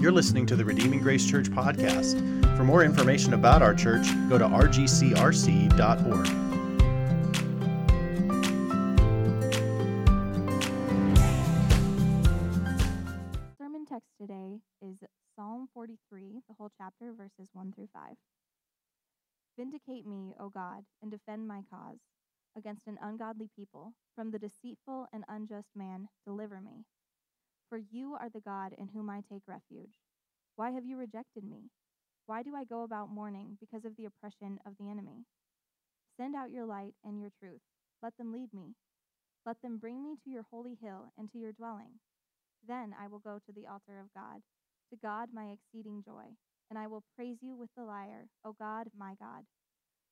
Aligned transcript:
You're 0.00 0.12
listening 0.12 0.46
to 0.46 0.56
the 0.56 0.64
Redeeming 0.64 1.00
Grace 1.00 1.28
Church 1.28 1.50
podcast. 1.50 2.16
For 2.56 2.64
more 2.64 2.82
information 2.82 3.34
about 3.34 3.60
our 3.60 3.74
church, 3.74 4.06
go 4.30 4.38
to 4.38 4.46
rgcrc.org. 4.46 6.26
Sermon 13.58 13.84
text 13.84 14.08
today 14.18 14.60
is 14.80 14.96
Psalm 15.36 15.68
43, 15.74 16.40
the 16.48 16.54
whole 16.56 16.70
chapter, 16.78 17.12
verses 17.12 17.50
1 17.52 17.74
through 17.74 17.90
5. 17.92 18.14
Vindicate 19.58 20.06
me, 20.06 20.32
O 20.40 20.48
God, 20.48 20.84
and 21.02 21.10
defend 21.10 21.46
my 21.46 21.60
cause. 21.70 21.98
Against 22.56 22.86
an 22.86 22.96
ungodly 23.02 23.50
people, 23.54 23.92
from 24.16 24.30
the 24.30 24.38
deceitful 24.38 25.08
and 25.12 25.24
unjust 25.28 25.68
man, 25.76 26.08
deliver 26.24 26.62
me. 26.62 26.86
For 27.70 27.78
you 27.78 28.16
are 28.20 28.30
the 28.30 28.42
God 28.42 28.74
in 28.78 28.88
whom 28.88 29.10
I 29.10 29.22
take 29.32 29.42
refuge. 29.48 29.94
Why 30.56 30.72
have 30.72 30.84
you 30.84 30.98
rejected 30.98 31.44
me? 31.44 31.70
Why 32.26 32.42
do 32.42 32.56
I 32.56 32.64
go 32.64 32.82
about 32.84 33.10
mourning 33.10 33.58
because 33.60 33.86
of 33.86 33.96
the 33.96 34.06
oppression 34.06 34.58
of 34.66 34.74
the 34.78 34.90
enemy? 34.90 35.24
Send 36.18 36.36
out 36.36 36.50
your 36.50 36.66
light 36.66 36.94
and 37.04 37.20
your 37.20 37.30
truth. 37.40 37.62
Let 38.02 38.16
them 38.18 38.32
lead 38.32 38.50
me. 38.52 38.74
Let 39.46 39.56
them 39.62 39.78
bring 39.78 40.02
me 40.04 40.16
to 40.24 40.30
your 40.30 40.44
holy 40.50 40.76
hill 40.82 41.12
and 41.18 41.30
to 41.32 41.38
your 41.38 41.52
dwelling. 41.52 42.00
Then 42.66 42.94
I 43.00 43.08
will 43.08 43.20
go 43.20 43.38
to 43.46 43.52
the 43.52 43.66
altar 43.68 44.00
of 44.00 44.12
God, 44.14 44.42
to 44.90 44.98
God 45.02 45.30
my 45.32 45.54
exceeding 45.54 46.02
joy, 46.04 46.26
and 46.70 46.78
I 46.78 46.88
will 46.88 47.04
praise 47.16 47.38
you 47.40 47.56
with 47.56 47.70
the 47.76 47.84
lyre, 47.84 48.28
O 48.44 48.54
God, 48.58 48.88
my 48.98 49.14
God. 49.20 49.44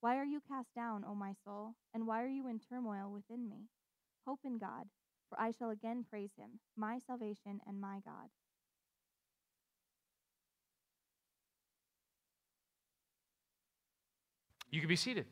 Why 0.01 0.17
are 0.17 0.25
you 0.25 0.41
cast 0.49 0.69
down, 0.77 1.05
O 1.07 1.15
my 1.15 1.35
soul, 1.45 1.75
and 1.95 2.07
why 2.07 2.23
are 2.23 2.29
you 2.29 2.49
in 2.49 2.61
turmoil 2.61 3.13
within 3.13 3.49
me? 3.49 3.69
Hope 4.27 4.41
in 4.45 4.59
God, 4.59 4.85
for 5.29 5.41
I 5.41 5.53
shall 5.53 5.71
again 5.71 6.05
praise 6.09 6.31
him, 6.37 6.61
my 6.77 6.99
salvation 7.07 7.61
and 7.67 7.81
my 7.81 8.01
God. 8.05 8.29
You 14.71 14.81
can 14.81 14.89
be 14.89 14.97
seated. 14.97 15.25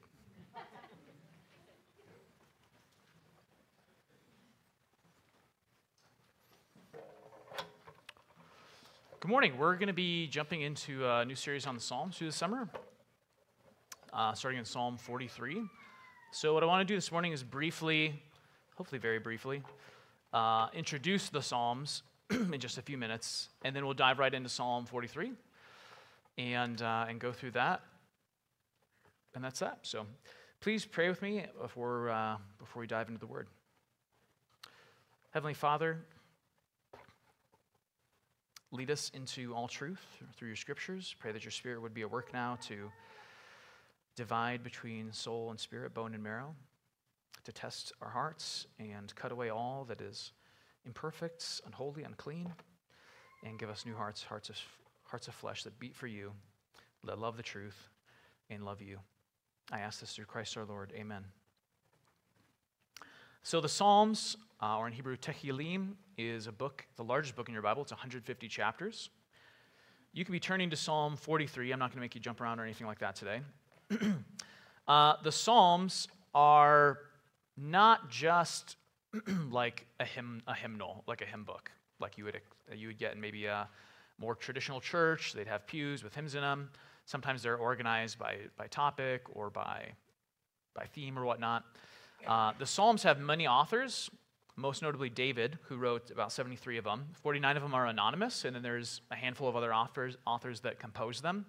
Good 9.20 9.28
morning. 9.30 9.58
We're 9.58 9.74
going 9.74 9.88
to 9.88 9.92
be 9.92 10.26
jumping 10.28 10.62
into 10.62 11.06
a 11.06 11.24
new 11.24 11.34
series 11.34 11.66
on 11.66 11.74
the 11.74 11.80
Psalms 11.80 12.16
through 12.16 12.28
the 12.28 12.32
summer, 12.32 12.68
uh, 14.12 14.32
starting 14.34 14.58
in 14.58 14.64
Psalm 14.64 14.96
43. 14.96 15.62
So, 16.32 16.54
what 16.54 16.62
I 16.62 16.66
want 16.66 16.80
to 16.80 16.84
do 16.84 16.96
this 16.96 17.10
morning 17.10 17.32
is 17.32 17.42
briefly, 17.42 18.22
hopefully 18.76 18.98
very 18.98 19.18
briefly, 19.18 19.62
uh, 20.32 20.68
introduce 20.74 21.30
the 21.30 21.40
Psalms 21.40 22.02
in 22.30 22.60
just 22.60 22.76
a 22.78 22.82
few 22.82 22.98
minutes, 22.98 23.48
and 23.64 23.74
then 23.74 23.84
we'll 23.84 23.94
dive 23.94 24.18
right 24.18 24.32
into 24.32 24.48
Psalm 24.48 24.84
43 24.84 25.32
and, 26.38 26.82
uh, 26.82 27.06
and 27.08 27.18
go 27.18 27.32
through 27.32 27.52
that. 27.52 27.80
And 29.34 29.42
that's 29.42 29.60
that. 29.60 29.78
So, 29.82 30.06
please 30.60 30.84
pray 30.84 31.08
with 31.08 31.22
me 31.22 31.46
before, 31.60 32.10
uh, 32.10 32.36
before 32.58 32.80
we 32.80 32.86
dive 32.86 33.08
into 33.08 33.20
the 33.20 33.26
Word. 33.26 33.48
Heavenly 35.30 35.54
Father, 35.54 35.98
lead 38.72 38.90
us 38.90 39.10
into 39.14 39.54
all 39.54 39.68
truth 39.68 40.04
through 40.36 40.48
your 40.48 40.56
scriptures. 40.56 41.14
Pray 41.18 41.32
that 41.32 41.44
your 41.44 41.50
Spirit 41.50 41.80
would 41.80 41.94
be 41.94 42.02
at 42.02 42.10
work 42.10 42.32
now 42.32 42.58
to 42.68 42.90
divide 44.16 44.62
between 44.62 45.12
soul 45.12 45.50
and 45.50 45.60
spirit, 45.60 45.92
bone 45.92 46.14
and 46.14 46.22
marrow, 46.22 46.54
to 47.46 47.52
test 47.52 47.92
our 48.02 48.10
hearts 48.10 48.66
and 48.80 49.14
cut 49.14 49.30
away 49.30 49.50
all 49.50 49.84
that 49.88 50.00
is 50.00 50.32
imperfect, 50.84 51.60
unholy, 51.64 52.02
unclean, 52.02 52.52
and 53.44 53.56
give 53.56 53.70
us 53.70 53.86
new 53.86 53.94
hearts, 53.94 54.24
hearts 54.24 54.48
of, 54.48 54.56
hearts 55.04 55.28
of 55.28 55.34
flesh 55.34 55.62
that 55.62 55.78
beat 55.78 55.94
for 55.94 56.08
you, 56.08 56.32
that 57.04 57.20
love 57.20 57.36
the 57.36 57.44
truth, 57.44 57.88
and 58.50 58.64
love 58.64 58.82
you. 58.82 58.98
I 59.70 59.78
ask 59.78 60.00
this 60.00 60.12
through 60.12 60.24
Christ 60.24 60.56
our 60.56 60.64
Lord. 60.64 60.92
Amen. 60.96 61.24
So 63.44 63.60
the 63.60 63.68
Psalms, 63.68 64.36
uh, 64.60 64.78
or 64.78 64.88
in 64.88 64.92
Hebrew, 64.92 65.16
Tehillim, 65.16 65.92
is 66.18 66.48
a 66.48 66.52
book, 66.52 66.84
the 66.96 67.04
largest 67.04 67.36
book 67.36 67.46
in 67.46 67.52
your 67.52 67.62
Bible. 67.62 67.82
It's 67.82 67.92
150 67.92 68.48
chapters. 68.48 69.10
You 70.12 70.24
can 70.24 70.32
be 70.32 70.40
turning 70.40 70.68
to 70.70 70.76
Psalm 70.76 71.16
43. 71.16 71.70
I'm 71.70 71.78
not 71.78 71.90
going 71.90 71.98
to 71.98 72.00
make 72.00 72.16
you 72.16 72.20
jump 72.20 72.40
around 72.40 72.58
or 72.58 72.64
anything 72.64 72.88
like 72.88 72.98
that 72.98 73.14
today. 73.14 73.40
uh, 74.88 75.14
the 75.22 75.30
Psalms 75.30 76.08
are 76.34 76.98
not 77.56 78.10
just 78.10 78.76
like 79.50 79.86
a 80.00 80.04
hymn, 80.04 80.42
a 80.46 80.54
hymnal, 80.54 81.04
like 81.06 81.22
a 81.22 81.24
hymn 81.26 81.44
book, 81.44 81.70
like 82.00 82.18
you 82.18 82.24
would 82.24 82.40
you 82.74 82.88
would 82.88 82.98
get 82.98 83.14
in 83.14 83.20
maybe 83.20 83.46
a 83.46 83.68
more 84.18 84.34
traditional 84.34 84.80
church. 84.80 85.32
They'd 85.32 85.46
have 85.46 85.66
pews 85.66 86.02
with 86.02 86.14
hymns 86.14 86.34
in 86.34 86.40
them. 86.40 86.70
Sometimes 87.04 87.42
they're 87.42 87.56
organized 87.56 88.18
by 88.18 88.36
by 88.56 88.66
topic 88.66 89.22
or 89.30 89.50
by 89.50 89.92
by 90.74 90.86
theme 90.86 91.18
or 91.18 91.24
whatnot. 91.24 91.64
Uh, 92.26 92.52
the 92.58 92.66
Psalms 92.66 93.02
have 93.02 93.20
many 93.20 93.46
authors, 93.46 94.10
most 94.56 94.82
notably 94.82 95.08
David, 95.08 95.58
who 95.64 95.76
wrote 95.76 96.10
about 96.10 96.32
73 96.32 96.78
of 96.78 96.84
them. 96.84 97.06
49 97.22 97.56
of 97.56 97.62
them 97.62 97.74
are 97.74 97.86
anonymous, 97.86 98.44
and 98.44 98.56
then 98.56 98.62
there's 98.62 99.02
a 99.10 99.14
handful 99.14 99.48
of 99.48 99.56
other 99.56 99.72
authors, 99.72 100.16
authors 100.26 100.60
that 100.60 100.78
compose 100.78 101.20
them. 101.20 101.46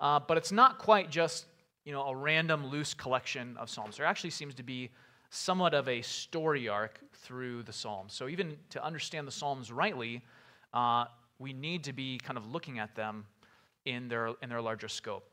Uh, 0.00 0.18
but 0.18 0.36
it's 0.36 0.52
not 0.52 0.78
quite 0.78 1.10
just 1.10 1.46
you 1.84 1.92
know, 1.92 2.02
a 2.02 2.14
random 2.14 2.66
loose 2.66 2.94
collection 2.94 3.56
of 3.56 3.70
Psalms. 3.70 3.96
There 3.96 4.06
actually 4.06 4.30
seems 4.30 4.54
to 4.56 4.62
be 4.62 4.90
somewhat 5.30 5.74
of 5.74 5.88
a 5.88 6.02
story 6.02 6.68
arc 6.68 7.00
through 7.12 7.62
the 7.62 7.72
Psalms. 7.72 8.12
So 8.12 8.28
even 8.28 8.56
to 8.70 8.84
understand 8.84 9.26
the 9.26 9.32
Psalms 9.32 9.70
rightly, 9.70 10.22
uh, 10.72 11.06
we 11.38 11.52
need 11.52 11.84
to 11.84 11.92
be 11.92 12.18
kind 12.18 12.36
of 12.36 12.50
looking 12.50 12.78
at 12.78 12.94
them 12.94 13.26
in 13.84 14.08
their, 14.08 14.34
in 14.42 14.48
their 14.48 14.60
larger 14.60 14.88
scope. 14.88 15.28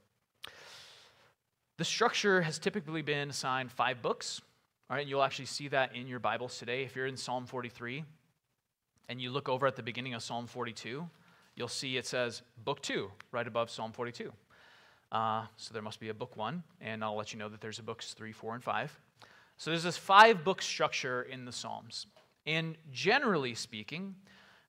The 1.78 1.86
structure 1.86 2.42
has 2.42 2.58
typically 2.58 3.02
been 3.02 3.30
assigned 3.30 3.72
five 3.72 4.02
books. 4.02 4.42
All 4.90 4.96
right, 4.96 5.02
and 5.02 5.10
you'll 5.10 5.24
actually 5.24 5.46
see 5.46 5.68
that 5.70 5.96
in 5.96 6.08
your 6.08 6.20
Bibles 6.20 6.58
today. 6.58 6.84
If 6.84 6.96
you're 6.96 7.08
in 7.08 7.18
Psalm 7.18 7.46
43 7.46 8.06
and 9.10 9.20
you 9.20 9.32
look 9.32 9.50
over 9.50 9.68
at 9.68 9.76
the 9.76 9.84
beginning 9.84 10.14
of 10.14 10.24
Psalm 10.24 10.48
42, 10.48 11.08
you'll 11.56 11.68
see 11.68 11.98
it 11.98 12.06
says 12.06 12.44
Book 12.64 12.82
2 12.82 13.12
right 13.32 13.48
above 13.48 13.70
Psalm 13.70 13.92
42. 13.92 14.32
Uh, 15.12 15.46
so 15.58 15.74
there 15.74 15.82
must 15.82 16.00
be 16.00 16.10
a 16.10 16.14
book 16.14 16.38
1, 16.38 16.64
and 16.82 17.04
I'll 17.04 17.16
let 17.16 17.34
you 17.34 17.40
know 17.40 17.50
that 17.50 17.62
there's 17.62 17.80
a 17.80 17.84
books 17.84 18.14
3, 18.14 18.32
4, 18.32 18.56
and 18.56 18.64
5. 18.64 19.00
So 19.58 19.72
there's 19.72 19.84
this 19.84 19.98
five 19.98 20.44
book 20.44 20.62
structure 20.62 21.24
in 21.24 21.46
the 21.46 21.52
Psalms. 21.52 22.08
And 22.46 22.76
generally 22.92 23.56
speaking, 23.56 24.16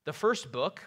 the 0.05 0.13
first 0.13 0.51
book 0.51 0.81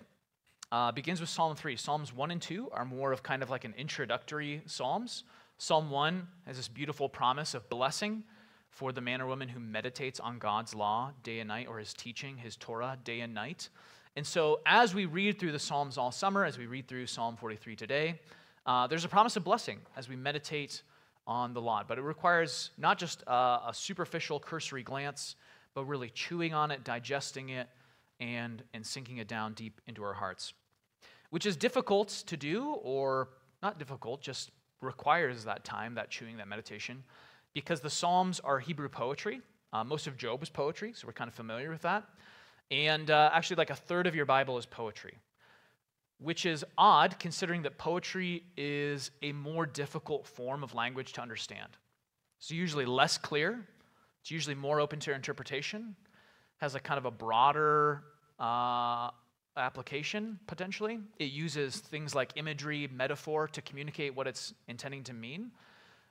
uh, 0.72 0.92
begins 0.92 1.20
with 1.20 1.28
Psalm 1.28 1.54
3. 1.54 1.76
Psalms 1.76 2.14
1 2.14 2.30
and 2.30 2.40
2 2.40 2.70
are 2.72 2.84
more 2.84 3.12
of 3.12 3.22
kind 3.22 3.42
of 3.42 3.50
like 3.50 3.64
an 3.64 3.74
introductory 3.76 4.62
Psalms. 4.66 5.24
Psalm 5.58 5.90
1 5.90 6.26
has 6.46 6.56
this 6.56 6.68
beautiful 6.68 7.08
promise 7.08 7.54
of 7.54 7.68
blessing 7.68 8.24
for 8.70 8.92
the 8.92 9.00
man 9.00 9.20
or 9.20 9.26
woman 9.26 9.48
who 9.48 9.60
meditates 9.60 10.20
on 10.20 10.38
God's 10.38 10.74
law 10.74 11.12
day 11.22 11.40
and 11.40 11.48
night, 11.48 11.66
or 11.68 11.78
his 11.78 11.92
teaching, 11.92 12.36
his 12.36 12.56
Torah, 12.56 12.96
day 13.04 13.20
and 13.20 13.34
night. 13.34 13.68
And 14.16 14.26
so, 14.26 14.60
as 14.64 14.94
we 14.94 15.04
read 15.06 15.38
through 15.38 15.52
the 15.52 15.58
Psalms 15.58 15.98
all 15.98 16.12
summer, 16.12 16.44
as 16.44 16.56
we 16.56 16.66
read 16.66 16.88
through 16.88 17.06
Psalm 17.06 17.36
43 17.36 17.76
today, 17.76 18.20
uh, 18.64 18.86
there's 18.86 19.04
a 19.04 19.08
promise 19.08 19.36
of 19.36 19.44
blessing 19.44 19.80
as 19.96 20.08
we 20.08 20.16
meditate 20.16 20.82
on 21.30 21.54
the 21.54 21.60
law. 21.60 21.82
But 21.86 21.96
it 21.96 22.02
requires 22.02 22.72
not 22.76 22.98
just 22.98 23.22
a, 23.28 23.60
a 23.68 23.72
superficial, 23.72 24.40
cursory 24.40 24.82
glance, 24.82 25.36
but 25.74 25.84
really 25.84 26.10
chewing 26.10 26.52
on 26.52 26.72
it, 26.72 26.82
digesting 26.82 27.50
it, 27.50 27.68
and, 28.18 28.62
and 28.74 28.84
sinking 28.84 29.18
it 29.18 29.28
down 29.28 29.54
deep 29.54 29.80
into 29.86 30.02
our 30.02 30.12
hearts, 30.12 30.52
which 31.30 31.46
is 31.46 31.56
difficult 31.56 32.08
to 32.26 32.36
do, 32.36 32.74
or 32.82 33.28
not 33.62 33.78
difficult, 33.78 34.20
just 34.20 34.50
requires 34.82 35.44
that 35.44 35.64
time, 35.64 35.94
that 35.94 36.10
chewing, 36.10 36.36
that 36.36 36.48
meditation, 36.48 37.04
because 37.54 37.80
the 37.80 37.88
Psalms 37.88 38.40
are 38.40 38.58
Hebrew 38.58 38.88
poetry. 38.88 39.40
Uh, 39.72 39.84
most 39.84 40.08
of 40.08 40.16
Job 40.16 40.42
is 40.42 40.50
poetry, 40.50 40.92
so 40.94 41.06
we're 41.06 41.12
kind 41.12 41.28
of 41.28 41.34
familiar 41.34 41.70
with 41.70 41.82
that. 41.82 42.04
And 42.70 43.10
uh, 43.10 43.30
actually, 43.32 43.56
like 43.56 43.70
a 43.70 43.76
third 43.76 44.06
of 44.06 44.14
your 44.14 44.26
Bible 44.26 44.58
is 44.58 44.66
poetry, 44.66 45.16
which 46.20 46.44
is 46.44 46.64
odd 46.76 47.18
considering 47.18 47.62
that 47.62 47.78
poetry 47.78 48.44
is 48.56 49.10
a 49.22 49.32
more 49.32 49.64
difficult 49.66 50.26
form 50.26 50.62
of 50.62 50.74
language 50.74 51.14
to 51.14 51.22
understand. 51.22 51.78
It's 52.38 52.50
usually 52.50 52.84
less 52.84 53.16
clear, 53.18 53.66
it's 54.20 54.30
usually 54.30 54.54
more 54.54 54.80
open 54.80 55.00
to 55.00 55.14
interpretation, 55.14 55.96
has 56.58 56.74
a 56.74 56.80
kind 56.80 56.98
of 56.98 57.06
a 57.06 57.10
broader 57.10 58.04
uh, 58.38 59.10
application 59.56 60.38
potentially. 60.46 61.00
It 61.18 61.32
uses 61.32 61.78
things 61.78 62.14
like 62.14 62.32
imagery, 62.36 62.88
metaphor 62.92 63.48
to 63.48 63.62
communicate 63.62 64.14
what 64.14 64.26
it's 64.26 64.52
intending 64.68 65.04
to 65.04 65.14
mean. 65.14 65.50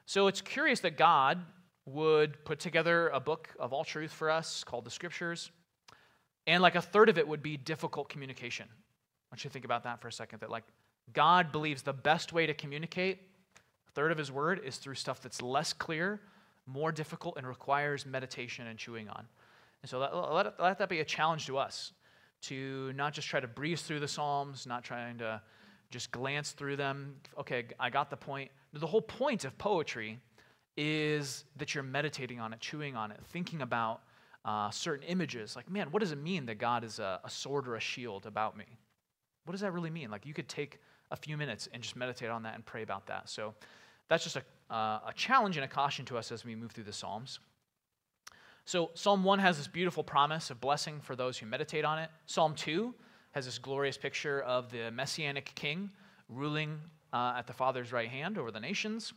So 0.05 0.27
it's 0.27 0.41
curious 0.41 0.79
that 0.81 0.97
God 0.97 1.39
would 1.85 2.44
put 2.45 2.59
together 2.59 3.09
a 3.09 3.19
book 3.19 3.50
of 3.59 3.73
all 3.73 3.83
truth 3.83 4.12
for 4.12 4.31
us 4.31 4.63
called 4.63 4.85
the 4.85 4.91
Scriptures, 4.91 5.51
and 6.47 6.63
like 6.63 6.75
a 6.75 6.81
third 6.81 7.09
of 7.09 7.19
it 7.19 7.27
would 7.27 7.44
be 7.44 7.57
difficult 7.57 8.09
communication. 8.09 8.67
I 9.29 9.35
want 9.35 9.43
you 9.43 9.49
to 9.49 9.53
think 9.53 9.65
about 9.65 9.83
that 9.83 10.01
for 10.01 10.07
a 10.07 10.11
second 10.11 10.39
that, 10.39 10.49
like, 10.49 10.63
God 11.13 11.51
believes 11.51 11.81
the 11.81 11.93
best 11.93 12.33
way 12.33 12.45
to 12.45 12.53
communicate, 12.53 13.19
a 13.87 13.91
third 13.91 14.11
of 14.11 14.17
His 14.17 14.31
Word, 14.31 14.61
is 14.63 14.77
through 14.77 14.95
stuff 14.95 15.21
that's 15.21 15.41
less 15.41 15.73
clear, 15.73 16.19
more 16.65 16.91
difficult, 16.91 17.37
and 17.37 17.47
requires 17.47 18.05
meditation 18.05 18.67
and 18.67 18.77
chewing 18.77 19.07
on. 19.09 19.25
And 19.81 19.89
so 19.89 19.99
let, 19.99 20.15
let, 20.15 20.59
let 20.59 20.79
that 20.79 20.89
be 20.89 20.99
a 20.99 21.05
challenge 21.05 21.45
to 21.47 21.57
us 21.57 21.93
to 22.41 22.93
not 22.93 23.13
just 23.13 23.27
try 23.27 23.39
to 23.39 23.47
breeze 23.47 23.81
through 23.81 23.99
the 23.99 24.07
Psalms, 24.07 24.65
not 24.65 24.83
trying 24.83 25.17
to 25.19 25.41
just 25.89 26.11
glance 26.11 26.51
through 26.51 26.75
them. 26.75 27.15
Okay, 27.37 27.65
I 27.79 27.89
got 27.89 28.09
the 28.09 28.17
point. 28.17 28.51
The 28.73 28.87
whole 28.87 29.01
point 29.01 29.45
of 29.45 29.57
poetry 29.57 30.19
is 30.77 31.43
that 31.57 31.75
you're 31.75 31.83
meditating 31.83 32.39
on 32.39 32.53
it, 32.53 32.59
chewing 32.59 32.95
on 32.95 33.11
it, 33.11 33.19
thinking 33.31 33.61
about 33.61 34.01
uh, 34.45 34.69
certain 34.69 35.05
images. 35.07 35.55
Like, 35.55 35.69
man, 35.69 35.87
what 35.91 35.99
does 35.99 36.11
it 36.11 36.21
mean 36.21 36.45
that 36.45 36.57
God 36.57 36.83
is 36.83 36.99
a, 36.99 37.19
a 37.23 37.29
sword 37.29 37.67
or 37.67 37.75
a 37.75 37.79
shield 37.79 38.25
about 38.25 38.57
me? 38.57 38.65
What 39.45 39.51
does 39.53 39.62
that 39.62 39.74
really 39.74 39.89
mean? 39.89 40.12
Like, 40.12 40.25
you 40.25 40.33
could 40.33 40.47
take 40.47 40.80
a 41.12 41.15
few 41.15 41.38
minutes 41.38 41.68
and 41.74 41.81
just 41.81 41.95
meditate 41.95 42.30
on 42.30 42.44
that 42.44 42.56
and 42.56 42.65
pray 42.65 42.83
about 42.83 43.07
that. 43.07 43.30
So, 43.30 43.53
that's 44.07 44.24
just 44.24 44.36
a, 44.36 44.74
uh, 44.74 45.00
a 45.07 45.13
challenge 45.15 45.57
and 45.57 45.63
a 45.63 45.68
caution 45.68 46.06
to 46.06 46.18
us 46.18 46.31
as 46.31 46.44
we 46.44 46.56
move 46.56 46.71
through 46.71 46.83
the 46.83 46.94
Psalms. 46.94 47.39
So, 48.65 48.91
Psalm 48.94 49.24
1 49.24 49.39
has 49.39 49.57
this 49.57 49.68
beautiful 49.68 50.03
promise 50.03 50.50
of 50.50 50.62
blessing 50.62 51.00
for 51.01 51.15
those 51.15 51.38
who 51.38 51.45
meditate 51.45 51.86
on 51.86 52.00
it. 52.00 52.09
Psalm 52.25 52.53
2 52.56 52.94
has 53.31 53.45
this 53.45 53.57
glorious 53.57 53.97
picture 53.97 54.41
of 54.41 54.71
the 54.71 54.91
messianic 54.91 55.51
king 55.56 55.89
ruling 56.27 56.80
uh, 57.13 57.33
at 57.38 57.47
the 57.47 57.53
Father's 57.53 57.91
right 57.91 58.09
hand 58.09 58.38
over 58.38 58.51
the 58.51 58.59
nations. 58.59 59.13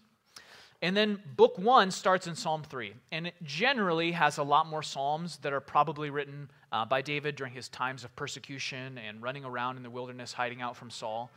And 0.82 0.96
then 0.96 1.22
book 1.36 1.56
one 1.58 1.92
starts 1.92 2.26
in 2.26 2.34
Psalm 2.34 2.64
3, 2.64 2.92
and 3.12 3.28
it 3.28 3.34
generally 3.44 4.10
has 4.12 4.38
a 4.38 4.42
lot 4.42 4.66
more 4.66 4.82
Psalms 4.82 5.38
that 5.38 5.52
are 5.52 5.60
probably 5.60 6.10
written 6.10 6.50
uh, 6.72 6.84
by 6.84 7.00
David 7.02 7.36
during 7.36 7.52
his 7.52 7.68
times 7.68 8.02
of 8.02 8.14
persecution 8.16 8.98
and 8.98 9.22
running 9.22 9.44
around 9.44 9.76
in 9.76 9.84
the 9.84 9.90
wilderness, 9.90 10.32
hiding 10.32 10.60
out 10.60 10.76
from 10.76 10.90
Saul 10.90 11.30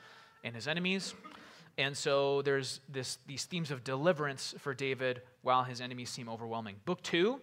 and 0.44 0.56
his 0.56 0.68
enemies. 0.68 1.14
And 1.78 1.96
so 1.96 2.42
there's 2.42 2.80
this, 2.90 3.20
these 3.28 3.46
themes 3.46 3.70
of 3.70 3.84
deliverance 3.84 4.56
for 4.58 4.74
David 4.74 5.22
while 5.44 5.64
his 5.64 5.80
enemies 5.80 6.10
seem 6.10 6.28
overwhelming. 6.28 6.78
Book 6.86 7.04
two 7.04 7.40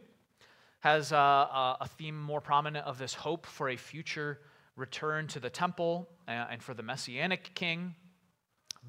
has 0.81 1.13
uh, 1.13 1.77
a 1.81 1.89
theme 1.99 2.21
more 2.21 2.41
prominent 2.41 2.85
of 2.85 2.99
this 2.99 3.15
hope 3.15 3.47
for 3.47 3.69
a 3.69 3.77
future 3.77 4.41
return 4.75 5.29
to 5.29 5.39
the 5.39 5.51
temple 5.51 6.09
uh, 6.27 6.33
and 6.51 6.61
for 6.61 6.75
the 6.75 6.83
messianic 6.83 7.55
king. 7.55 7.95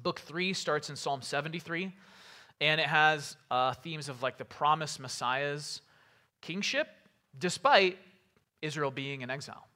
Book 0.02 0.18
three 0.18 0.52
starts 0.52 0.90
in 0.90 0.96
Psalm 0.96 1.22
73, 1.22 1.92
and 2.60 2.80
it 2.80 2.86
has 2.86 3.36
uh, 3.50 3.74
themes 3.74 4.08
of 4.08 4.22
like 4.22 4.38
the 4.38 4.44
promised 4.44 5.00
Messiah's 5.00 5.80
kingship, 6.40 6.88
despite 7.38 7.98
Israel 8.62 8.90
being 8.90 9.22
in 9.22 9.30
exile. 9.30 9.66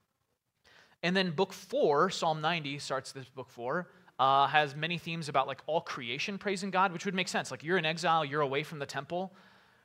And 1.02 1.16
then 1.16 1.30
book 1.30 1.52
four, 1.52 2.10
Psalm 2.10 2.40
90, 2.40 2.78
starts 2.78 3.12
this 3.12 3.28
book 3.28 3.50
four, 3.50 3.88
uh, 4.18 4.46
has 4.48 4.74
many 4.74 4.98
themes 4.98 5.28
about 5.28 5.46
like 5.46 5.60
all 5.66 5.80
creation 5.80 6.38
praising 6.38 6.70
God, 6.70 6.92
which 6.92 7.04
would 7.04 7.14
make 7.14 7.28
sense. 7.28 7.50
Like 7.50 7.62
you're 7.62 7.78
in 7.78 7.84
exile, 7.84 8.24
you're 8.24 8.40
away 8.40 8.62
from 8.62 8.78
the 8.78 8.86
temple. 8.86 9.32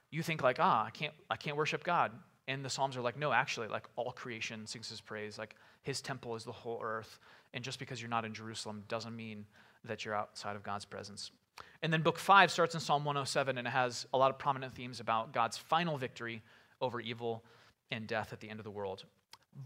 You 0.09 0.23
think 0.23 0.41
like, 0.41 0.57
ah, 0.59 0.85
I 0.85 0.89
can't, 0.89 1.13
I 1.29 1.35
can't 1.35 1.57
worship 1.57 1.83
God. 1.83 2.11
And 2.47 2.65
the 2.65 2.69
Psalms 2.69 2.97
are 2.97 3.01
like, 3.01 3.17
no, 3.17 3.31
actually, 3.31 3.67
like 3.67 3.87
all 3.95 4.11
creation 4.11 4.65
sings 4.65 4.89
his 4.89 5.01
praise. 5.01 5.37
Like 5.37 5.55
his 5.83 6.01
temple 6.01 6.35
is 6.35 6.43
the 6.43 6.51
whole 6.51 6.79
earth. 6.83 7.19
And 7.53 7.63
just 7.63 7.79
because 7.79 8.01
you're 8.01 8.09
not 8.09 8.25
in 8.25 8.33
Jerusalem 8.33 8.83
doesn't 8.87 9.15
mean 9.15 9.45
that 9.85 10.03
you're 10.03 10.15
outside 10.15 10.55
of 10.55 10.63
God's 10.63 10.85
presence. 10.85 11.31
And 11.81 11.91
then 11.91 12.01
book 12.01 12.17
five 12.17 12.51
starts 12.51 12.75
in 12.75 12.79
Psalm 12.79 13.03
107 13.03 13.57
and 13.57 13.67
it 13.67 13.71
has 13.71 14.07
a 14.13 14.17
lot 14.17 14.31
of 14.31 14.39
prominent 14.39 14.73
themes 14.73 14.99
about 14.99 15.33
God's 15.33 15.57
final 15.57 15.97
victory 15.97 16.41
over 16.79 17.01
evil 17.01 17.43
and 17.91 18.07
death 18.07 18.33
at 18.33 18.39
the 18.39 18.49
end 18.49 18.59
of 18.59 18.63
the 18.63 18.71
world. 18.71 19.05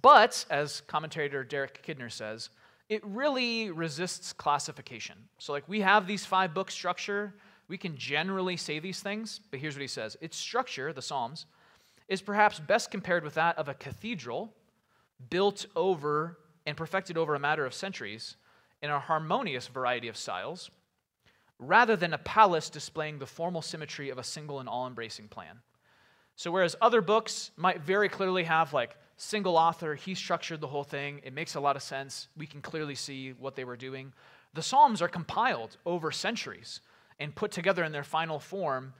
But, 0.01 0.45
as 0.49 0.81
commentator 0.81 1.43
Derek 1.43 1.85
Kidner 1.85 2.11
says, 2.11 2.49
it 2.89 3.05
really 3.05 3.71
resists 3.71 4.33
classification. 4.33 5.15
So, 5.39 5.53
like, 5.53 5.67
we 5.67 5.81
have 5.81 6.07
these 6.07 6.25
five 6.25 6.53
book 6.53 6.71
structure. 6.71 7.33
We 7.67 7.77
can 7.77 7.95
generally 7.97 8.57
say 8.57 8.79
these 8.79 9.01
things, 9.01 9.39
but 9.51 9.59
here's 9.59 9.75
what 9.75 9.81
he 9.81 9.87
says 9.87 10.17
its 10.21 10.37
structure, 10.37 10.91
the 10.93 11.01
Psalms, 11.01 11.45
is 12.07 12.21
perhaps 12.21 12.59
best 12.59 12.91
compared 12.91 13.23
with 13.23 13.33
that 13.35 13.57
of 13.57 13.69
a 13.69 13.73
cathedral 13.73 14.53
built 15.29 15.65
over 15.75 16.37
and 16.65 16.77
perfected 16.77 17.17
over 17.17 17.35
a 17.35 17.39
matter 17.39 17.65
of 17.65 17.73
centuries 17.73 18.37
in 18.81 18.89
a 18.89 18.99
harmonious 18.99 19.67
variety 19.67 20.07
of 20.07 20.15
styles, 20.15 20.69
rather 21.59 21.95
than 21.95 22.13
a 22.13 22.17
palace 22.19 22.69
displaying 22.69 23.19
the 23.19 23.25
formal 23.25 23.61
symmetry 23.61 24.09
of 24.09 24.17
a 24.17 24.23
single 24.23 24.59
and 24.59 24.69
all 24.69 24.87
embracing 24.87 25.27
plan. 25.27 25.59
So, 26.35 26.51
whereas 26.51 26.75
other 26.81 27.01
books 27.01 27.51
might 27.55 27.81
very 27.81 28.09
clearly 28.09 28.43
have 28.43 28.73
like 28.73 28.95
single 29.17 29.57
author, 29.57 29.95
he 29.95 30.13
structured 30.13 30.61
the 30.61 30.67
whole 30.67 30.83
thing, 30.83 31.21
it 31.23 31.33
makes 31.33 31.55
a 31.55 31.59
lot 31.59 31.75
of 31.75 31.81
sense, 31.81 32.27
we 32.37 32.45
can 32.45 32.61
clearly 32.61 32.93
see 32.93 33.31
what 33.31 33.55
they 33.55 33.63
were 33.63 33.77
doing. 33.77 34.13
The 34.53 34.61
Psalms 34.61 35.01
are 35.01 35.07
compiled 35.07 35.77
over 35.85 36.11
centuries 36.11 36.81
and 37.19 37.33
put 37.33 37.51
together 37.51 37.83
in 37.83 37.91
their 37.91 38.03
final 38.03 38.39
form 38.39 38.93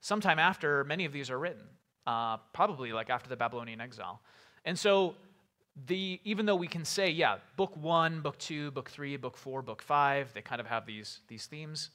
sometime 0.00 0.38
after 0.38 0.84
many 0.84 1.04
of 1.04 1.12
these 1.12 1.30
are 1.30 1.38
written 1.38 1.66
uh, 2.06 2.36
probably 2.52 2.92
like 2.92 3.10
after 3.10 3.28
the 3.28 3.36
Babylonian 3.36 3.80
exile. 3.80 4.20
And 4.64 4.78
so, 4.78 5.14
the, 5.86 6.20
even 6.24 6.46
though 6.46 6.56
we 6.56 6.68
can 6.68 6.84
say, 6.84 7.10
yeah, 7.10 7.38
book 7.56 7.76
one, 7.76 8.20
book 8.20 8.38
two, 8.38 8.70
book 8.70 8.88
three, 8.88 9.16
book 9.16 9.36
four, 9.36 9.60
book 9.60 9.82
five, 9.82 10.32
they 10.32 10.40
kind 10.40 10.60
of 10.60 10.66
have 10.68 10.86
these, 10.86 11.20
these 11.26 11.46
themes, 11.46 11.90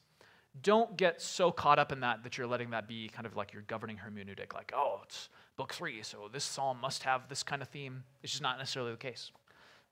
don't 0.62 0.98
get 0.98 1.22
so 1.22 1.52
caught 1.52 1.80
up 1.80 1.92
in 1.92 2.00
that 2.02 2.24
that 2.24 2.38
you're 2.38 2.48
letting 2.48 2.72
that 2.72 2.88
be 2.88 3.10
kind 3.10 3.26
of 3.26 3.36
like 3.36 3.54
your 3.54 3.62
governing 3.64 3.98
hermeneutic, 3.98 4.54
like, 4.54 4.72
oh, 4.76 5.02
it's 5.04 5.30
book 5.58 5.74
three, 5.74 6.02
so 6.02 6.30
this 6.32 6.44
psalm 6.44 6.80
must 6.82 7.04
have 7.04 7.28
this 7.30 7.44
kind 7.44 7.62
of 7.62 7.68
theme. 7.68 8.04
It's 8.24 8.32
just 8.32 8.44
not 8.44 8.58
necessarily 8.58 8.92
the 8.92 8.98
case. 8.98 9.32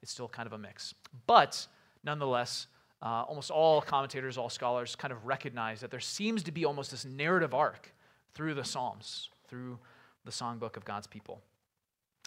It's 0.02 0.12
still 0.12 0.28
kind 0.28 0.48
of 0.48 0.54
a 0.54 0.58
mix. 0.58 0.94
But 1.26 1.68
nonetheless, 2.04 2.68
uh, 3.02 3.24
almost 3.28 3.52
all 3.52 3.82
commentators, 3.82 4.38
all 4.38 4.50
scholars 4.50 4.96
kind 4.96 5.12
of 5.12 5.26
recognize 5.26 5.82
that 5.82 5.92
there 5.92 6.00
seems 6.00 6.44
to 6.44 6.52
be 6.52 6.66
almost 6.66 6.92
this 6.92 7.06
narrative 7.06 7.54
arc 7.54 7.94
through 8.34 8.54
the 8.54 8.64
Psalms, 8.64 9.30
through 9.48 9.78
the 10.26 10.32
songbook 10.32 10.78
of 10.78 10.86
God's 10.86 11.08
people. 11.08 11.42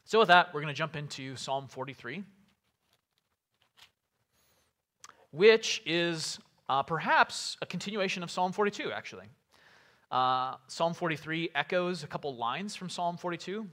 So, 0.04 0.18
with 0.18 0.28
that, 0.28 0.52
we're 0.52 0.60
going 0.60 0.72
to 0.72 0.78
jump 0.78 0.96
into 0.96 1.36
Psalm 1.36 1.68
43, 1.68 2.24
which 5.30 5.82
is 5.86 6.38
uh, 6.70 6.84
perhaps 6.84 7.56
a 7.60 7.66
continuation 7.66 8.22
of 8.22 8.30
Psalm 8.30 8.52
42, 8.52 8.92
actually. 8.92 9.26
Uh, 10.08 10.54
Psalm 10.68 10.94
43 10.94 11.50
echoes 11.52 12.04
a 12.04 12.06
couple 12.06 12.36
lines 12.36 12.76
from 12.76 12.88
Psalm 12.88 13.16
42. 13.16 13.66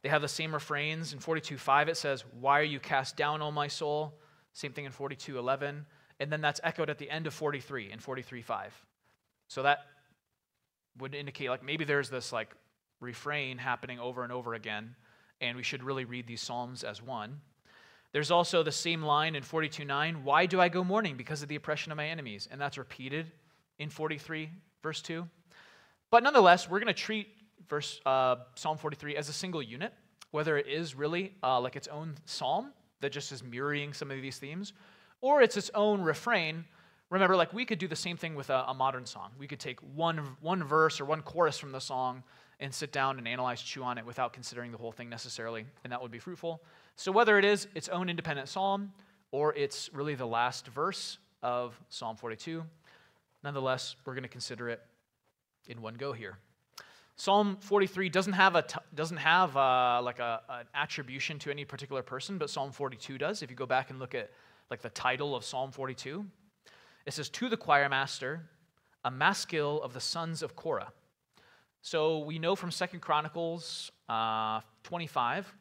They 0.00 0.08
have 0.08 0.22
the 0.22 0.28
same 0.28 0.54
refrains. 0.54 1.12
In 1.12 1.18
42:5, 1.18 1.88
it 1.88 1.98
says, 1.98 2.24
Why 2.40 2.58
are 2.60 2.70
you 2.74 2.80
cast 2.80 3.18
down, 3.18 3.42
O 3.42 3.50
my 3.50 3.68
soul? 3.68 4.14
Same 4.54 4.72
thing 4.72 4.86
in 4.86 4.92
42:11. 4.92 5.84
And 6.20 6.32
then 6.32 6.40
that's 6.40 6.58
echoed 6.64 6.88
at 6.88 6.96
the 6.96 7.10
end 7.10 7.26
of 7.26 7.34
43 7.34 7.92
in 7.92 7.98
43:5. 7.98 8.70
So 9.48 9.62
that 9.62 9.80
would 10.96 11.14
indicate 11.14 11.50
like 11.50 11.62
maybe 11.62 11.84
there's 11.84 12.08
this 12.08 12.32
like 12.32 12.54
refrain 12.98 13.58
happening 13.58 13.98
over 14.00 14.22
and 14.22 14.32
over 14.32 14.54
again, 14.54 14.96
and 15.42 15.54
we 15.54 15.62
should 15.62 15.82
really 15.82 16.06
read 16.06 16.26
these 16.26 16.40
Psalms 16.40 16.82
as 16.82 17.02
one. 17.02 17.42
There's 18.14 18.30
also 18.30 18.62
the 18.62 18.70
same 18.70 19.02
line 19.02 19.34
in 19.34 19.42
42:9, 19.42 20.22
why 20.22 20.46
do 20.46 20.60
I 20.60 20.68
go 20.68 20.84
mourning 20.84 21.16
because 21.16 21.42
of 21.42 21.48
the 21.48 21.56
oppression 21.56 21.90
of 21.90 21.96
my 21.96 22.06
enemies? 22.06 22.46
And 22.48 22.60
that's 22.60 22.78
repeated 22.78 23.32
in 23.80 23.90
43 23.90 24.50
verse 24.84 25.02
2. 25.02 25.28
But 26.10 26.22
nonetheless, 26.22 26.70
we're 26.70 26.78
going 26.78 26.94
to 26.94 27.02
treat 27.02 27.26
verse 27.68 28.00
uh, 28.06 28.36
Psalm 28.54 28.78
43 28.78 29.16
as 29.16 29.28
a 29.28 29.32
single 29.32 29.60
unit, 29.60 29.92
whether 30.30 30.56
it 30.56 30.68
is 30.68 30.94
really 30.94 31.32
uh, 31.42 31.60
like 31.60 31.74
its 31.74 31.88
own 31.88 32.14
psalm 32.24 32.72
that 33.00 33.10
just 33.10 33.32
is 33.32 33.42
mirroring 33.42 33.92
some 33.92 34.12
of 34.12 34.22
these 34.22 34.38
themes, 34.38 34.74
or 35.20 35.42
it's 35.42 35.56
its 35.56 35.72
own 35.74 36.00
refrain. 36.00 36.64
Remember, 37.10 37.34
like 37.34 37.52
we 37.52 37.64
could 37.64 37.80
do 37.80 37.88
the 37.88 37.96
same 37.96 38.16
thing 38.16 38.36
with 38.36 38.48
a, 38.48 38.64
a 38.68 38.74
modern 38.74 39.06
song. 39.06 39.32
We 39.36 39.48
could 39.48 39.58
take 39.58 39.80
one 39.80 40.36
one 40.40 40.62
verse 40.62 41.00
or 41.00 41.04
one 41.04 41.22
chorus 41.22 41.58
from 41.58 41.72
the 41.72 41.80
song 41.80 42.22
and 42.60 42.72
sit 42.72 42.92
down 42.92 43.18
and 43.18 43.26
analyze, 43.26 43.60
chew 43.60 43.82
on 43.82 43.98
it 43.98 44.06
without 44.06 44.32
considering 44.32 44.70
the 44.70 44.78
whole 44.78 44.92
thing 44.92 45.10
necessarily, 45.10 45.66
and 45.82 45.92
that 45.92 46.00
would 46.00 46.12
be 46.12 46.20
fruitful. 46.20 46.62
So, 46.96 47.10
whether 47.10 47.38
it 47.38 47.44
is 47.44 47.66
its 47.74 47.88
own 47.88 48.08
independent 48.08 48.48
psalm 48.48 48.92
or 49.32 49.52
it's 49.54 49.90
really 49.92 50.14
the 50.14 50.26
last 50.26 50.68
verse 50.68 51.18
of 51.42 51.78
Psalm 51.88 52.16
42, 52.16 52.64
nonetheless, 53.42 53.96
we're 54.04 54.14
going 54.14 54.22
to 54.22 54.28
consider 54.28 54.68
it 54.68 54.80
in 55.66 55.82
one 55.82 55.94
go 55.94 56.12
here. 56.12 56.38
Psalm 57.16 57.56
43 57.60 58.08
doesn't 58.08 58.32
have 58.32 58.56
a 58.56 58.62
t- 58.62 58.78
doesn't 58.94 59.16
have 59.16 59.56
a, 59.56 59.58
uh, 59.58 60.02
like 60.02 60.18
a, 60.18 60.40
an 60.48 60.66
attribution 60.74 61.38
to 61.40 61.50
any 61.50 61.64
particular 61.64 62.02
person, 62.02 62.38
but 62.38 62.50
Psalm 62.50 62.72
42 62.72 63.18
does. 63.18 63.42
If 63.42 63.50
you 63.50 63.56
go 63.56 63.66
back 63.66 63.90
and 63.90 63.98
look 63.98 64.14
at 64.14 64.30
like 64.70 64.80
the 64.80 64.90
title 64.90 65.34
of 65.34 65.44
Psalm 65.44 65.70
42, 65.70 66.24
it 67.06 67.12
says 67.12 67.28
to 67.28 67.48
the 67.48 67.56
choir 67.56 67.88
master, 67.88 68.48
a 69.04 69.10
maskil 69.10 69.82
of 69.82 69.92
the 69.92 70.00
sons 70.00 70.42
of 70.42 70.56
Korah. 70.56 70.92
So 71.82 72.20
we 72.20 72.38
know 72.38 72.56
from 72.56 72.70
Second 72.70 73.00
Chronicles 73.00 73.92
uh, 74.08 74.60
25 74.84 75.52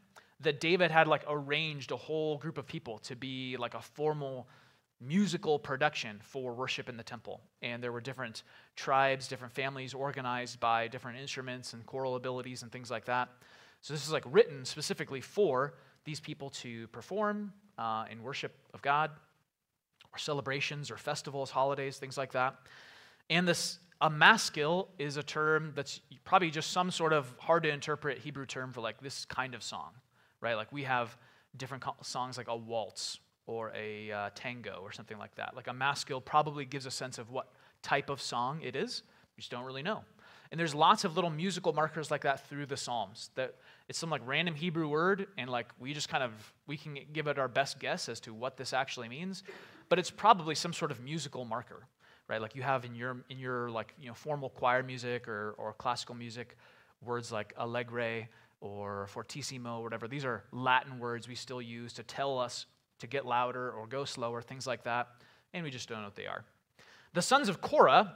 that 0.42 0.60
David 0.60 0.92
had 0.92 1.08
like 1.08 1.24
arranged 1.28 1.92
a 1.92 1.98
whole 1.98 2.38
group 2.38 2.58
of 2.58 2.68
people 2.68 2.98
to 3.00 3.16
be 3.16 3.56
like 3.58 3.74
a 3.74 3.82
formal 3.82 4.48
musical 5.00 5.60
production 5.60 6.20
for 6.24 6.54
worship 6.54 6.88
in 6.88 6.98
the 6.98 7.04
temple. 7.04 7.42
And 7.62 7.84
there 7.84 7.92
were 7.92 8.02
different 8.02 8.44
tribes, 8.76 9.28
different 9.28 9.54
families 9.54 9.94
organized 9.94 10.60
by 10.60 10.88
different 10.88 11.20
instruments 11.20 11.74
and 11.74 11.86
choral 11.86 12.16
abilities 12.16 12.64
and 12.64 12.72
things 12.72 12.90
like 12.90 13.06
that. 13.06 13.30
So 13.82 13.94
this 13.94 14.06
is 14.06 14.12
like 14.12 14.24
written 14.26 14.64
specifically 14.64 15.22
for 15.22 15.74
these 16.06 16.20
people 16.20 16.50
to 16.50 16.88
perform 16.88 17.52
uh, 17.78 18.06
in 18.10 18.24
worship 18.24 18.56
of 18.74 18.82
God, 18.82 19.12
or 20.14 20.20
celebrations, 20.20 20.92
or 20.92 20.98
festivals, 20.98 21.50
holidays, 21.50 21.98
things 21.98 22.18
like 22.18 22.32
that. 22.34 22.56
And 23.30 23.48
this 23.48 23.80
a 24.02 24.10
maskil 24.10 24.90
is 25.00 25.18
a 25.18 25.24
term 25.24 25.72
that's 25.76 26.02
probably 26.26 26.52
just 26.52 26.72
some 26.72 26.92
sort 26.92 27.14
of 27.14 27.34
hard 27.40 27.64
to 27.64 27.70
interpret 27.70 28.18
Hebrew 28.18 28.46
term 28.46 28.74
for 28.74 28.82
like 28.82 29.00
this 29.02 29.24
kind 29.26 29.56
of 29.56 29.64
song, 29.64 29.92
right? 30.44 30.56
Like 30.56 30.72
we 30.72 30.84
have 30.84 31.18
different 31.56 31.84
songs 32.02 32.38
like 32.38 32.50
a 32.50 32.56
waltz 32.56 33.20
or 33.48 33.72
a 33.76 34.12
uh, 34.12 34.30
tango 34.36 34.80
or 34.84 34.92
something 34.92 35.18
like 35.18 35.34
that. 35.36 35.56
Like 35.56 35.68
a 35.68 35.74
maskil 35.74 36.22
probably 36.22 36.66
gives 36.66 36.86
a 36.86 36.92
sense 36.92 37.18
of 37.18 37.32
what 37.32 37.48
type 37.82 38.10
of 38.10 38.22
song 38.22 38.60
it 38.62 38.76
is. 38.76 39.04
You 39.36 39.42
just 39.42 39.52
don't 39.52 39.64
really 39.64 39.82
know. 39.82 40.04
And 40.52 40.60
there's 40.60 40.76
lots 40.76 41.04
of 41.04 41.16
little 41.16 41.32
musical 41.32 41.74
markers 41.74 42.12
like 42.12 42.22
that 42.22 42.48
through 42.48 42.68
the 42.68 42.78
Psalms. 42.78 43.32
That 43.34 43.56
it's 43.90 43.98
some 43.98 44.12
like 44.12 44.22
random 44.26 44.54
Hebrew 44.54 44.88
word, 44.88 45.26
and 45.38 45.50
like 45.50 45.68
we 45.80 45.94
just 45.94 46.10
kind 46.10 46.24
of 46.24 46.32
we 46.68 46.78
can 46.78 47.00
give 47.12 47.26
it 47.28 47.40
our 47.40 47.48
best 47.48 47.80
guess 47.80 48.08
as 48.08 48.20
to 48.22 48.34
what 48.34 48.56
this 48.56 48.72
actually 48.72 49.10
means, 49.10 49.44
but 49.90 49.98
it's 49.98 50.12
probably 50.12 50.54
some 50.54 50.72
sort 50.72 50.92
of 50.92 51.02
musical 51.02 51.44
marker, 51.44 51.88
right? 52.28 52.40
Like 52.40 52.56
you 52.56 52.62
have 52.62 52.86
in 52.86 52.94
your 52.94 53.18
in 53.32 53.40
your 53.40 53.72
like 53.72 53.96
you 54.00 54.10
know 54.10 54.14
formal 54.14 54.50
choir 54.50 54.84
music 54.84 55.28
or 55.28 55.56
or 55.58 55.74
classical 55.74 56.14
music, 56.14 56.56
words 57.02 57.32
like 57.32 57.54
allegro 57.58 58.26
or 58.64 59.08
fortissimo 59.08 59.80
or 59.80 59.84
whatever. 59.84 60.08
These 60.08 60.24
are 60.24 60.46
Latin 60.54 60.98
words 60.98 61.28
we 61.28 61.36
still 61.36 61.62
use 61.62 61.92
to 61.94 62.04
tell 62.04 62.40
us 62.40 62.66
to 63.00 63.08
get 63.08 63.26
louder 63.26 63.70
or 63.72 63.86
go 63.86 64.06
slower, 64.06 64.42
things 64.42 64.66
like 64.66 64.84
that, 64.84 65.10
and 65.54 65.66
we 65.66 65.70
just 65.70 65.90
don't 65.90 66.00
know 66.00 66.06
what 66.06 66.16
they 66.16 66.28
are. 66.28 66.46
The 67.14 67.22
sons 67.22 67.50
of 67.50 67.60
Korah 67.60 68.16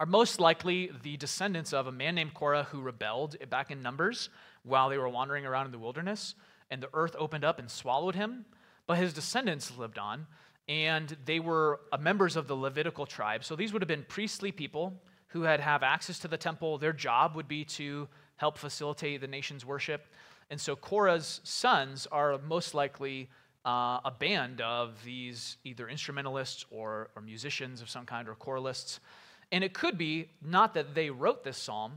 are 0.00 0.06
most 0.06 0.40
likely 0.40 0.90
the 1.02 1.16
descendants 1.16 1.72
of 1.72 1.86
a 1.86 1.92
man 1.92 2.16
named 2.16 2.34
Korah 2.34 2.64
who 2.64 2.80
rebelled 2.80 3.36
back 3.50 3.70
in 3.70 3.80
Numbers 3.80 4.30
while 4.64 4.88
they 4.88 4.98
were 4.98 5.08
wandering 5.08 5.46
around 5.46 5.66
in 5.66 5.72
the 5.72 5.78
wilderness, 5.78 6.34
and 6.70 6.82
the 6.82 6.90
earth 6.92 7.14
opened 7.16 7.44
up 7.44 7.60
and 7.60 7.70
swallowed 7.70 8.16
him. 8.16 8.44
But 8.88 8.98
his 8.98 9.12
descendants 9.12 9.76
lived 9.78 9.98
on, 9.98 10.26
and 10.66 11.16
they 11.24 11.38
were 11.38 11.80
members 12.00 12.34
of 12.34 12.48
the 12.48 12.56
Levitical 12.56 13.06
tribe. 13.06 13.44
So 13.44 13.54
these 13.54 13.72
would 13.72 13.82
have 13.82 13.88
been 13.88 14.06
priestly 14.08 14.50
people 14.50 15.00
who 15.28 15.42
had 15.42 15.60
have 15.60 15.82
access 15.82 16.18
to 16.20 16.28
the 16.28 16.36
temple. 16.36 16.78
Their 16.78 16.92
job 16.92 17.36
would 17.36 17.46
be 17.46 17.64
to 17.64 18.08
help 18.38 18.58
facilitate 18.58 19.20
the 19.20 19.26
nation's 19.28 19.64
worship. 19.64 20.06
And 20.50 20.60
so 20.60 20.74
Korah's 20.74 21.40
sons 21.44 22.08
are 22.10 22.38
most 22.38 22.74
likely 22.74 23.28
uh, 23.66 24.00
a 24.04 24.12
band 24.18 24.60
of 24.62 25.04
these 25.04 25.58
either 25.64 25.88
instrumentalists 25.88 26.64
or, 26.70 27.10
or 27.14 27.22
musicians 27.22 27.82
of 27.82 27.90
some 27.90 28.06
kind 28.06 28.28
or 28.28 28.34
choralists. 28.34 29.00
And 29.52 29.62
it 29.62 29.74
could 29.74 29.98
be 29.98 30.30
not 30.42 30.74
that 30.74 30.94
they 30.94 31.10
wrote 31.10 31.44
this 31.44 31.58
psalm, 31.58 31.92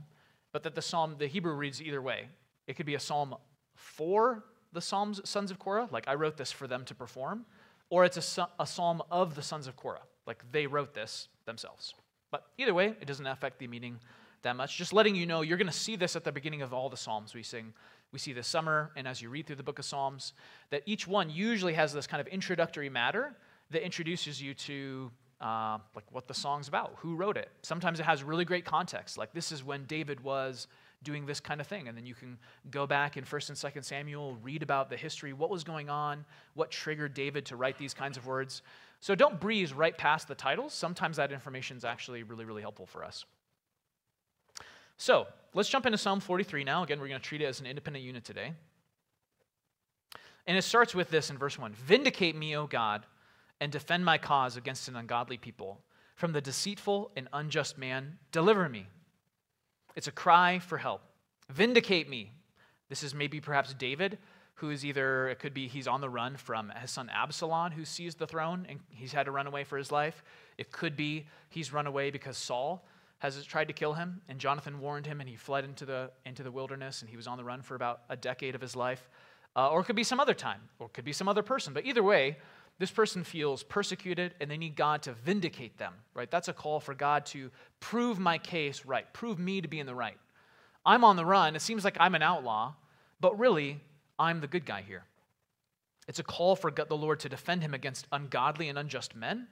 but 0.51 0.63
that 0.63 0.75
the 0.75 0.81
psalm, 0.81 1.15
the 1.17 1.27
Hebrew 1.27 1.53
reads 1.53 1.81
either 1.81 2.01
way. 2.01 2.27
It 2.67 2.75
could 2.75 2.85
be 2.85 2.95
a 2.95 2.99
psalm 2.99 3.35
for 3.75 4.43
the 4.73 4.81
psalms, 4.81 5.21
sons 5.23 5.51
of 5.51 5.59
Korah, 5.59 5.87
like 5.91 6.07
I 6.07 6.15
wrote 6.15 6.37
this 6.37 6.51
for 6.51 6.67
them 6.67 6.83
to 6.85 6.95
perform, 6.95 7.45
or 7.89 8.05
it's 8.05 8.37
a, 8.37 8.47
a 8.59 8.65
psalm 8.65 9.01
of 9.11 9.35
the 9.35 9.41
sons 9.41 9.67
of 9.67 9.75
Korah, 9.75 10.01
like 10.25 10.43
they 10.51 10.67
wrote 10.67 10.93
this 10.93 11.27
themselves. 11.45 11.93
But 12.31 12.45
either 12.57 12.73
way, 12.73 12.95
it 13.01 13.05
doesn't 13.05 13.27
affect 13.27 13.59
the 13.59 13.67
meaning 13.67 13.99
that 14.43 14.55
much. 14.55 14.77
Just 14.77 14.93
letting 14.93 15.15
you 15.15 15.25
know, 15.25 15.41
you're 15.41 15.57
going 15.57 15.67
to 15.67 15.73
see 15.73 15.95
this 15.95 16.15
at 16.15 16.23
the 16.23 16.31
beginning 16.31 16.61
of 16.61 16.73
all 16.73 16.89
the 16.89 16.97
psalms 16.97 17.33
we 17.33 17.43
sing. 17.43 17.73
We 18.11 18.19
see 18.19 18.33
this 18.33 18.47
summer, 18.47 18.91
and 18.95 19.07
as 19.07 19.21
you 19.21 19.29
read 19.29 19.47
through 19.47 19.55
the 19.55 19.63
book 19.63 19.79
of 19.79 19.85
Psalms, 19.85 20.33
that 20.69 20.83
each 20.85 21.07
one 21.07 21.29
usually 21.29 21.73
has 21.73 21.93
this 21.93 22.07
kind 22.07 22.19
of 22.19 22.27
introductory 22.27 22.89
matter 22.89 23.33
that 23.69 23.85
introduces 23.85 24.41
you 24.41 24.53
to 24.53 25.11
uh, 25.39 25.77
like 25.95 26.03
what 26.11 26.27
the 26.27 26.33
song's 26.33 26.67
about, 26.67 26.93
who 26.97 27.15
wrote 27.15 27.37
it. 27.37 27.49
Sometimes 27.61 27.99
it 27.99 28.03
has 28.03 28.21
really 28.21 28.45
great 28.45 28.65
context, 28.65 29.17
like 29.17 29.33
this 29.33 29.51
is 29.51 29.63
when 29.63 29.85
David 29.85 30.19
was 30.21 30.67
doing 31.03 31.25
this 31.25 31.39
kind 31.39 31.59
of 31.59 31.67
thing, 31.67 31.87
and 31.87 31.97
then 31.97 32.05
you 32.05 32.13
can 32.13 32.37
go 32.69 32.85
back 32.85 33.17
in 33.17 33.23
First 33.23 33.49
and 33.49 33.57
Second 33.57 33.83
Samuel, 33.83 34.37
read 34.43 34.61
about 34.61 34.89
the 34.89 34.97
history, 34.97 35.33
what 35.33 35.49
was 35.49 35.63
going 35.63 35.89
on, 35.89 36.25
what 36.53 36.69
triggered 36.69 37.13
David 37.13 37.45
to 37.47 37.55
write 37.55 37.77
these 37.77 37.93
kinds 37.93 38.17
of 38.17 38.27
words. 38.27 38.61
So 38.99 39.15
don't 39.15 39.39
breeze 39.39 39.73
right 39.73 39.97
past 39.97 40.27
the 40.27 40.35
titles. 40.35 40.73
Sometimes 40.73 41.17
that 41.17 41.31
information 41.31 41.75
is 41.75 41.85
actually 41.85 42.21
really, 42.21 42.45
really 42.45 42.61
helpful 42.61 42.85
for 42.85 43.03
us. 43.03 43.25
So 45.01 45.25
let's 45.55 45.67
jump 45.67 45.87
into 45.87 45.97
Psalm 45.97 46.19
43 46.19 46.63
now. 46.63 46.83
Again, 46.83 46.99
we're 46.99 47.07
going 47.07 47.19
to 47.19 47.27
treat 47.27 47.41
it 47.41 47.45
as 47.45 47.59
an 47.59 47.65
independent 47.65 48.05
unit 48.05 48.23
today. 48.23 48.53
And 50.45 50.55
it 50.55 50.61
starts 50.61 50.93
with 50.93 51.09
this 51.09 51.31
in 51.31 51.39
verse 51.39 51.57
1 51.57 51.73
Vindicate 51.73 52.35
me, 52.35 52.55
O 52.55 52.67
God 52.67 53.07
and 53.59 53.71
defend 53.71 54.05
my 54.05 54.19
cause 54.19 54.57
against 54.57 54.87
an 54.87 54.95
ungodly 54.95 55.37
people. 55.37 55.79
From 56.15 56.33
the 56.33 56.41
deceitful 56.41 57.11
and 57.15 57.27
unjust 57.33 57.79
man, 57.79 58.19
deliver 58.31 58.69
me. 58.69 58.85
It's 59.95 60.07
a 60.07 60.11
cry 60.11 60.59
for 60.59 60.77
help. 60.77 61.01
Vindicate 61.49 62.07
me. 62.07 62.31
This 62.89 63.01
is 63.01 63.15
maybe 63.15 63.39
perhaps 63.39 63.73
David, 63.73 64.19
who 64.55 64.69
is 64.69 64.85
either, 64.85 65.29
it 65.29 65.39
could 65.39 65.53
be 65.53 65.67
he's 65.67 65.87
on 65.87 66.01
the 66.01 66.09
run 66.09 66.37
from 66.37 66.71
his 66.79 66.91
son 66.91 67.09
Absalom, 67.09 67.71
who 67.71 67.85
seized 67.85 68.19
the 68.19 68.27
throne 68.27 68.67
and 68.69 68.79
he's 68.89 69.13
had 69.13 69.25
to 69.25 69.31
run 69.31 69.47
away 69.47 69.63
for 69.63 69.79
his 69.79 69.91
life. 69.91 70.23
It 70.59 70.71
could 70.71 70.95
be 70.95 71.25
he's 71.49 71.73
run 71.73 71.87
away 71.87 72.11
because 72.11 72.37
Saul 72.37 72.85
has 73.21 73.43
tried 73.45 73.67
to 73.67 73.73
kill 73.73 73.93
him 73.93 74.21
and 74.27 74.39
Jonathan 74.39 74.79
warned 74.79 75.05
him 75.05 75.19
and 75.21 75.29
he 75.29 75.35
fled 75.35 75.63
into 75.63 75.85
the, 75.85 76.11
into 76.25 76.43
the 76.43 76.51
wilderness 76.51 77.01
and 77.01 77.09
he 77.09 77.15
was 77.15 77.27
on 77.27 77.37
the 77.37 77.43
run 77.43 77.61
for 77.61 77.75
about 77.75 78.01
a 78.09 78.15
decade 78.15 78.55
of 78.55 78.61
his 78.61 78.75
life. 78.75 79.09
Uh, 79.55 79.69
or 79.69 79.81
it 79.81 79.83
could 79.83 79.95
be 79.95 80.03
some 80.03 80.19
other 80.19 80.33
time, 80.33 80.61
or 80.79 80.87
it 80.87 80.93
could 80.93 81.05
be 81.05 81.11
some 81.11 81.27
other 81.27 81.43
person. 81.43 81.73
But 81.73 81.85
either 81.85 82.01
way, 82.01 82.37
this 82.79 82.89
person 82.89 83.23
feels 83.23 83.63
persecuted 83.63 84.33
and 84.39 84.49
they 84.49 84.57
need 84.57 84.75
God 84.75 85.03
to 85.03 85.13
vindicate 85.13 85.77
them, 85.77 85.93
right? 86.13 86.31
That's 86.31 86.47
a 86.47 86.53
call 86.53 86.79
for 86.79 86.95
God 86.95 87.25
to 87.27 87.51
prove 87.79 88.17
my 88.17 88.37
case 88.37 88.85
right, 88.85 89.11
prove 89.13 89.37
me 89.37 89.61
to 89.61 89.67
be 89.67 89.79
in 89.79 89.85
the 89.85 89.93
right. 89.93 90.17
I'm 90.85 91.03
on 91.03 91.15
the 91.15 91.25
run. 91.25 91.55
It 91.55 91.61
seems 91.61 91.83
like 91.83 91.97
I'm 91.99 92.15
an 92.15 92.23
outlaw, 92.23 92.73
but 93.19 93.37
really, 93.37 93.81
I'm 94.17 94.41
the 94.41 94.47
good 94.47 94.65
guy 94.65 94.81
here. 94.81 95.03
It's 96.07 96.17
a 96.17 96.23
call 96.23 96.55
for 96.55 96.71
the 96.71 96.97
Lord 96.97 97.19
to 97.19 97.29
defend 97.29 97.61
him 97.61 97.73
against 97.75 98.07
ungodly 98.11 98.67
and 98.67 98.79
unjust 98.79 99.15
men. 99.15 99.47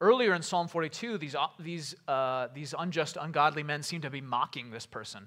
Earlier 0.00 0.34
in 0.34 0.42
Psalm 0.42 0.68
42, 0.68 1.18
these, 1.18 1.34
uh, 1.34 1.46
these, 1.58 1.94
uh, 2.08 2.48
these 2.54 2.74
unjust, 2.78 3.16
ungodly 3.20 3.62
men 3.62 3.82
seem 3.82 4.00
to 4.02 4.10
be 4.10 4.20
mocking 4.20 4.70
this 4.70 4.86
person, 4.86 5.26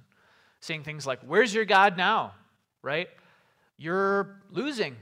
saying 0.60 0.84
things 0.84 1.08
like, 1.08 1.20
Where's 1.22 1.54
your 1.54 1.66
God 1.66 1.98
now? 1.98 2.34
Right? 2.82 3.10
You're 3.78 4.42
losing. 4.52 4.96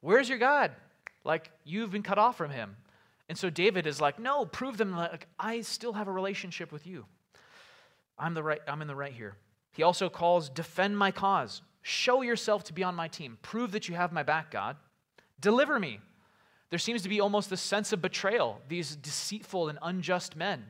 Where's 0.00 0.28
your 0.28 0.38
God? 0.38 0.72
Like, 1.24 1.50
you've 1.64 1.90
been 1.90 2.02
cut 2.02 2.18
off 2.18 2.36
from 2.36 2.50
him. 2.50 2.76
And 3.28 3.38
so 3.38 3.50
David 3.50 3.86
is 3.86 4.00
like, 4.00 4.18
no, 4.18 4.44
prove 4.44 4.76
them 4.76 4.94
like 4.94 5.26
I 5.38 5.62
still 5.62 5.94
have 5.94 6.08
a 6.08 6.12
relationship 6.12 6.70
with 6.70 6.86
you. 6.86 7.06
I'm 8.18 8.34
the 8.34 8.42
right, 8.42 8.60
I'm 8.68 8.82
in 8.82 8.88
the 8.88 8.94
right 8.94 9.12
here. 9.12 9.36
He 9.72 9.82
also 9.82 10.08
calls, 10.08 10.48
defend 10.48 10.96
my 10.96 11.10
cause. 11.10 11.62
Show 11.82 12.22
yourself 12.22 12.64
to 12.64 12.72
be 12.72 12.84
on 12.84 12.94
my 12.94 13.08
team. 13.08 13.38
Prove 13.42 13.72
that 13.72 13.88
you 13.88 13.94
have 13.94 14.12
my 14.12 14.22
back, 14.22 14.50
God. 14.50 14.76
Deliver 15.40 15.80
me. 15.80 16.00
There 16.74 16.78
seems 16.80 17.02
to 17.02 17.08
be 17.08 17.20
almost 17.20 17.50
this 17.50 17.60
sense 17.60 17.92
of 17.92 18.02
betrayal, 18.02 18.60
these 18.68 18.96
deceitful 18.96 19.68
and 19.68 19.78
unjust 19.80 20.34
men, 20.34 20.64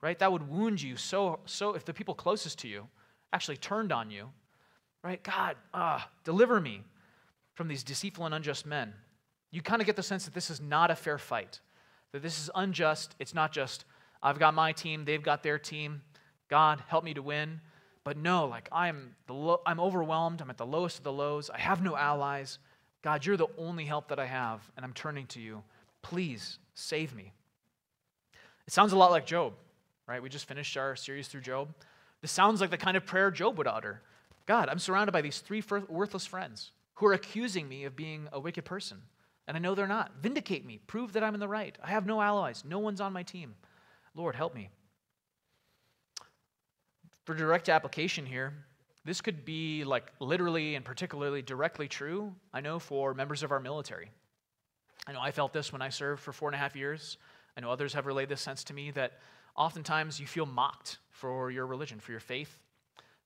right? 0.00 0.18
That 0.18 0.32
would 0.32 0.48
wound 0.48 0.80
you 0.80 0.96
so, 0.96 1.40
so 1.44 1.74
if 1.74 1.84
the 1.84 1.92
people 1.92 2.14
closest 2.14 2.58
to 2.60 2.68
you 2.68 2.88
actually 3.34 3.58
turned 3.58 3.92
on 3.92 4.10
you, 4.10 4.30
right? 5.04 5.22
God, 5.22 5.56
ah, 5.74 6.08
deliver 6.24 6.58
me 6.58 6.82
from 7.54 7.68
these 7.68 7.82
deceitful 7.82 8.24
and 8.24 8.34
unjust 8.34 8.64
men 8.64 8.94
you 9.52 9.60
kind 9.60 9.80
of 9.80 9.86
get 9.86 9.94
the 9.94 10.02
sense 10.02 10.24
that 10.24 10.34
this 10.34 10.50
is 10.50 10.60
not 10.60 10.90
a 10.90 10.96
fair 10.96 11.18
fight, 11.18 11.60
that 12.10 12.22
this 12.22 12.40
is 12.40 12.50
unjust. 12.54 13.14
It's 13.20 13.34
not 13.34 13.52
just, 13.52 13.84
I've 14.22 14.38
got 14.38 14.54
my 14.54 14.72
team, 14.72 15.04
they've 15.04 15.22
got 15.22 15.42
their 15.42 15.58
team. 15.58 16.02
God, 16.48 16.82
help 16.88 17.04
me 17.04 17.14
to 17.14 17.22
win. 17.22 17.60
But 18.02 18.16
no, 18.16 18.46
like 18.46 18.68
I'm, 18.72 19.14
the 19.26 19.34
lo- 19.34 19.60
I'm 19.64 19.78
overwhelmed. 19.78 20.40
I'm 20.40 20.50
at 20.50 20.56
the 20.56 20.66
lowest 20.66 20.98
of 20.98 21.04
the 21.04 21.12
lows. 21.12 21.50
I 21.50 21.58
have 21.58 21.82
no 21.82 21.96
allies. 21.96 22.58
God, 23.02 23.26
you're 23.26 23.36
the 23.36 23.48
only 23.58 23.84
help 23.84 24.08
that 24.08 24.18
I 24.18 24.26
have, 24.26 24.60
and 24.76 24.84
I'm 24.84 24.92
turning 24.92 25.26
to 25.28 25.40
you. 25.40 25.62
Please 26.02 26.58
save 26.74 27.14
me. 27.14 27.32
It 28.66 28.72
sounds 28.72 28.92
a 28.92 28.96
lot 28.96 29.10
like 29.10 29.26
Job, 29.26 29.54
right? 30.06 30.22
We 30.22 30.28
just 30.28 30.46
finished 30.46 30.76
our 30.76 30.94
series 30.94 31.28
through 31.28 31.40
Job. 31.40 31.68
This 32.20 32.30
sounds 32.30 32.60
like 32.60 32.70
the 32.70 32.78
kind 32.78 32.96
of 32.96 33.04
prayer 33.04 33.30
Job 33.30 33.58
would 33.58 33.66
utter 33.66 34.02
God, 34.46 34.68
I'm 34.68 34.78
surrounded 34.78 35.12
by 35.12 35.22
these 35.22 35.38
three 35.38 35.62
worthless 35.88 36.26
friends 36.26 36.72
who 36.94 37.06
are 37.06 37.12
accusing 37.12 37.68
me 37.68 37.84
of 37.84 37.96
being 37.96 38.28
a 38.32 38.40
wicked 38.40 38.64
person. 38.64 38.98
And 39.46 39.56
I 39.56 39.60
know 39.60 39.74
they're 39.74 39.86
not. 39.86 40.12
Vindicate 40.20 40.64
me. 40.64 40.78
Prove 40.86 41.12
that 41.12 41.24
I'm 41.24 41.34
in 41.34 41.40
the 41.40 41.48
right. 41.48 41.76
I 41.82 41.90
have 41.90 42.06
no 42.06 42.20
allies. 42.20 42.64
No 42.66 42.78
one's 42.78 43.00
on 43.00 43.12
my 43.12 43.22
team. 43.22 43.54
Lord, 44.14 44.34
help 44.34 44.54
me. 44.54 44.70
For 47.24 47.34
direct 47.34 47.68
application 47.68 48.26
here, 48.26 48.52
this 49.04 49.20
could 49.20 49.44
be 49.44 49.84
like 49.84 50.12
literally 50.20 50.74
and 50.74 50.84
particularly 50.84 51.42
directly 51.42 51.88
true, 51.88 52.34
I 52.52 52.60
know, 52.60 52.78
for 52.78 53.14
members 53.14 53.42
of 53.42 53.50
our 53.50 53.60
military. 53.60 54.10
I 55.06 55.12
know 55.12 55.20
I 55.20 55.32
felt 55.32 55.52
this 55.52 55.72
when 55.72 55.82
I 55.82 55.88
served 55.88 56.22
for 56.22 56.32
four 56.32 56.48
and 56.48 56.54
a 56.54 56.58
half 56.58 56.76
years. 56.76 57.18
I 57.56 57.60
know 57.60 57.70
others 57.70 57.94
have 57.94 58.06
relayed 58.06 58.28
this 58.28 58.40
sense 58.40 58.62
to 58.64 58.74
me 58.74 58.92
that 58.92 59.18
oftentimes 59.56 60.20
you 60.20 60.26
feel 60.26 60.46
mocked 60.46 60.98
for 61.10 61.50
your 61.50 61.66
religion, 61.66 61.98
for 61.98 62.12
your 62.12 62.20
faith, 62.20 62.58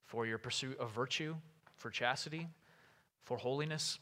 for 0.07 0.27
your 0.27 0.39
pursuit 0.39 0.79
of 0.79 0.91
virtue, 0.93 1.37
for 1.77 1.91
chastity, 1.91 2.49
for 3.25 3.37
holiness. 3.37 3.99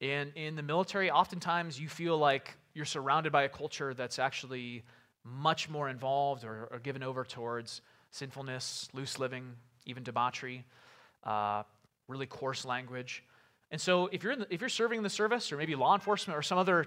And 0.00 0.32
in 0.34 0.56
the 0.56 0.62
military, 0.62 1.10
oftentimes 1.10 1.78
you 1.78 1.88
feel 1.88 2.18
like 2.18 2.56
you're 2.74 2.84
surrounded 2.84 3.30
by 3.30 3.44
a 3.44 3.48
culture 3.48 3.94
that's 3.94 4.18
actually 4.18 4.82
much 5.24 5.68
more 5.68 5.88
involved 5.88 6.44
or, 6.44 6.68
or 6.72 6.80
given 6.80 7.04
over 7.04 7.24
towards 7.24 7.80
sinfulness, 8.10 8.88
loose 8.92 9.20
living, 9.20 9.52
even 9.86 10.02
debauchery, 10.02 10.64
uh, 11.24 11.62
really 12.08 12.26
coarse 12.26 12.64
language. 12.64 13.24
And 13.70 13.80
so 13.80 14.08
if 14.12 14.22
you're, 14.22 14.36
the, 14.36 14.46
if 14.50 14.60
you're 14.60 14.68
serving 14.68 14.98
in 14.98 15.02
the 15.02 15.10
service 15.10 15.50
or 15.52 15.56
maybe 15.56 15.74
law 15.74 15.94
enforcement 15.94 16.38
or 16.38 16.42
some 16.42 16.58
other 16.58 16.86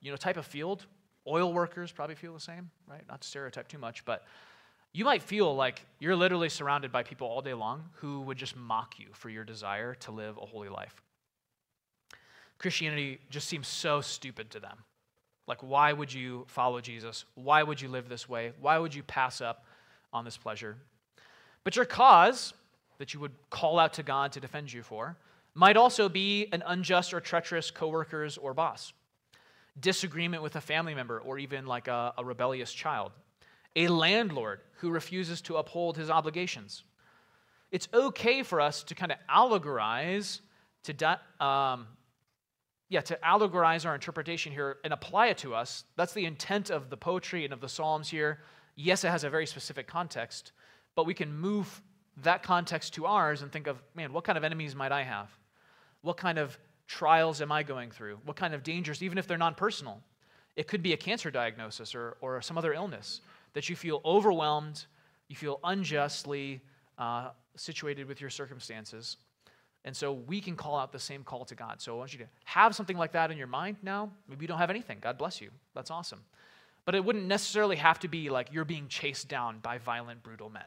you 0.00 0.10
know, 0.10 0.16
type 0.16 0.36
of 0.36 0.46
field, 0.46 0.86
oil 1.26 1.52
workers 1.52 1.92
probably 1.92 2.14
feel 2.14 2.32
the 2.32 2.40
same, 2.40 2.70
right? 2.86 3.02
Not 3.08 3.20
to 3.20 3.28
stereotype 3.28 3.68
too 3.68 3.78
much, 3.78 4.04
but 4.04 4.24
you 4.92 5.04
might 5.04 5.22
feel 5.22 5.54
like 5.54 5.84
you're 5.98 6.16
literally 6.16 6.48
surrounded 6.48 6.90
by 6.90 7.02
people 7.02 7.28
all 7.28 7.42
day 7.42 7.54
long 7.54 7.84
who 7.96 8.22
would 8.22 8.36
just 8.36 8.56
mock 8.56 8.98
you 8.98 9.06
for 9.12 9.28
your 9.28 9.44
desire 9.44 9.94
to 9.96 10.10
live 10.10 10.36
a 10.36 10.46
holy 10.46 10.68
life. 10.68 11.02
Christianity 12.58 13.20
just 13.30 13.48
seems 13.48 13.68
so 13.68 14.00
stupid 14.00 14.50
to 14.50 14.60
them. 14.60 14.78
Like, 15.46 15.62
why 15.62 15.92
would 15.92 16.12
you 16.12 16.44
follow 16.48 16.80
Jesus? 16.80 17.24
Why 17.34 17.62
would 17.62 17.80
you 17.80 17.88
live 17.88 18.08
this 18.08 18.28
way? 18.28 18.52
Why 18.60 18.78
would 18.78 18.94
you 18.94 19.02
pass 19.02 19.40
up 19.40 19.64
on 20.12 20.24
this 20.24 20.36
pleasure? 20.36 20.76
But 21.64 21.76
your 21.76 21.84
cause 21.84 22.52
that 23.00 23.14
you 23.14 23.18
would 23.18 23.32
call 23.48 23.78
out 23.78 23.94
to 23.94 24.02
God 24.02 24.30
to 24.30 24.40
defend 24.40 24.70
you 24.70 24.82
for 24.82 25.16
might 25.54 25.78
also 25.78 26.06
be 26.06 26.46
an 26.52 26.62
unjust 26.66 27.14
or 27.14 27.20
treacherous 27.20 27.70
coworkers 27.70 28.36
or 28.36 28.52
boss, 28.52 28.92
disagreement 29.80 30.42
with 30.42 30.54
a 30.56 30.60
family 30.60 30.94
member 30.94 31.18
or 31.18 31.38
even 31.38 31.66
like 31.66 31.88
a, 31.88 32.12
a 32.18 32.24
rebellious 32.24 32.70
child, 32.70 33.12
a 33.74 33.88
landlord 33.88 34.60
who 34.76 34.90
refuses 34.90 35.40
to 35.40 35.56
uphold 35.56 35.96
his 35.96 36.10
obligations. 36.10 36.84
It's 37.70 37.88
okay 37.94 38.42
for 38.42 38.60
us 38.60 38.82
to 38.82 38.94
kind 38.94 39.12
of 39.12 39.18
allegorize 39.30 40.40
to 40.82 41.20
um, 41.44 41.86
yeah, 42.90 43.00
to 43.00 43.18
allegorize 43.24 43.86
our 43.86 43.94
interpretation 43.94 44.52
here 44.52 44.76
and 44.84 44.92
apply 44.92 45.28
it 45.28 45.38
to 45.38 45.54
us. 45.54 45.84
That's 45.96 46.12
the 46.12 46.26
intent 46.26 46.68
of 46.68 46.90
the 46.90 46.96
poetry 46.98 47.44
and 47.44 47.54
of 47.54 47.62
the 47.62 47.68
Psalms 47.68 48.10
here. 48.10 48.40
Yes, 48.76 49.04
it 49.04 49.08
has 49.08 49.24
a 49.24 49.30
very 49.30 49.46
specific 49.46 49.86
context, 49.86 50.52
but 50.96 51.06
we 51.06 51.14
can 51.14 51.32
move 51.32 51.80
that 52.18 52.42
context 52.42 52.94
to 52.94 53.06
ours 53.06 53.42
and 53.42 53.50
think 53.50 53.66
of, 53.66 53.82
man, 53.94 54.12
what 54.12 54.24
kind 54.24 54.36
of 54.36 54.44
enemies 54.44 54.74
might 54.74 54.92
I 54.92 55.02
have? 55.02 55.28
What 56.02 56.16
kind 56.16 56.38
of 56.38 56.58
trials 56.86 57.40
am 57.40 57.52
I 57.52 57.62
going 57.62 57.90
through? 57.90 58.18
What 58.24 58.36
kind 58.36 58.54
of 58.54 58.62
dangers, 58.62 59.02
even 59.02 59.18
if 59.18 59.26
they're 59.26 59.38
non 59.38 59.54
personal? 59.54 60.00
It 60.56 60.66
could 60.66 60.82
be 60.82 60.92
a 60.92 60.96
cancer 60.96 61.30
diagnosis 61.30 61.94
or, 61.94 62.16
or 62.20 62.42
some 62.42 62.58
other 62.58 62.72
illness 62.72 63.20
that 63.54 63.68
you 63.68 63.76
feel 63.76 64.00
overwhelmed, 64.04 64.84
you 65.28 65.36
feel 65.36 65.60
unjustly 65.64 66.60
uh, 66.98 67.30
situated 67.56 68.06
with 68.06 68.20
your 68.20 68.30
circumstances. 68.30 69.16
And 69.84 69.96
so 69.96 70.12
we 70.12 70.40
can 70.40 70.56
call 70.56 70.78
out 70.78 70.92
the 70.92 70.98
same 70.98 71.24
call 71.24 71.44
to 71.46 71.54
God. 71.54 71.80
So 71.80 71.94
I 71.94 71.98
want 71.98 72.12
you 72.12 72.18
to 72.18 72.26
have 72.44 72.74
something 72.74 72.98
like 72.98 73.12
that 73.12 73.30
in 73.30 73.38
your 73.38 73.46
mind 73.46 73.76
now. 73.82 74.10
Maybe 74.28 74.44
you 74.44 74.48
don't 74.48 74.58
have 74.58 74.70
anything. 74.70 74.98
God 75.00 75.16
bless 75.16 75.40
you. 75.40 75.50
That's 75.74 75.90
awesome. 75.90 76.20
But 76.84 76.94
it 76.94 77.04
wouldn't 77.04 77.26
necessarily 77.26 77.76
have 77.76 77.98
to 78.00 78.08
be 78.08 78.28
like 78.28 78.52
you're 78.52 78.64
being 78.64 78.88
chased 78.88 79.28
down 79.28 79.58
by 79.60 79.78
violent, 79.78 80.22
brutal 80.22 80.50
men, 80.50 80.64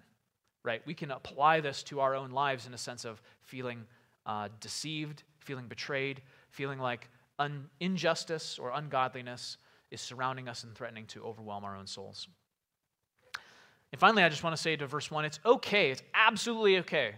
right? 0.63 0.82
We 0.86 0.93
can 0.93 1.12
apply 1.12 1.60
this 1.60 1.84
to 1.84 2.00
our 2.00 2.15
own 2.15 2.32
lives 2.32 2.67
in 2.67 2.74
a 2.74 2.77
sense 2.77 3.05
of 3.05 3.22
feeling 3.41 3.86
uh, 4.25 4.50
deceived, 4.60 5.24
feeling 5.39 5.67
betrayed, 5.67 6.22
feeling 6.50 6.79
like 6.79 7.10
un- 7.39 7.70
injustice 7.79 8.58
or 8.60 8.72
ungodliness 8.72 9.58
is 9.91 10.01
surrounding 10.01 10.48
us 10.48 10.63
and 10.63 10.74
threatening 10.74 11.05
to 11.08 11.24
overwhelm 11.24 11.63
our 11.63 11.75
own 11.75 11.88
souls. 11.88 12.27
And 13.91 14.00
finally, 14.00 14.24
I 14.24 14.29
just 14.29 14.43
want 14.43 14.55
to 14.55 14.62
say 14.62 14.75
to 14.75 14.88
verse 14.88 15.12
1 15.12 15.25
it's 15.25 15.39
okay, 15.46 15.91
it's 15.91 16.01
absolutely 16.13 16.79
okay. 16.79 17.13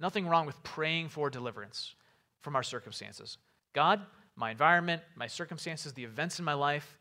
Nothing 0.00 0.26
wrong 0.26 0.46
with 0.46 0.62
praying 0.62 1.08
for 1.08 1.30
deliverance 1.30 1.94
from 2.40 2.54
our 2.54 2.62
circumstances. 2.62 3.38
God, 3.72 4.00
my 4.36 4.50
environment, 4.50 5.02
my 5.16 5.26
circumstances, 5.26 5.92
the 5.92 6.04
events 6.04 6.38
in 6.38 6.44
my 6.44 6.54
life, 6.54 6.98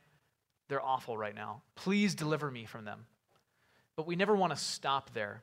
they're 0.70 0.84
awful 0.84 1.18
right 1.18 1.36
now. 1.36 1.62
Please 1.75 2.16
deliver 2.16 2.50
me 2.50 2.66
from 2.66 2.86
them. 2.86 3.06
But 3.96 4.08
we 4.08 4.16
never 4.16 4.36
want 4.36 4.54
to 4.54 4.58
stop 4.58 5.13
there. 5.13 5.42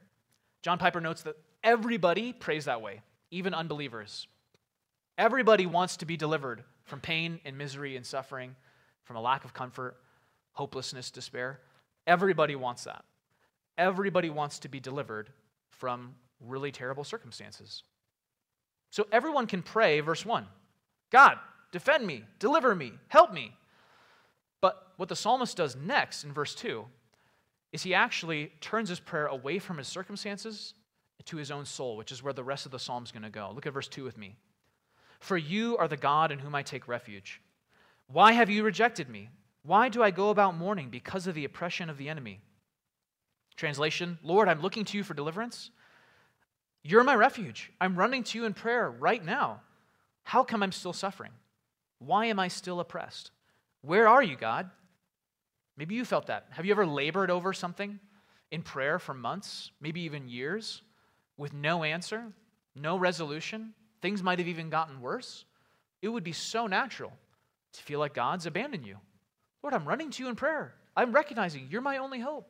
John 0.64 0.78
Piper 0.78 1.02
notes 1.02 1.20
that 1.24 1.36
everybody 1.62 2.32
prays 2.32 2.64
that 2.64 2.80
way, 2.80 3.02
even 3.30 3.52
unbelievers. 3.52 4.26
Everybody 5.18 5.66
wants 5.66 5.98
to 5.98 6.06
be 6.06 6.16
delivered 6.16 6.64
from 6.84 7.00
pain 7.00 7.38
and 7.44 7.58
misery 7.58 7.96
and 7.96 8.06
suffering, 8.06 8.56
from 9.02 9.16
a 9.16 9.20
lack 9.20 9.44
of 9.44 9.52
comfort, 9.52 9.98
hopelessness, 10.52 11.10
despair. 11.10 11.60
Everybody 12.06 12.56
wants 12.56 12.84
that. 12.84 13.04
Everybody 13.76 14.30
wants 14.30 14.58
to 14.60 14.68
be 14.68 14.80
delivered 14.80 15.28
from 15.68 16.14
really 16.40 16.72
terrible 16.72 17.04
circumstances. 17.04 17.82
So 18.88 19.06
everyone 19.12 19.46
can 19.46 19.60
pray, 19.60 20.00
verse 20.00 20.24
1 20.24 20.46
God, 21.10 21.36
defend 21.72 22.06
me, 22.06 22.24
deliver 22.38 22.74
me, 22.74 22.94
help 23.08 23.34
me. 23.34 23.52
But 24.62 24.94
what 24.96 25.10
the 25.10 25.16
psalmist 25.16 25.58
does 25.58 25.76
next 25.76 26.24
in 26.24 26.32
verse 26.32 26.54
2 26.54 26.86
is 27.74 27.82
he 27.82 27.92
actually 27.92 28.52
turns 28.60 28.88
his 28.88 29.00
prayer 29.00 29.26
away 29.26 29.58
from 29.58 29.78
his 29.78 29.88
circumstances 29.88 30.74
to 31.24 31.36
his 31.36 31.50
own 31.50 31.64
soul, 31.64 31.96
which 31.96 32.12
is 32.12 32.22
where 32.22 32.32
the 32.32 32.44
rest 32.44 32.66
of 32.66 32.70
the 32.70 32.78
psalm 32.78 33.02
is 33.02 33.10
going 33.10 33.24
to 33.24 33.30
go. 33.30 33.50
Look 33.52 33.66
at 33.66 33.72
verse 33.72 33.88
2 33.88 34.04
with 34.04 34.16
me. 34.16 34.36
For 35.18 35.36
you 35.36 35.76
are 35.78 35.88
the 35.88 35.96
God 35.96 36.30
in 36.30 36.38
whom 36.38 36.54
I 36.54 36.62
take 36.62 36.86
refuge. 36.86 37.40
Why 38.06 38.30
have 38.30 38.48
you 38.48 38.62
rejected 38.62 39.08
me? 39.08 39.28
Why 39.64 39.88
do 39.88 40.04
I 40.04 40.12
go 40.12 40.30
about 40.30 40.56
mourning 40.56 40.88
because 40.88 41.26
of 41.26 41.34
the 41.34 41.44
oppression 41.44 41.90
of 41.90 41.98
the 41.98 42.08
enemy? 42.08 42.38
Translation 43.56 44.20
Lord, 44.22 44.48
I'm 44.48 44.62
looking 44.62 44.84
to 44.84 44.96
you 44.96 45.02
for 45.02 45.14
deliverance. 45.14 45.72
You're 46.84 47.02
my 47.02 47.16
refuge. 47.16 47.72
I'm 47.80 47.96
running 47.96 48.22
to 48.22 48.38
you 48.38 48.44
in 48.44 48.54
prayer 48.54 48.88
right 48.88 49.24
now. 49.24 49.62
How 50.22 50.44
come 50.44 50.62
I'm 50.62 50.70
still 50.70 50.92
suffering? 50.92 51.32
Why 51.98 52.26
am 52.26 52.38
I 52.38 52.46
still 52.46 52.78
oppressed? 52.78 53.32
Where 53.80 54.06
are 54.06 54.22
you, 54.22 54.36
God? 54.36 54.70
Maybe 55.76 55.94
you 55.94 56.04
felt 56.04 56.26
that. 56.26 56.46
Have 56.50 56.64
you 56.64 56.72
ever 56.72 56.86
labored 56.86 57.30
over 57.30 57.52
something 57.52 57.98
in 58.50 58.62
prayer 58.62 58.98
for 58.98 59.14
months, 59.14 59.70
maybe 59.80 60.02
even 60.02 60.28
years, 60.28 60.82
with 61.36 61.52
no 61.52 61.82
answer, 61.82 62.32
no 62.76 62.96
resolution? 62.96 63.74
Things 64.00 64.22
might 64.22 64.38
have 64.38 64.48
even 64.48 64.70
gotten 64.70 65.00
worse. 65.00 65.44
It 66.02 66.08
would 66.08 66.24
be 66.24 66.32
so 66.32 66.66
natural 66.66 67.12
to 67.72 67.82
feel 67.82 67.98
like 67.98 68.14
God's 68.14 68.46
abandoned 68.46 68.86
you. 68.86 68.98
Lord, 69.62 69.74
I'm 69.74 69.88
running 69.88 70.10
to 70.10 70.22
you 70.22 70.28
in 70.28 70.36
prayer. 70.36 70.74
I'm 70.96 71.12
recognizing 71.12 71.68
you're 71.70 71.80
my 71.80 71.96
only 71.96 72.20
hope. 72.20 72.48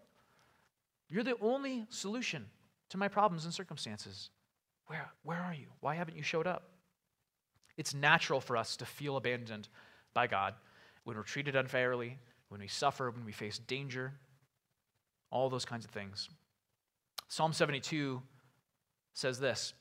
You're 1.08 1.22
the 1.22 1.38
only 1.40 1.86
solution 1.88 2.46
to 2.90 2.98
my 2.98 3.08
problems 3.08 3.44
and 3.44 3.54
circumstances. 3.54 4.30
Where, 4.86 5.08
where 5.22 5.38
are 5.38 5.54
you? 5.54 5.66
Why 5.80 5.94
haven't 5.94 6.16
you 6.16 6.22
showed 6.22 6.46
up? 6.46 6.70
It's 7.76 7.94
natural 7.94 8.40
for 8.40 8.56
us 8.56 8.76
to 8.76 8.84
feel 8.84 9.16
abandoned 9.16 9.68
by 10.12 10.26
God 10.26 10.54
when 11.04 11.16
we're 11.16 11.22
treated 11.22 11.56
unfairly, 11.56 12.18
when 12.54 12.60
we 12.60 12.68
suffer, 12.68 13.10
when 13.10 13.24
we 13.24 13.32
face 13.32 13.58
danger, 13.58 14.12
all 15.32 15.50
those 15.50 15.64
kinds 15.64 15.84
of 15.84 15.90
things. 15.90 16.28
Psalm 17.26 17.52
72 17.52 18.22
says 19.12 19.40
this 19.40 19.74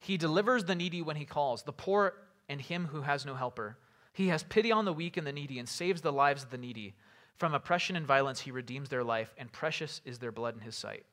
He 0.00 0.18
delivers 0.18 0.64
the 0.64 0.74
needy 0.74 1.00
when 1.00 1.16
he 1.16 1.24
calls, 1.24 1.62
the 1.62 1.72
poor 1.72 2.12
and 2.50 2.60
him 2.60 2.84
who 2.84 3.00
has 3.00 3.24
no 3.24 3.34
helper. 3.34 3.78
He 4.12 4.28
has 4.28 4.42
pity 4.42 4.72
on 4.72 4.84
the 4.84 4.92
weak 4.92 5.16
and 5.16 5.26
the 5.26 5.32
needy 5.32 5.58
and 5.58 5.66
saves 5.66 6.02
the 6.02 6.12
lives 6.12 6.42
of 6.42 6.50
the 6.50 6.58
needy. 6.58 6.96
From 7.38 7.54
oppression 7.54 7.96
and 7.96 8.06
violence, 8.06 8.40
he 8.40 8.50
redeems 8.50 8.90
their 8.90 9.02
life, 9.02 9.34
and 9.38 9.50
precious 9.50 10.02
is 10.04 10.18
their 10.18 10.32
blood 10.32 10.54
in 10.54 10.60
his 10.60 10.76
sight. 10.76 11.06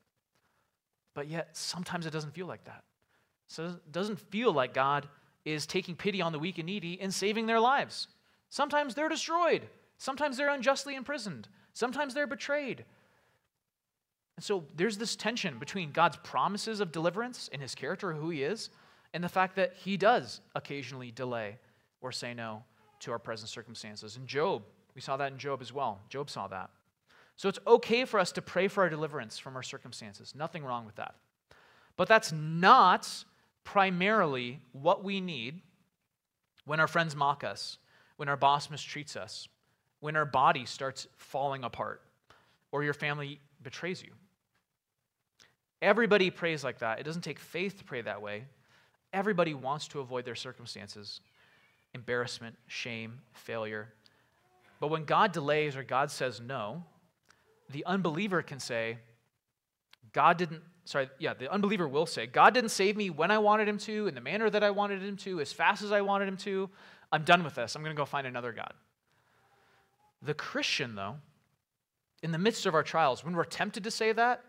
But 1.13 1.29
yet, 1.29 1.55
sometimes 1.55 2.05
it 2.05 2.11
doesn't 2.11 2.33
feel 2.33 2.45
like 2.45 2.65
that. 2.65 2.83
So 3.47 3.67
it 3.67 3.91
doesn't 3.93 4.19
feel 4.19 4.51
like 4.51 4.73
God 4.73 5.07
is 5.45 5.65
taking 5.65 5.95
pity 5.95 6.21
on 6.21 6.33
the 6.33 6.39
weak 6.39 6.57
and 6.57 6.65
needy 6.65 6.99
and 6.99 7.13
saving 7.13 7.45
their 7.45 7.61
lives. 7.61 8.09
Sometimes 8.49 8.95
they're 8.95 9.07
destroyed. 9.07 9.61
Sometimes 10.01 10.35
they're 10.35 10.49
unjustly 10.49 10.95
imprisoned. 10.95 11.47
Sometimes 11.73 12.15
they're 12.15 12.25
betrayed. 12.25 12.85
And 14.35 14.43
so 14.43 14.65
there's 14.75 14.97
this 14.97 15.15
tension 15.15 15.59
between 15.59 15.91
God's 15.91 16.17
promises 16.23 16.79
of 16.79 16.91
deliverance 16.91 17.49
in 17.49 17.61
his 17.61 17.75
character, 17.75 18.11
who 18.11 18.31
he 18.31 18.41
is, 18.41 18.71
and 19.13 19.23
the 19.23 19.29
fact 19.29 19.55
that 19.57 19.75
he 19.75 19.97
does 19.97 20.41
occasionally 20.55 21.11
delay 21.11 21.59
or 22.01 22.11
say 22.11 22.33
no 22.33 22.63
to 23.01 23.11
our 23.11 23.19
present 23.19 23.49
circumstances. 23.49 24.17
And 24.17 24.27
Job 24.27 24.63
we 24.95 25.01
saw 25.01 25.17
that 25.17 25.31
in 25.31 25.37
Job 25.37 25.61
as 25.61 25.71
well. 25.71 26.01
Job 26.09 26.31
saw 26.31 26.47
that. 26.47 26.71
So 27.35 27.47
it's 27.47 27.59
okay 27.65 28.05
for 28.05 28.19
us 28.19 28.31
to 28.33 28.41
pray 28.41 28.67
for 28.67 28.83
our 28.83 28.89
deliverance 28.89 29.37
from 29.37 29.55
our 29.55 29.63
circumstances. 29.63 30.33
Nothing 30.35 30.63
wrong 30.65 30.85
with 30.85 30.95
that. 30.95 31.13
But 31.95 32.07
that's 32.07 32.31
not 32.31 33.07
primarily 33.63 34.61
what 34.73 35.03
we 35.03 35.21
need 35.21 35.61
when 36.65 36.79
our 36.79 36.87
friends 36.87 37.15
mock 37.15 37.43
us, 37.43 37.77
when 38.17 38.29
our 38.29 38.35
boss 38.35 38.67
mistreats 38.67 39.15
us, 39.15 39.47
when 40.01 40.15
our 40.15 40.25
body 40.25 40.65
starts 40.65 41.07
falling 41.15 41.63
apart, 41.63 42.01
or 42.71 42.83
your 42.83 42.93
family 42.93 43.39
betrays 43.63 44.03
you. 44.03 44.11
Everybody 45.81 46.29
prays 46.29 46.63
like 46.63 46.79
that. 46.79 46.99
It 46.99 47.03
doesn't 47.03 47.23
take 47.23 47.39
faith 47.39 47.77
to 47.77 47.83
pray 47.83 48.01
that 48.01 48.21
way. 48.21 48.43
Everybody 49.13 49.53
wants 49.53 49.87
to 49.89 49.99
avoid 49.99 50.25
their 50.25 50.35
circumstances 50.35 51.21
embarrassment, 51.93 52.55
shame, 52.67 53.19
failure, 53.33 53.89
but 54.81 54.89
when 54.89 55.05
God 55.05 55.31
delays 55.31 55.77
or 55.77 55.83
God 55.83 56.09
says 56.09 56.41
no, 56.41 56.83
the 57.69 57.85
unbeliever 57.85 58.41
can 58.41 58.59
say, 58.59 58.97
God 60.11 60.37
didn't, 60.37 60.63
sorry, 60.85 61.07
yeah, 61.19 61.35
the 61.35 61.49
unbeliever 61.49 61.87
will 61.87 62.07
say, 62.07 62.25
God 62.25 62.55
didn't 62.55 62.71
save 62.71 62.97
me 62.97 63.11
when 63.11 63.29
I 63.29 63.37
wanted 63.37 63.67
him 63.67 63.77
to, 63.77 64.07
in 64.07 64.15
the 64.15 64.21
manner 64.21 64.49
that 64.49 64.63
I 64.63 64.71
wanted 64.71 65.03
him 65.03 65.15
to, 65.17 65.39
as 65.39 65.53
fast 65.53 65.83
as 65.83 65.91
I 65.91 66.01
wanted 66.01 66.27
him 66.27 66.37
to. 66.37 66.67
I'm 67.11 67.23
done 67.23 67.43
with 67.43 67.55
this. 67.55 67.75
I'm 67.75 67.83
going 67.83 67.95
to 67.95 67.97
go 67.99 68.05
find 68.05 68.25
another 68.25 68.51
God. 68.51 68.73
The 70.21 70.33
Christian, 70.33 70.95
though, 70.95 71.15
in 72.21 72.31
the 72.31 72.37
midst 72.37 72.65
of 72.65 72.75
our 72.75 72.83
trials, 72.83 73.25
when 73.25 73.35
we're 73.35 73.43
tempted 73.43 73.83
to 73.83 73.91
say 73.91 74.11
that, 74.11 74.43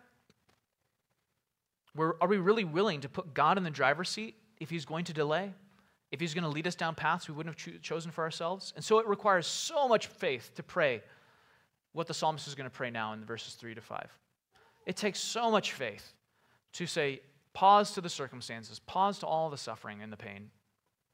are 1.98 2.28
we 2.28 2.38
really 2.38 2.64
willing 2.64 3.00
to 3.02 3.08
put 3.08 3.34
God 3.34 3.58
in 3.58 3.64
the 3.64 3.70
driver's 3.70 4.08
seat 4.08 4.36
if 4.58 4.70
he's 4.70 4.84
going 4.84 5.04
to 5.06 5.12
delay? 5.12 5.52
if 6.12 6.20
He's 6.20 6.34
going 6.34 6.44
to 6.44 6.50
lead 6.50 6.66
us 6.66 6.74
down 6.74 6.94
paths 6.94 7.26
we 7.26 7.34
wouldn't 7.34 7.58
have 7.58 7.74
cho- 7.74 7.78
chosen 7.80 8.12
for 8.12 8.22
ourselves. 8.22 8.72
And 8.76 8.84
so 8.84 8.98
it 8.98 9.08
requires 9.08 9.46
so 9.46 9.88
much 9.88 10.06
faith 10.06 10.52
to 10.54 10.62
pray 10.62 11.02
what 11.92 12.06
the 12.06 12.14
psalmist 12.14 12.46
is 12.46 12.54
going 12.54 12.68
to 12.68 12.74
pray 12.74 12.90
now 12.90 13.14
in 13.14 13.24
verses 13.24 13.54
3 13.54 13.74
to 13.74 13.80
5. 13.80 14.18
It 14.86 14.96
takes 14.96 15.18
so 15.18 15.50
much 15.50 15.72
faith 15.72 16.12
to 16.74 16.86
say, 16.86 17.20
pause 17.54 17.92
to 17.92 18.00
the 18.00 18.08
circumstances, 18.08 18.78
pause 18.78 19.18
to 19.20 19.26
all 19.26 19.50
the 19.50 19.56
suffering 19.56 20.02
and 20.02 20.12
the 20.12 20.16
pain. 20.16 20.50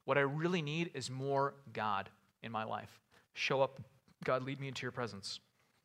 What 0.04 0.18
I 0.18 0.22
really 0.22 0.62
need 0.62 0.90
is 0.94 1.10
more 1.10 1.54
God 1.72 2.10
in 2.42 2.50
my 2.50 2.64
life. 2.64 3.00
Show 3.34 3.62
up, 3.62 3.80
God, 4.24 4.42
lead 4.42 4.60
me 4.60 4.68
into 4.68 4.82
your 4.82 4.92
presence. 4.92 5.40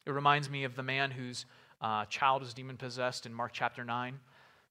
It 0.05 0.11
reminds 0.11 0.49
me 0.49 0.63
of 0.63 0.75
the 0.75 0.83
man 0.83 1.11
whose 1.11 1.45
uh, 1.81 2.05
child 2.05 2.41
was 2.41 2.53
demon 2.53 2.77
possessed 2.77 3.25
in 3.25 3.33
Mark 3.33 3.51
chapter 3.53 3.83
9, 3.83 4.19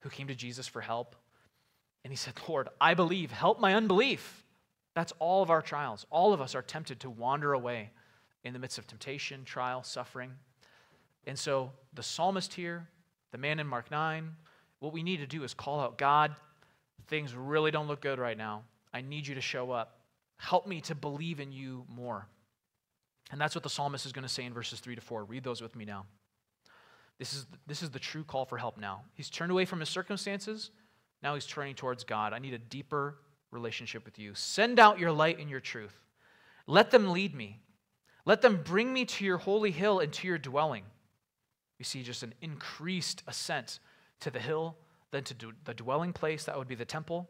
who 0.00 0.08
came 0.08 0.28
to 0.28 0.34
Jesus 0.34 0.66
for 0.66 0.80
help. 0.80 1.16
And 2.04 2.12
he 2.12 2.16
said, 2.16 2.34
Lord, 2.48 2.68
I 2.80 2.94
believe, 2.94 3.30
help 3.30 3.60
my 3.60 3.74
unbelief. 3.74 4.44
That's 4.94 5.12
all 5.18 5.42
of 5.42 5.50
our 5.50 5.62
trials. 5.62 6.06
All 6.10 6.32
of 6.32 6.40
us 6.40 6.54
are 6.54 6.62
tempted 6.62 7.00
to 7.00 7.10
wander 7.10 7.52
away 7.52 7.90
in 8.44 8.52
the 8.52 8.58
midst 8.58 8.78
of 8.78 8.86
temptation, 8.86 9.44
trial, 9.44 9.82
suffering. 9.82 10.32
And 11.26 11.38
so 11.38 11.70
the 11.94 12.02
psalmist 12.02 12.52
here, 12.52 12.88
the 13.30 13.38
man 13.38 13.60
in 13.60 13.66
Mark 13.66 13.90
9, 13.90 14.30
what 14.80 14.92
we 14.92 15.02
need 15.02 15.18
to 15.18 15.26
do 15.26 15.44
is 15.44 15.54
call 15.54 15.80
out, 15.80 15.96
God, 15.96 16.34
things 17.06 17.34
really 17.34 17.70
don't 17.70 17.86
look 17.86 18.00
good 18.00 18.18
right 18.18 18.36
now. 18.36 18.64
I 18.92 19.00
need 19.00 19.26
you 19.26 19.36
to 19.36 19.40
show 19.40 19.70
up. 19.70 20.00
Help 20.36 20.66
me 20.66 20.80
to 20.82 20.94
believe 20.94 21.38
in 21.38 21.52
you 21.52 21.84
more. 21.88 22.26
And 23.32 23.40
that's 23.40 23.54
what 23.54 23.64
the 23.64 23.70
psalmist 23.70 24.06
is 24.06 24.12
going 24.12 24.22
to 24.22 24.28
say 24.28 24.44
in 24.44 24.52
verses 24.52 24.78
3 24.78 24.94
to 24.94 25.00
4. 25.00 25.24
Read 25.24 25.42
those 25.42 25.60
with 25.60 25.74
me 25.74 25.84
now. 25.84 26.04
This 27.18 27.34
is, 27.34 27.46
this 27.66 27.82
is 27.82 27.90
the 27.90 27.98
true 27.98 28.24
call 28.24 28.44
for 28.44 28.58
help 28.58 28.78
now. 28.78 29.02
He's 29.14 29.30
turned 29.30 29.50
away 29.50 29.64
from 29.64 29.80
his 29.80 29.88
circumstances. 29.88 30.70
Now 31.22 31.34
he's 31.34 31.46
turning 31.46 31.74
towards 31.74 32.04
God. 32.04 32.32
I 32.32 32.38
need 32.38 32.52
a 32.52 32.58
deeper 32.58 33.16
relationship 33.50 34.04
with 34.04 34.18
you. 34.18 34.34
Send 34.34 34.78
out 34.78 34.98
your 34.98 35.12
light 35.12 35.38
and 35.38 35.48
your 35.48 35.60
truth. 35.60 35.94
Let 36.66 36.90
them 36.90 37.10
lead 37.10 37.34
me. 37.34 37.60
Let 38.24 38.42
them 38.42 38.60
bring 38.62 38.92
me 38.92 39.04
to 39.06 39.24
your 39.24 39.38
holy 39.38 39.70
hill 39.70 39.98
and 39.98 40.12
to 40.12 40.28
your 40.28 40.38
dwelling. 40.38 40.84
We 41.78 41.84
see 41.84 42.02
just 42.02 42.22
an 42.22 42.34
increased 42.42 43.22
ascent 43.26 43.80
to 44.20 44.30
the 44.30 44.38
hill, 44.38 44.76
then 45.10 45.24
to 45.24 45.34
the 45.64 45.74
dwelling 45.74 46.12
place, 46.12 46.44
that 46.44 46.56
would 46.56 46.68
be 46.68 46.74
the 46.74 46.84
temple. 46.84 47.28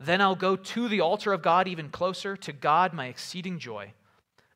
Then 0.00 0.20
I'll 0.20 0.34
go 0.34 0.56
to 0.56 0.88
the 0.88 1.00
altar 1.00 1.32
of 1.32 1.42
God 1.42 1.68
even 1.68 1.90
closer, 1.90 2.36
to 2.36 2.52
God, 2.52 2.92
my 2.92 3.06
exceeding 3.06 3.58
joy, 3.58 3.92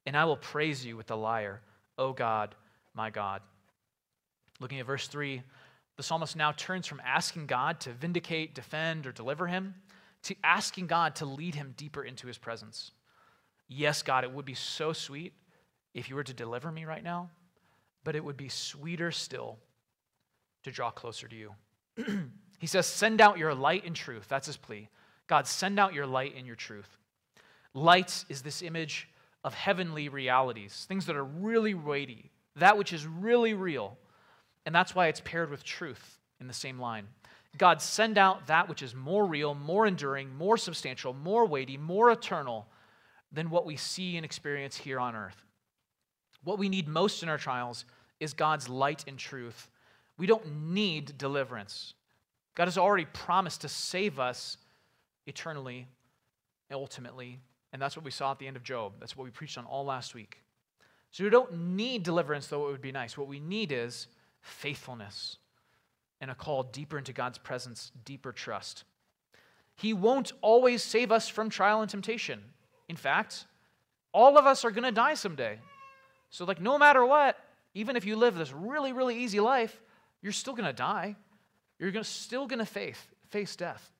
and 0.06 0.16
I 0.16 0.24
will 0.24 0.36
praise 0.36 0.84
you 0.84 0.96
with 0.96 1.06
the 1.06 1.16
lyre, 1.16 1.60
O 1.98 2.12
God, 2.12 2.54
my 2.94 3.10
God. 3.10 3.42
Looking 4.60 4.80
at 4.80 4.86
verse 4.86 5.08
3, 5.08 5.42
the 5.96 6.02
psalmist 6.02 6.36
now 6.36 6.52
turns 6.52 6.86
from 6.86 7.02
asking 7.04 7.46
God 7.46 7.80
to 7.80 7.92
vindicate, 7.92 8.54
defend, 8.54 9.06
or 9.06 9.12
deliver 9.12 9.46
him 9.46 9.74
to 10.24 10.36
asking 10.44 10.86
God 10.86 11.16
to 11.16 11.26
lead 11.26 11.54
him 11.54 11.74
deeper 11.76 12.04
into 12.04 12.26
his 12.26 12.38
presence. 12.38 12.92
Yes, 13.68 14.02
God, 14.02 14.24
it 14.24 14.32
would 14.32 14.44
be 14.44 14.54
so 14.54 14.92
sweet 14.92 15.32
if 15.94 16.08
you 16.08 16.16
were 16.16 16.24
to 16.24 16.34
deliver 16.34 16.70
me 16.70 16.84
right 16.84 17.02
now, 17.02 17.30
but 18.04 18.16
it 18.16 18.24
would 18.24 18.36
be 18.36 18.48
sweeter 18.48 19.10
still 19.10 19.58
to 20.62 20.70
draw 20.70 20.90
closer 20.90 21.26
to 21.28 21.36
you. 21.36 21.54
he 22.58 22.66
says, 22.66 22.86
Send 22.86 23.20
out 23.20 23.38
your 23.38 23.54
light 23.54 23.84
and 23.84 23.96
truth. 23.96 24.26
That's 24.28 24.46
his 24.46 24.56
plea. 24.56 24.88
God, 25.26 25.46
send 25.46 25.78
out 25.78 25.94
your 25.94 26.06
light 26.06 26.34
and 26.36 26.46
your 26.46 26.56
truth. 26.56 26.88
Light 27.74 28.24
is 28.28 28.42
this 28.42 28.62
image 28.62 29.08
of 29.44 29.54
heavenly 29.54 30.08
realities, 30.08 30.84
things 30.88 31.06
that 31.06 31.16
are 31.16 31.24
really 31.24 31.74
weighty, 31.74 32.30
that 32.56 32.78
which 32.78 32.92
is 32.92 33.06
really 33.06 33.54
real. 33.54 33.98
And 34.64 34.74
that's 34.74 34.94
why 34.94 35.08
it's 35.08 35.20
paired 35.20 35.50
with 35.50 35.64
truth 35.64 36.18
in 36.40 36.46
the 36.46 36.52
same 36.52 36.78
line. 36.78 37.08
God, 37.58 37.82
send 37.82 38.16
out 38.16 38.46
that 38.46 38.68
which 38.68 38.82
is 38.82 38.94
more 38.94 39.26
real, 39.26 39.54
more 39.54 39.86
enduring, 39.86 40.34
more 40.36 40.56
substantial, 40.56 41.12
more 41.12 41.44
weighty, 41.44 41.76
more 41.76 42.10
eternal 42.10 42.66
than 43.32 43.50
what 43.50 43.66
we 43.66 43.76
see 43.76 44.16
and 44.16 44.24
experience 44.24 44.76
here 44.76 45.00
on 45.00 45.14
earth. 45.14 45.44
What 46.44 46.58
we 46.58 46.68
need 46.68 46.88
most 46.88 47.22
in 47.22 47.28
our 47.28 47.38
trials 47.38 47.84
is 48.20 48.32
God's 48.32 48.68
light 48.68 49.04
and 49.06 49.18
truth. 49.18 49.70
We 50.18 50.26
don't 50.26 50.70
need 50.72 51.18
deliverance. 51.18 51.94
God 52.54 52.64
has 52.64 52.78
already 52.78 53.06
promised 53.06 53.62
to 53.62 53.68
save 53.68 54.18
us 54.18 54.56
eternally, 55.26 55.88
ultimately, 56.70 57.38
and 57.72 57.80
that's 57.80 57.96
what 57.96 58.04
we 58.04 58.10
saw 58.10 58.32
at 58.32 58.38
the 58.38 58.46
end 58.46 58.56
of 58.56 58.62
Job. 58.62 58.94
That's 59.00 59.16
what 59.16 59.24
we 59.24 59.30
preached 59.30 59.56
on 59.58 59.64
all 59.64 59.84
last 59.84 60.14
week. 60.14 60.38
So 61.10 61.24
we 61.24 61.30
don't 61.30 61.76
need 61.76 62.02
deliverance, 62.02 62.46
though 62.46 62.68
it 62.68 62.72
would 62.72 62.82
be 62.82 62.92
nice. 62.92 63.16
What 63.16 63.28
we 63.28 63.40
need 63.40 63.72
is 63.72 64.08
faithfulness 64.40 65.36
and 66.20 66.30
a 66.30 66.34
call 66.34 66.62
deeper 66.62 66.98
into 66.98 67.12
God's 67.12 67.38
presence, 67.38 67.92
deeper 68.04 68.32
trust. 68.32 68.84
He 69.76 69.92
won't 69.92 70.32
always 70.40 70.82
save 70.82 71.10
us 71.10 71.28
from 71.28 71.50
trial 71.50 71.80
and 71.80 71.90
temptation. 71.90 72.40
In 72.88 72.96
fact, 72.96 73.46
all 74.12 74.38
of 74.38 74.46
us 74.46 74.64
are 74.64 74.70
going 74.70 74.84
to 74.84 74.92
die 74.92 75.14
someday. 75.14 75.58
So, 76.30 76.44
like, 76.44 76.60
no 76.60 76.78
matter 76.78 77.04
what, 77.04 77.38
even 77.74 77.96
if 77.96 78.04
you 78.04 78.16
live 78.16 78.34
this 78.34 78.52
really, 78.52 78.92
really 78.92 79.18
easy 79.18 79.40
life, 79.40 79.80
you're 80.22 80.32
still 80.32 80.54
going 80.54 80.66
to 80.66 80.72
die. 80.72 81.16
You're 81.78 81.90
gonna, 81.90 82.04
still 82.04 82.46
going 82.46 82.58
to 82.58 82.66
face, 82.66 82.98
face 83.30 83.56
death. 83.56 83.90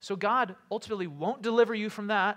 So, 0.00 0.16
God 0.16 0.54
ultimately 0.70 1.06
won't 1.06 1.42
deliver 1.42 1.74
you 1.74 1.88
from 1.88 2.08
that. 2.08 2.36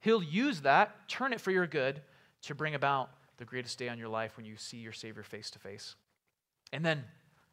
He'll 0.00 0.22
use 0.22 0.60
that, 0.60 1.08
turn 1.08 1.32
it 1.32 1.40
for 1.40 1.50
your 1.50 1.66
good, 1.66 2.00
to 2.42 2.54
bring 2.54 2.74
about 2.74 3.10
the 3.38 3.44
greatest 3.44 3.78
day 3.78 3.88
on 3.88 3.98
your 3.98 4.08
life 4.08 4.36
when 4.36 4.46
you 4.46 4.56
see 4.56 4.78
your 4.78 4.92
Savior 4.92 5.22
face 5.22 5.50
to 5.50 5.58
face. 5.58 5.94
And 6.72 6.84
then 6.84 7.04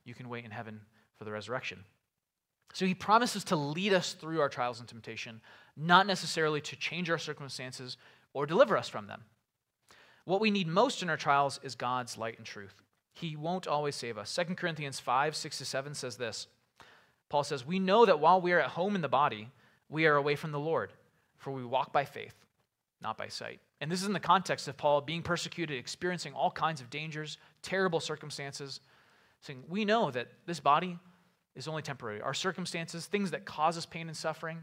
you 0.06 0.14
can 0.14 0.30
wait 0.30 0.46
in 0.46 0.52
heaven 0.52 0.82
for 1.18 1.26
the 1.26 1.32
resurrection. 1.32 1.84
So, 2.74 2.86
He 2.86 2.96
promises 2.96 3.44
to 3.46 3.56
lead 3.56 3.94
us 3.94 4.14
through 4.14 4.42
our 4.42 4.50
trials 4.50 4.80
and 4.80 4.88
temptation, 4.88 5.42
not 5.78 6.08
necessarily 6.08 6.62
to 6.62 6.76
change 6.76 7.10
our 7.10 7.18
circumstances 7.18 7.98
or 8.34 8.46
deliver 8.46 8.76
us 8.78 8.90
from 8.90 9.08
them. 9.08 9.24
What 10.26 10.42
we 10.42 10.52
need 10.52 10.68
most 10.68 11.04
in 11.04 11.10
our 11.10 11.18
trials 11.18 11.60
is 11.64 11.76
God's 11.76 12.18
light 12.18 12.38
and 12.38 12.46
truth. 12.46 12.82
He 13.14 13.36
won't 13.36 13.68
always 13.68 13.96
save 13.96 14.18
us. 14.18 14.34
2 14.36 14.56
Corinthians 14.56 15.00
5 15.00 15.36
6 15.36 15.58
to 15.60 15.66
7 15.66 15.94
says 15.94 16.18
this 16.18 16.48
Paul 17.30 17.44
says, 17.44 17.66
We 17.66 17.80
know 17.80 18.06
that 18.06 18.20
while 18.20 18.42
we 18.42 18.54
are 18.54 18.60
at 18.60 18.72
home 18.72 18.96
in 18.96 19.02
the 19.02 19.10
body, 19.10 19.50
we 19.90 20.06
are 20.06 20.16
away 20.16 20.36
from 20.36 20.52
the 20.52 20.60
Lord, 20.60 20.94
for 21.44 21.52
we 21.52 21.64
walk 21.64 21.92
by 21.92 22.06
faith, 22.06 22.36
not 23.02 23.18
by 23.18 23.28
sight. 23.28 23.60
And 23.82 23.92
this 23.92 24.02
is 24.02 24.08
in 24.08 24.14
the 24.14 24.20
context 24.20 24.68
of 24.68 24.78
Paul 24.78 25.02
being 25.02 25.22
persecuted, 25.22 25.78
experiencing 25.78 26.34
all 26.34 26.50
kinds 26.50 26.80
of 26.80 26.90
dangers, 26.90 27.38
terrible 27.62 28.00
circumstances, 28.00 28.80
saying, 29.42 29.64
We 29.68 29.84
know 29.84 30.10
that 30.12 30.30
this 30.46 30.62
body 30.62 30.98
is 31.56 31.68
only 31.68 31.82
temporary. 31.82 32.22
Our 32.22 32.34
circumstances, 32.34 33.06
things 33.06 33.32
that 33.32 33.46
cause 33.46 33.78
us 33.78 33.86
pain 33.86 34.08
and 34.08 34.16
suffering, 34.16 34.60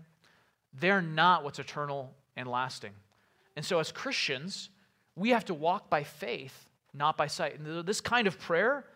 they're 0.72 1.02
not 1.02 1.44
what's 1.44 1.58
eternal 1.58 2.14
and 2.34 2.48
lasting. 2.48 2.92
And 3.56 3.64
so, 3.64 3.78
as 3.78 3.92
Christians, 3.92 4.70
we 5.16 5.30
have 5.30 5.44
to 5.46 5.54
walk 5.54 5.90
by 5.90 6.02
faith, 6.02 6.68
not 6.94 7.16
by 7.18 7.26
sight. 7.26 7.58
And 7.58 7.86
this 7.86 8.00
kind 8.00 8.26
of 8.26 8.38
prayer, 8.38 8.86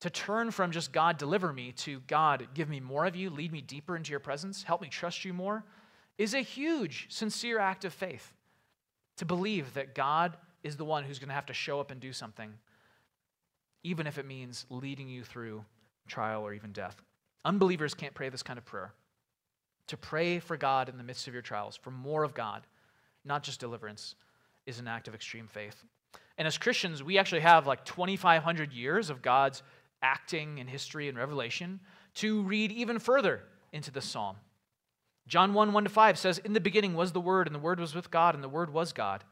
to 0.00 0.10
turn 0.10 0.50
from 0.50 0.72
just 0.72 0.92
God, 0.92 1.18
deliver 1.18 1.52
me, 1.52 1.72
to 1.72 2.00
God, 2.06 2.48
give 2.54 2.68
me 2.68 2.80
more 2.80 3.04
of 3.04 3.14
you, 3.14 3.30
lead 3.30 3.52
me 3.52 3.60
deeper 3.60 3.96
into 3.96 4.10
your 4.10 4.20
presence, 4.20 4.62
help 4.62 4.80
me 4.80 4.88
trust 4.88 5.24
you 5.24 5.32
more, 5.32 5.62
is 6.20 6.34
a 6.34 6.42
huge, 6.42 7.06
sincere 7.08 7.58
act 7.58 7.86
of 7.86 7.94
faith. 7.94 8.34
To 9.16 9.24
believe 9.24 9.72
that 9.72 9.94
God 9.94 10.36
is 10.62 10.76
the 10.76 10.84
one 10.84 11.02
who's 11.02 11.18
going 11.18 11.30
to 11.30 11.34
have 11.34 11.46
to 11.46 11.54
show 11.54 11.80
up 11.80 11.90
and 11.90 11.98
do 11.98 12.12
something, 12.12 12.52
even 13.82 14.06
if 14.06 14.18
it 14.18 14.26
means 14.26 14.66
leading 14.68 15.08
you 15.08 15.24
through 15.24 15.64
trial 16.06 16.42
or 16.42 16.52
even 16.52 16.72
death. 16.72 17.00
Unbelievers 17.46 17.94
can't 17.94 18.12
pray 18.12 18.28
this 18.28 18.42
kind 18.42 18.58
of 18.58 18.66
prayer. 18.66 18.92
To 19.86 19.96
pray 19.96 20.40
for 20.40 20.58
God 20.58 20.90
in 20.90 20.98
the 20.98 21.02
midst 21.02 21.26
of 21.26 21.32
your 21.32 21.42
trials, 21.42 21.74
for 21.74 21.90
more 21.90 22.22
of 22.22 22.34
God, 22.34 22.66
not 23.24 23.42
just 23.42 23.58
deliverance, 23.58 24.14
is 24.66 24.78
an 24.78 24.88
act 24.88 25.08
of 25.08 25.14
extreme 25.14 25.46
faith. 25.46 25.84
And 26.36 26.46
as 26.46 26.58
Christians, 26.58 27.02
we 27.02 27.16
actually 27.16 27.40
have 27.40 27.66
like 27.66 27.82
2,500 27.86 28.74
years 28.74 29.08
of 29.08 29.22
God's 29.22 29.62
acting 30.02 30.58
in 30.58 30.66
history 30.66 31.08
and 31.08 31.16
revelation 31.16 31.80
to 32.16 32.42
read 32.42 32.72
even 32.72 32.98
further 32.98 33.44
into 33.72 33.90
the 33.90 34.02
psalm. 34.02 34.36
John 35.26 35.54
1 35.54 35.72
1 35.72 35.84
to 35.84 35.90
5 35.90 36.18
says, 36.18 36.38
In 36.38 36.52
the 36.52 36.60
beginning 36.60 36.94
was 36.94 37.12
the 37.12 37.20
Word, 37.20 37.46
and 37.46 37.54
the 37.54 37.60
Word 37.60 37.78
was 37.78 37.94
with 37.94 38.10
God, 38.10 38.34
and 38.34 38.42
the 38.42 38.48
Word 38.48 38.72
was 38.72 38.92
God. 38.92 39.24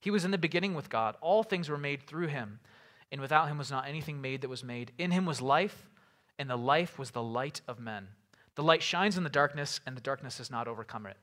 He 0.00 0.10
was 0.10 0.24
in 0.24 0.30
the 0.30 0.38
beginning 0.38 0.74
with 0.74 0.88
God. 0.88 1.16
All 1.20 1.42
things 1.42 1.68
were 1.68 1.78
made 1.78 2.02
through 2.02 2.28
him, 2.28 2.60
and 3.12 3.20
without 3.20 3.48
him 3.48 3.58
was 3.58 3.70
not 3.70 3.86
anything 3.86 4.20
made 4.20 4.40
that 4.40 4.48
was 4.48 4.64
made. 4.64 4.92
In 4.98 5.10
him 5.10 5.26
was 5.26 5.42
life, 5.42 5.88
and 6.38 6.48
the 6.48 6.56
life 6.56 6.98
was 6.98 7.10
the 7.10 7.22
light 7.22 7.60
of 7.68 7.80
men. 7.80 8.08
The 8.54 8.62
light 8.62 8.82
shines 8.82 9.16
in 9.16 9.24
the 9.24 9.30
darkness, 9.30 9.80
and 9.86 9.96
the 9.96 10.00
darkness 10.00 10.38
has 10.38 10.50
not 10.50 10.68
overcome 10.68 11.06
it. 11.06 11.16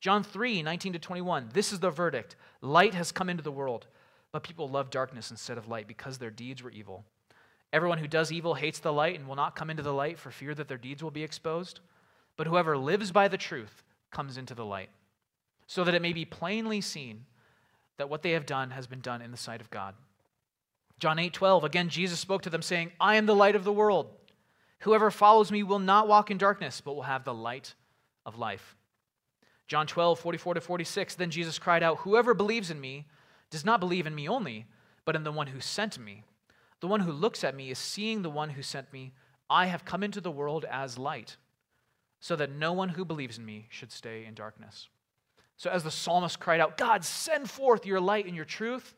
John 0.00 0.22
3 0.22 0.62
19 0.62 0.92
to 0.92 0.98
21. 0.98 1.48
This 1.54 1.72
is 1.72 1.80
the 1.80 1.90
verdict 1.90 2.36
light 2.60 2.92
has 2.94 3.10
come 3.10 3.30
into 3.30 3.42
the 3.42 3.50
world, 3.50 3.86
but 4.32 4.42
people 4.42 4.68
love 4.68 4.90
darkness 4.90 5.30
instead 5.30 5.56
of 5.56 5.68
light 5.68 5.88
because 5.88 6.18
their 6.18 6.30
deeds 6.30 6.62
were 6.62 6.70
evil. 6.70 7.04
Everyone 7.72 7.98
who 7.98 8.06
does 8.06 8.30
evil 8.30 8.54
hates 8.54 8.78
the 8.78 8.92
light 8.92 9.18
and 9.18 9.26
will 9.26 9.34
not 9.34 9.56
come 9.56 9.70
into 9.70 9.82
the 9.82 9.94
light 9.94 10.18
for 10.18 10.30
fear 10.30 10.54
that 10.54 10.68
their 10.68 10.78
deeds 10.78 11.02
will 11.02 11.10
be 11.10 11.24
exposed. 11.24 11.80
But 12.36 12.46
whoever 12.46 12.76
lives 12.76 13.12
by 13.12 13.28
the 13.28 13.38
truth 13.38 13.82
comes 14.10 14.36
into 14.36 14.54
the 14.54 14.64
light, 14.64 14.90
so 15.66 15.84
that 15.84 15.94
it 15.94 16.02
may 16.02 16.12
be 16.12 16.24
plainly 16.24 16.80
seen 16.80 17.26
that 17.96 18.08
what 18.08 18.22
they 18.22 18.32
have 18.32 18.46
done 18.46 18.70
has 18.70 18.86
been 18.86 19.00
done 19.00 19.22
in 19.22 19.30
the 19.30 19.36
sight 19.36 19.60
of 19.60 19.70
God. 19.70 19.94
John 20.98 21.18
8 21.18 21.32
12, 21.32 21.64
again, 21.64 21.88
Jesus 21.88 22.20
spoke 22.20 22.42
to 22.42 22.50
them, 22.50 22.62
saying, 22.62 22.92
I 23.00 23.16
am 23.16 23.26
the 23.26 23.34
light 23.34 23.56
of 23.56 23.64
the 23.64 23.72
world. 23.72 24.08
Whoever 24.80 25.10
follows 25.10 25.50
me 25.50 25.62
will 25.62 25.78
not 25.78 26.08
walk 26.08 26.30
in 26.30 26.38
darkness, 26.38 26.80
but 26.80 26.94
will 26.94 27.02
have 27.02 27.24
the 27.24 27.34
light 27.34 27.74
of 28.26 28.38
life. 28.38 28.76
John 29.66 29.86
12, 29.86 30.18
44 30.18 30.54
to 30.54 30.60
46, 30.60 31.14
then 31.14 31.30
Jesus 31.30 31.58
cried 31.58 31.82
out, 31.82 31.98
Whoever 31.98 32.34
believes 32.34 32.70
in 32.70 32.80
me 32.80 33.06
does 33.50 33.64
not 33.64 33.80
believe 33.80 34.06
in 34.06 34.14
me 34.14 34.28
only, 34.28 34.66
but 35.04 35.16
in 35.16 35.24
the 35.24 35.32
one 35.32 35.46
who 35.46 35.60
sent 35.60 35.98
me. 35.98 36.24
The 36.80 36.86
one 36.86 37.00
who 37.00 37.12
looks 37.12 37.44
at 37.44 37.56
me 37.56 37.70
is 37.70 37.78
seeing 37.78 38.22
the 38.22 38.30
one 38.30 38.50
who 38.50 38.62
sent 38.62 38.92
me. 38.92 39.12
I 39.48 39.66
have 39.66 39.84
come 39.84 40.02
into 40.02 40.20
the 40.20 40.30
world 40.30 40.66
as 40.70 40.98
light, 40.98 41.36
so 42.24 42.36
that 42.36 42.50
no 42.50 42.72
one 42.72 42.88
who 42.88 43.04
believes 43.04 43.36
in 43.36 43.44
me 43.44 43.66
should 43.68 43.92
stay 43.92 44.24
in 44.24 44.32
darkness. 44.32 44.88
So, 45.58 45.68
as 45.68 45.84
the 45.84 45.90
psalmist 45.90 46.40
cried 46.40 46.58
out, 46.58 46.78
God, 46.78 47.04
send 47.04 47.50
forth 47.50 47.84
your 47.84 48.00
light 48.00 48.24
and 48.24 48.34
your 48.34 48.46
truth, 48.46 48.94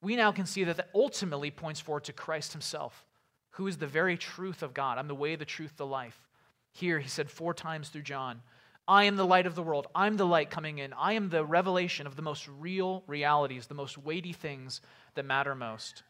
we 0.00 0.14
now 0.14 0.30
can 0.30 0.46
see 0.46 0.62
that 0.62 0.76
that 0.76 0.90
ultimately 0.94 1.50
points 1.50 1.80
forward 1.80 2.04
to 2.04 2.12
Christ 2.12 2.52
himself, 2.52 3.04
who 3.50 3.66
is 3.66 3.78
the 3.78 3.88
very 3.88 4.16
truth 4.16 4.62
of 4.62 4.74
God. 4.74 4.96
I'm 4.96 5.08
the 5.08 5.14
way, 5.16 5.34
the 5.34 5.44
truth, 5.44 5.76
the 5.76 5.84
life. 5.84 6.28
Here, 6.70 7.00
he 7.00 7.08
said 7.08 7.32
four 7.32 7.52
times 7.52 7.88
through 7.88 8.02
John, 8.02 8.40
I 8.86 9.04
am 9.04 9.16
the 9.16 9.26
light 9.26 9.46
of 9.46 9.56
the 9.56 9.62
world. 9.64 9.88
I'm 9.92 10.16
the 10.16 10.24
light 10.24 10.48
coming 10.48 10.78
in. 10.78 10.92
I 10.92 11.14
am 11.14 11.30
the 11.30 11.44
revelation 11.44 12.06
of 12.06 12.14
the 12.14 12.22
most 12.22 12.48
real 12.60 13.02
realities, 13.08 13.66
the 13.66 13.74
most 13.74 13.98
weighty 13.98 14.32
things 14.32 14.80
that 15.16 15.24
matter 15.24 15.56
most. 15.56 16.04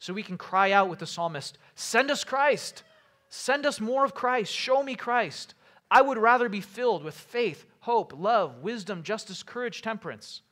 So 0.00 0.12
we 0.12 0.24
can 0.24 0.38
cry 0.38 0.72
out 0.72 0.90
with 0.90 0.98
the 0.98 1.06
psalmist 1.06 1.56
Send 1.76 2.10
us 2.10 2.24
Christ. 2.24 2.82
Send 3.28 3.64
us 3.64 3.80
more 3.80 4.04
of 4.04 4.12
Christ. 4.12 4.52
Show 4.52 4.82
me 4.82 4.96
Christ. 4.96 5.54
I 5.90 6.02
would 6.02 6.18
rather 6.18 6.48
be 6.48 6.60
filled 6.60 7.04
with 7.04 7.14
faith, 7.14 7.66
hope, 7.80 8.12
love, 8.16 8.62
wisdom, 8.62 9.02
justice, 9.02 9.42
courage, 9.42 9.82
temperance, 9.82 10.42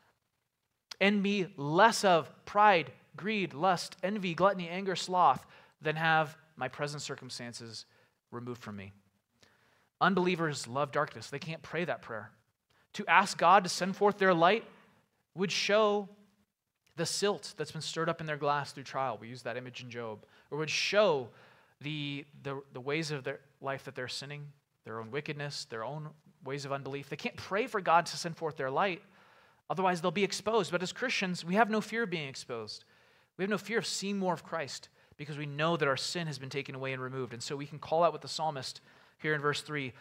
and 1.01 1.23
be 1.23 1.47
less 1.57 2.05
of 2.05 2.33
pride, 2.45 2.93
greed, 3.17 3.55
lust, 3.55 3.97
envy, 4.03 4.35
gluttony, 4.35 4.69
anger, 4.69 4.95
sloth 4.95 5.45
than 5.81 5.97
have 5.97 6.37
my 6.57 6.69
present 6.69 7.03
circumstances 7.03 7.87
removed 8.31 8.63
from 8.63 8.77
me. 8.77 8.93
Unbelievers 10.01 10.69
love 10.69 10.93
darkness. 10.93 11.31
They 11.31 11.39
can't 11.39 11.63
pray 11.63 11.85
that 11.85 12.03
prayer. 12.03 12.31
To 12.95 13.07
ask 13.07 13.39
God 13.39 13.65
to 13.65 13.71
send 13.71 13.97
forth 13.97 14.19
their 14.19 14.35
light 14.35 14.65
would 15.35 15.53
show 15.53 16.09
the 16.97 17.07
silt 17.07 17.55
that's 17.57 17.73
been 17.73 17.81
stirred 17.81 18.09
up 18.09 18.21
in 18.21 18.27
their 18.27 18.37
glass 18.37 18.73
through 18.73 18.83
trial. 18.85 19.17
We 19.21 19.29
use 19.29 19.43
that 19.43 19.57
image 19.57 19.83
in 19.83 19.91
Job. 19.91 20.25
Or 20.51 20.59
would 20.59 20.71
show 20.71 21.29
the, 21.81 22.25
the, 22.43 22.63
the 22.73 22.81
ways 22.81 23.11
of 23.11 23.25
their 23.25 23.41
life 23.61 23.85
that 23.85 23.95
they're 23.95 24.09
sinning, 24.09 24.47
their 24.85 25.01
own 25.01 25.11
wickedness, 25.11 25.67
their 25.67 25.85
own 25.85 26.09
ways 26.45 26.65
of 26.65 26.73
unbelief. 26.73 27.09
They 27.09 27.17
can't 27.17 27.37
pray 27.37 27.67
for 27.67 27.81
God 27.81 28.07
to 28.07 28.17
send 28.17 28.37
forth 28.37 28.57
their 28.57 28.71
light. 28.71 29.03
Otherwise, 29.71 30.01
they'll 30.01 30.11
be 30.11 30.25
exposed. 30.25 30.73
But 30.73 30.83
as 30.83 30.93
Christians, 30.93 31.45
we 31.45 31.55
have 31.55 31.71
no 31.71 31.81
fear 31.81 32.03
of 32.03 32.11
being 32.11 32.29
exposed. 32.29 32.85
We 33.37 33.43
have 33.43 33.51
no 33.51 33.59
fear 33.59 33.79
of 33.79 33.87
seeing 33.87 34.19
more 34.19 34.35
of 34.35 34.45
Christ 34.45 34.89
because 35.17 35.39
we 35.39 35.47
know 35.47 35.77
that 35.77 35.89
our 35.89 35.97
sin 35.97 36.27
has 36.27 36.39
been 36.39 36.51
taken 36.51 36.75
away 36.75 36.93
and 36.93 37.03
removed. 37.03 37.33
And 37.33 37.43
so 37.43 37.57
we 37.57 37.67
can 37.67 37.79
call 37.79 38.03
out 38.03 38.13
with 38.13 38.23
the 38.23 38.29
psalmist 38.29 38.81
here 39.19 39.35
in 39.35 39.41
verse 39.41 39.63
3 39.63 39.93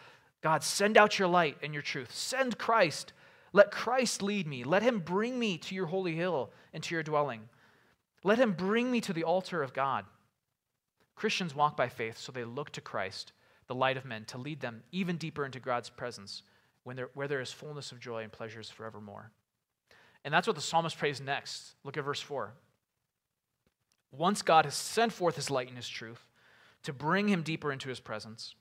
God, 0.42 0.64
send 0.64 0.98
out 0.98 1.18
your 1.20 1.28
light 1.28 1.56
and 1.62 1.72
your 1.72 1.82
truth. 1.82 2.12
Send 2.12 2.58
Christ. 2.58 3.12
Let 3.52 3.70
Christ 3.70 4.22
lead 4.22 4.46
me. 4.46 4.64
Let 4.64 4.82
him 4.82 4.98
bring 4.98 5.38
me 5.38 5.56
to 5.58 5.74
your 5.74 5.86
holy 5.86 6.16
hill 6.16 6.50
and 6.72 6.82
to 6.82 6.94
your 6.94 7.04
dwelling. 7.04 7.48
Let 8.24 8.38
him 8.38 8.52
bring 8.52 8.90
me 8.90 9.00
to 9.02 9.12
the 9.12 9.24
altar 9.24 9.62
of 9.62 9.72
God. 9.72 10.04
Christians 11.14 11.54
walk 11.54 11.76
by 11.76 11.88
faith, 11.88 12.18
so 12.18 12.32
they 12.32 12.44
look 12.44 12.70
to 12.72 12.80
Christ, 12.80 13.32
the 13.66 13.74
light 13.74 13.96
of 13.96 14.04
men, 14.04 14.24
to 14.26 14.38
lead 14.38 14.60
them 14.60 14.82
even 14.92 15.16
deeper 15.16 15.44
into 15.44 15.60
God's 15.60 15.90
presence 15.90 16.42
when 16.84 16.96
there, 16.96 17.10
where 17.14 17.28
there 17.28 17.40
is 17.40 17.52
fullness 17.52 17.92
of 17.92 18.00
joy 18.00 18.22
and 18.22 18.32
pleasures 18.32 18.68
forevermore. 18.68 19.30
And 20.24 20.32
that's 20.32 20.46
what 20.46 20.56
the 20.56 20.62
psalmist 20.62 20.98
prays 20.98 21.20
next. 21.20 21.74
Look 21.84 21.96
at 21.96 22.04
verse 22.04 22.20
4. 22.20 22.52
Once 24.10 24.42
God 24.42 24.64
has 24.64 24.74
sent 24.74 25.12
forth 25.12 25.36
his 25.36 25.50
light 25.50 25.68
and 25.68 25.76
his 25.76 25.88
truth 25.88 26.26
to 26.82 26.92
bring 26.92 27.28
him 27.28 27.42
deeper 27.42 27.72
into 27.72 27.88
his 27.88 28.00
presence, 28.00 28.54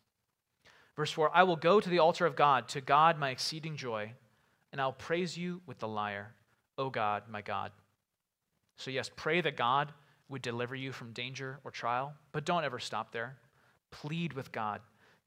Verse 0.95 1.11
4 1.11 1.31
I 1.33 1.43
will 1.43 1.55
go 1.55 1.79
to 1.79 1.89
the 1.89 1.99
altar 1.99 2.25
of 2.25 2.35
God, 2.35 2.67
to 2.69 2.81
God 2.81 3.17
my 3.17 3.29
exceeding 3.29 3.75
joy, 3.75 4.13
and 4.71 4.79
I'll 4.79 4.93
praise 4.93 5.37
you 5.37 5.61
with 5.65 5.79
the 5.79 5.87
lyre, 5.87 6.33
O 6.77 6.89
God, 6.89 7.23
my 7.29 7.41
God. 7.41 7.71
So, 8.77 8.91
yes, 8.91 9.09
pray 9.15 9.41
that 9.41 9.57
God 9.57 9.93
would 10.29 10.41
deliver 10.41 10.75
you 10.75 10.91
from 10.91 11.11
danger 11.11 11.59
or 11.63 11.71
trial, 11.71 12.13
but 12.31 12.45
don't 12.45 12.63
ever 12.63 12.79
stop 12.79 13.11
there. 13.11 13.37
Plead 13.91 14.33
with 14.33 14.51
God 14.51 14.81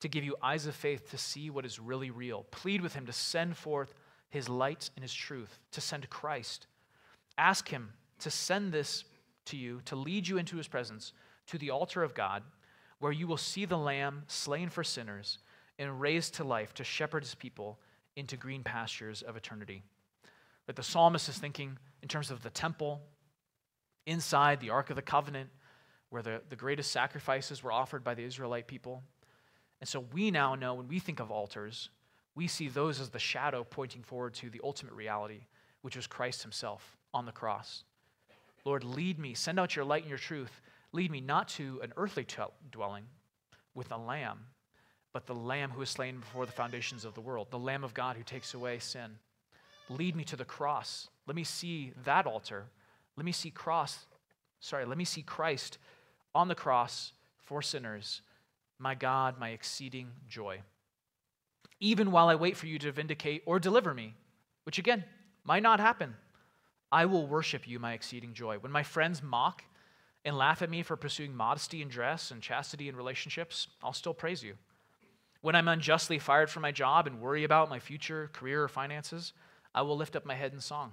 to 0.05 0.09
give 0.09 0.23
you 0.23 0.37
eyes 0.43 0.67
of 0.67 0.75
faith 0.75 1.11
to 1.11 1.17
see 1.17 1.49
what 1.49 1.65
is 1.65 1.81
really 1.81 2.11
real. 2.11 2.45
Plead 2.51 2.83
with 2.83 2.93
Him 2.93 3.07
to 3.07 3.13
send 3.13 3.57
forth 3.57 3.95
His 4.29 4.51
light 4.51 4.91
and 4.97 5.03
His 5.03 5.15
truth, 5.15 5.59
to 5.73 5.81
send 5.81 6.11
Christ. 6.11 6.67
Ask 7.39 7.71
Him 7.71 7.91
to 8.19 8.31
send 8.31 8.71
this 8.71 9.05
to 9.47 9.57
you, 9.57 9.81
to 9.87 9.97
lead 9.97 10.29
you 10.29 10.37
into 10.37 10.59
His 10.59 10.69
presence, 10.69 11.15
to 11.47 11.57
the 11.57 11.71
altar 11.71 12.03
of 12.03 12.13
God, 12.13 12.43
where 12.99 13.13
you 13.13 13.27
will 13.27 13.39
see 13.39 13.65
the 13.65 13.79
Lamb 13.79 14.25
slain 14.27 14.69
for 14.69 14.85
sinners 14.85 15.39
and 15.79 15.99
raised 15.99 16.35
to 16.35 16.45
life 16.45 16.75
to 16.75 16.85
shepherd 16.85 17.23
his 17.23 17.35
people 17.35 17.79
into 18.15 18.37
green 18.37 18.63
pastures 18.63 19.23
of 19.23 19.39
eternity. 19.39 19.83
But 20.67 20.77
the 20.77 20.83
psalmist 20.83 21.31
is 21.31 21.39
thinking 21.39 21.79
in 22.03 22.09
terms 22.09 22.31
of 22.31 22.43
the 22.43 22.51
temple, 22.51 23.01
inside 24.05 24.61
the 24.61 24.69
Ark 24.69 24.91
of 24.91 24.97
the 24.97 25.03
Covenant, 25.03 25.49
where 26.11 26.23
the, 26.23 26.43
the 26.51 26.57
greatest 26.57 26.93
sacrifices 26.93 27.63
were 27.63 27.73
offered 27.73 28.05
by 28.05 28.13
the 28.13 28.23
Israelite 28.23 28.67
people. 28.67 29.03
And 29.81 29.89
so 29.89 30.05
we 30.13 30.31
now 30.31 30.55
know 30.55 30.75
when 30.75 30.89
we 30.89 30.99
think 30.99 31.21
of 31.21 31.31
altars, 31.31 31.91
we 32.35 32.47
see 32.47 32.69
those 32.69 33.01
as 33.01 33.11
the 33.11 33.19
shadow 33.19 33.65
pointing 33.65 34.03
forward 34.03 34.35
to 34.35 34.51
the 34.51 34.61
ultimate 34.65 34.95
reality, 34.95 35.47
which 35.83 35.97
was 35.97 36.07
Christ 36.07 36.43
himself 36.43 36.97
on 37.13 37.27
the 37.27 37.33
cross. 37.33 37.85
Lord, 38.65 38.83
lead 38.83 39.19
me, 39.19 39.35
send 39.35 39.61
out 39.61 39.77
your 39.77 39.85
light 39.85 40.03
and 40.03 40.09
your 40.09 40.19
truth. 40.19 40.61
Lead 40.93 41.11
me 41.11 41.21
not 41.21 41.49
to 41.49 41.81
an 41.83 41.93
earthly 41.97 42.27
dwelling 42.71 43.05
with 43.75 43.93
a 43.93 43.97
lamb, 43.97 44.39
but 45.13 45.27
the 45.27 45.35
Lamb 45.35 45.71
who 45.71 45.81
was 45.81 45.91
slain 45.91 46.19
before 46.19 46.47
the 46.47 46.53
foundations 46.53 47.05
of 47.05 47.15
the 47.15 47.21
world, 47.21 47.49
the 47.51 47.59
Lamb 47.59 47.85
of 47.85 47.95
God 47.95 48.17
who 48.17 48.23
takes 48.23 48.55
away 48.55 48.79
sin. 48.79 49.19
Lead 49.89 50.17
me 50.17 50.25
to 50.25 50.37
the 50.37 50.45
cross. 50.45 51.09
Let 51.27 51.37
me 51.37 51.45
see 51.45 51.93
that 52.05 52.27
altar. 52.27 52.67
Let 53.17 53.25
me 53.25 53.33
see 53.33 53.51
cross, 53.51 54.07
sorry, 54.61 54.85
let 54.85 54.99
me 54.99 55.05
see 55.05 55.23
Christ 55.23 55.79
on 56.35 56.49
the 56.49 56.55
cross 56.55 57.13
for 57.39 57.63
sinners, 57.63 58.23
my 58.79 58.95
God, 58.95 59.39
my 59.39 59.51
exceeding 59.51 60.11
joy. 60.29 60.61
Even 61.81 62.11
while 62.11 62.29
I 62.29 62.35
wait 62.35 62.57
for 62.57 62.67
you 62.67 62.79
to 62.79 62.93
vindicate 62.93 63.43
or 63.47 63.59
deliver 63.59 63.95
me, 63.95 64.15
which 64.65 64.79
again 64.79 65.05
might 65.45 65.63
not 65.63 65.81
happen, 65.81 66.15
I 66.91 67.07
will 67.07 67.27
worship 67.27 67.67
you, 67.67 67.79
my 67.79 67.93
exceeding 67.93 68.35
joy. 68.35 68.59
When 68.59 68.73
my 68.73 68.83
friends 68.83 69.23
mock 69.23 69.65
and 70.25 70.39
laugh 70.39 70.63
at 70.63 70.71
me 70.71 70.83
for 70.83 70.97
pursuing 70.97 71.35
modesty 71.35 71.83
in 71.83 71.89
dress 71.89 72.31
and 72.31 72.41
chastity 72.41 72.89
in 72.89 72.97
relationships, 72.97 73.69
I'll 73.83 73.93
still 73.93 74.15
praise 74.15 74.43
you. 74.43 74.55
When 75.41 75.55
I'm 75.55 75.69
unjustly 75.69 76.19
fired 76.19 76.49
from 76.49 76.63
my 76.63 76.73
job 76.73 77.07
and 77.07 77.21
worry 77.21 77.45
about 77.45 77.69
my 77.69 77.79
future 77.79 78.31
career 78.33 78.63
or 78.63 78.69
finances, 78.69 79.33
I 79.75 79.83
will 79.83 79.97
lift 79.97 80.17
up 80.17 80.25
my 80.25 80.35
head 80.35 80.53
in 80.55 80.61
song. 80.61 80.93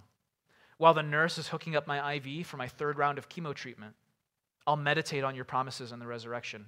While 0.77 0.93
the 0.93 1.03
nurse 1.03 1.37
is 1.37 1.47
hooking 1.49 1.75
up 1.75 1.87
my 1.87 2.15
IV 2.15 2.47
for 2.47 2.57
my 2.57 2.67
third 2.67 2.97
round 2.97 3.17
of 3.17 3.29
chemo 3.29 3.53
treatment, 3.53 3.93
I'll 4.65 4.75
meditate 4.75 5.23
on 5.23 5.35
your 5.35 5.45
promises 5.45 5.91
and 5.91 6.01
the 6.01 6.07
resurrection. 6.07 6.65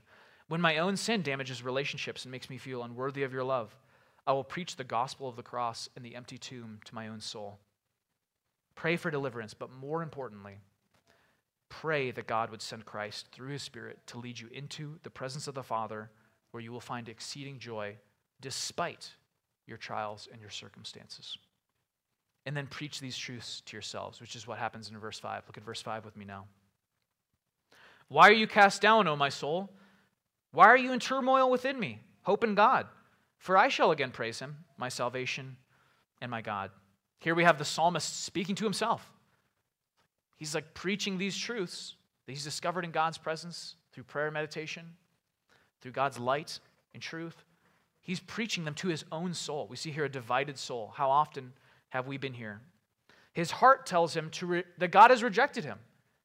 When 0.53 0.61
my 0.61 0.77
own 0.77 0.97
sin 0.97 1.23
damages 1.23 1.63
relationships 1.63 2.25
and 2.25 2.31
makes 2.31 2.47
me 2.47 2.59
feel 2.59 2.83
unworthy 2.83 3.23
of 3.23 3.33
your 3.33 3.43
love, 3.43 3.75
I 4.27 4.33
will 4.33 4.43
preach 4.43 4.75
the 4.75 4.83
gospel 4.83 5.27
of 5.27 5.35
the 5.35 5.41
cross 5.41 5.89
and 5.95 6.05
the 6.05 6.15
empty 6.15 6.37
tomb 6.37 6.79
to 6.85 6.93
my 6.93 7.07
own 7.07 7.21
soul. 7.21 7.57
Pray 8.75 8.95
for 8.95 9.09
deliverance, 9.09 9.55
but 9.55 9.71
more 9.71 10.03
importantly, 10.03 10.59
pray 11.69 12.11
that 12.11 12.27
God 12.27 12.51
would 12.51 12.61
send 12.61 12.85
Christ 12.85 13.29
through 13.31 13.49
his 13.49 13.63
Spirit 13.63 13.97
to 14.05 14.19
lead 14.19 14.39
you 14.39 14.47
into 14.51 14.99
the 15.01 15.09
presence 15.09 15.47
of 15.47 15.55
the 15.55 15.63
Father 15.63 16.11
where 16.51 16.61
you 16.61 16.71
will 16.71 16.79
find 16.79 17.09
exceeding 17.09 17.57
joy 17.57 17.95
despite 18.39 19.09
your 19.65 19.77
trials 19.77 20.27
and 20.31 20.39
your 20.39 20.51
circumstances. 20.51 21.35
And 22.45 22.55
then 22.55 22.67
preach 22.67 22.99
these 22.99 23.17
truths 23.17 23.63
to 23.65 23.75
yourselves, 23.75 24.21
which 24.21 24.35
is 24.35 24.45
what 24.45 24.59
happens 24.59 24.87
in 24.87 24.99
verse 24.99 25.17
5. 25.17 25.45
Look 25.47 25.57
at 25.57 25.65
verse 25.65 25.81
5 25.81 26.05
with 26.05 26.15
me 26.15 26.25
now. 26.25 26.45
Why 28.07 28.29
are 28.29 28.33
you 28.33 28.45
cast 28.45 28.83
down, 28.83 29.07
O 29.07 29.15
my 29.15 29.29
soul? 29.29 29.71
Why 30.53 30.67
are 30.67 30.77
you 30.77 30.93
in 30.93 30.99
turmoil 30.99 31.51
within 31.51 31.77
me? 31.77 31.99
Hope 32.21 32.45
in 32.45 32.55
God, 32.55 32.87
for 33.37 33.57
I 33.57 33.67
shall 33.67 33.91
again 33.91 34.11
praise 34.11 34.39
him, 34.39 34.55
my 34.77 34.87
salvation 34.87 35.57
and 36.21 36.31
my 36.31 36.41
God. 36.41 36.71
Here 37.19 37.35
we 37.35 37.43
have 37.43 37.57
the 37.57 37.65
psalmist 37.65 38.23
speaking 38.23 38.55
to 38.55 38.63
himself. 38.63 39.11
He's 40.37 40.55
like 40.55 40.73
preaching 40.73 41.17
these 41.17 41.37
truths 41.37 41.95
that 42.25 42.31
he's 42.31 42.43
discovered 42.43 42.85
in 42.85 42.91
God's 42.91 43.17
presence 43.17 43.75
through 43.91 44.05
prayer 44.05 44.27
and 44.27 44.33
meditation 44.33 44.85
through 45.83 45.91
God's 45.91 46.17
light 46.17 46.59
and 46.93 47.03
truth. 47.03 47.43
He's 48.01 48.21
preaching 48.21 48.63
them 48.63 48.73
to 48.75 48.87
his 48.87 49.03
own 49.11 49.33
soul. 49.33 49.67
We 49.69 49.75
see 49.75 49.91
here 49.91 50.05
a 50.05 50.09
divided 50.09 50.57
soul. 50.57 50.93
How 50.95 51.09
often 51.09 51.51
have 51.89 52.07
we 52.07 52.17
been 52.17 52.33
here? 52.33 52.61
His 53.33 53.51
heart 53.51 53.85
tells 53.85 54.15
him 54.15 54.31
re- 54.41 54.63
that 54.77 54.91
God 54.91 55.11
has 55.11 55.21
rejected 55.21 55.65
him, 55.65 55.79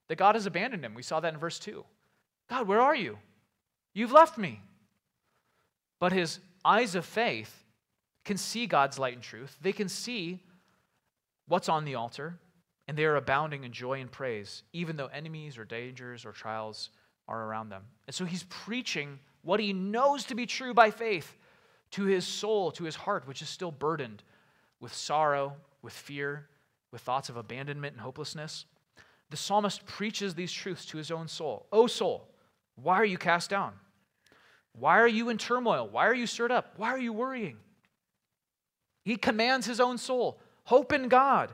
that 0.07 0.17
God 0.17 0.37
has 0.37 0.47
abandoned 0.47 0.85
him. 0.85 0.95
We 0.95 1.03
saw 1.03 1.19
that 1.21 1.35
in 1.35 1.41
verse 1.41 1.59
2. 1.59 1.85
God, 2.49 2.69
where 2.69 2.81
are 2.81 2.95
you? 2.95 3.19
You've 3.99 4.13
left 4.13 4.39
me. 4.39 4.61
But 5.99 6.13
his 6.13 6.39
eyes 6.65 6.95
of 6.95 7.05
faith 7.05 7.65
can 8.25 8.37
see 8.37 8.69
God's 8.69 8.97
light 8.97 9.15
and 9.15 9.23
truth. 9.23 9.59
They 9.61 9.73
can 9.73 9.89
see 9.89 10.39
what's 11.49 11.69
on 11.69 11.85
the 11.85 11.97
altar, 11.97 12.39
and 12.87 12.97
they 12.97 13.07
are 13.07 13.17
abounding 13.17 13.65
in 13.65 13.73
joy 13.73 14.01
and 14.01 14.09
praise, 14.09 14.63
even 14.73 14.95
though 14.95 15.09
enemies 15.09 15.59
or 15.59 15.65
dangers 15.65 16.25
or 16.25 16.31
trials 16.31 16.91
are 17.27 17.47
around 17.47 17.71
them. 17.71 17.83
And 18.07 18.15
so 18.15 18.25
he's 18.25 18.45
preaching 18.45 19.19
what 19.43 19.59
he 19.59 19.73
knows 19.73 20.23
to 20.27 20.37
be 20.37 20.47
true 20.47 20.73
by 20.73 20.93
faith 20.93 21.37
to 21.91 22.05
his 22.05 22.25
soul, 22.25 22.71
to 22.71 22.85
his 22.85 22.95
heart, 22.95 23.27
which 23.27 23.43
is 23.43 23.49
still 23.49 23.73
burdened 23.73 24.23
with 24.79 24.95
sorrow, 24.95 25.57
with 25.83 25.93
fear, 25.93 26.47
with 26.93 27.01
thoughts 27.01 27.31
of 27.31 27.37
abandonment 27.37 27.95
and 27.95 28.03
hopelessness. 28.03 28.65
The 29.31 29.37
psalmist 29.37 29.87
preaches 29.87 30.37
these 30.37 30.53
truths 30.53 30.87
to 30.87 30.99
his 30.99 31.11
own 31.11 31.27
soul. 31.27 31.67
O 31.73 31.89
soul, 31.89 32.29
why 32.77 32.95
are 32.95 33.05
you 33.05 33.19
cast 33.19 33.51
down? 33.51 33.73
Why 34.73 34.99
are 34.99 35.09
you 35.09 35.29
in 35.29 35.39
turmoil? 35.39 35.89
Why 35.89 36.07
are 36.07 36.15
you 36.15 36.27
stirred 36.27 36.53
up? 36.53 36.75
Why 36.77 36.91
are 36.91 36.99
you 36.99 37.13
worrying? 37.13 37.57
He 39.05 39.17
commands 39.17 39.67
his 39.67 39.81
own 39.81 39.99
soul 39.99 40.41
Hope 40.65 40.93
in 40.93 41.09
God. 41.09 41.51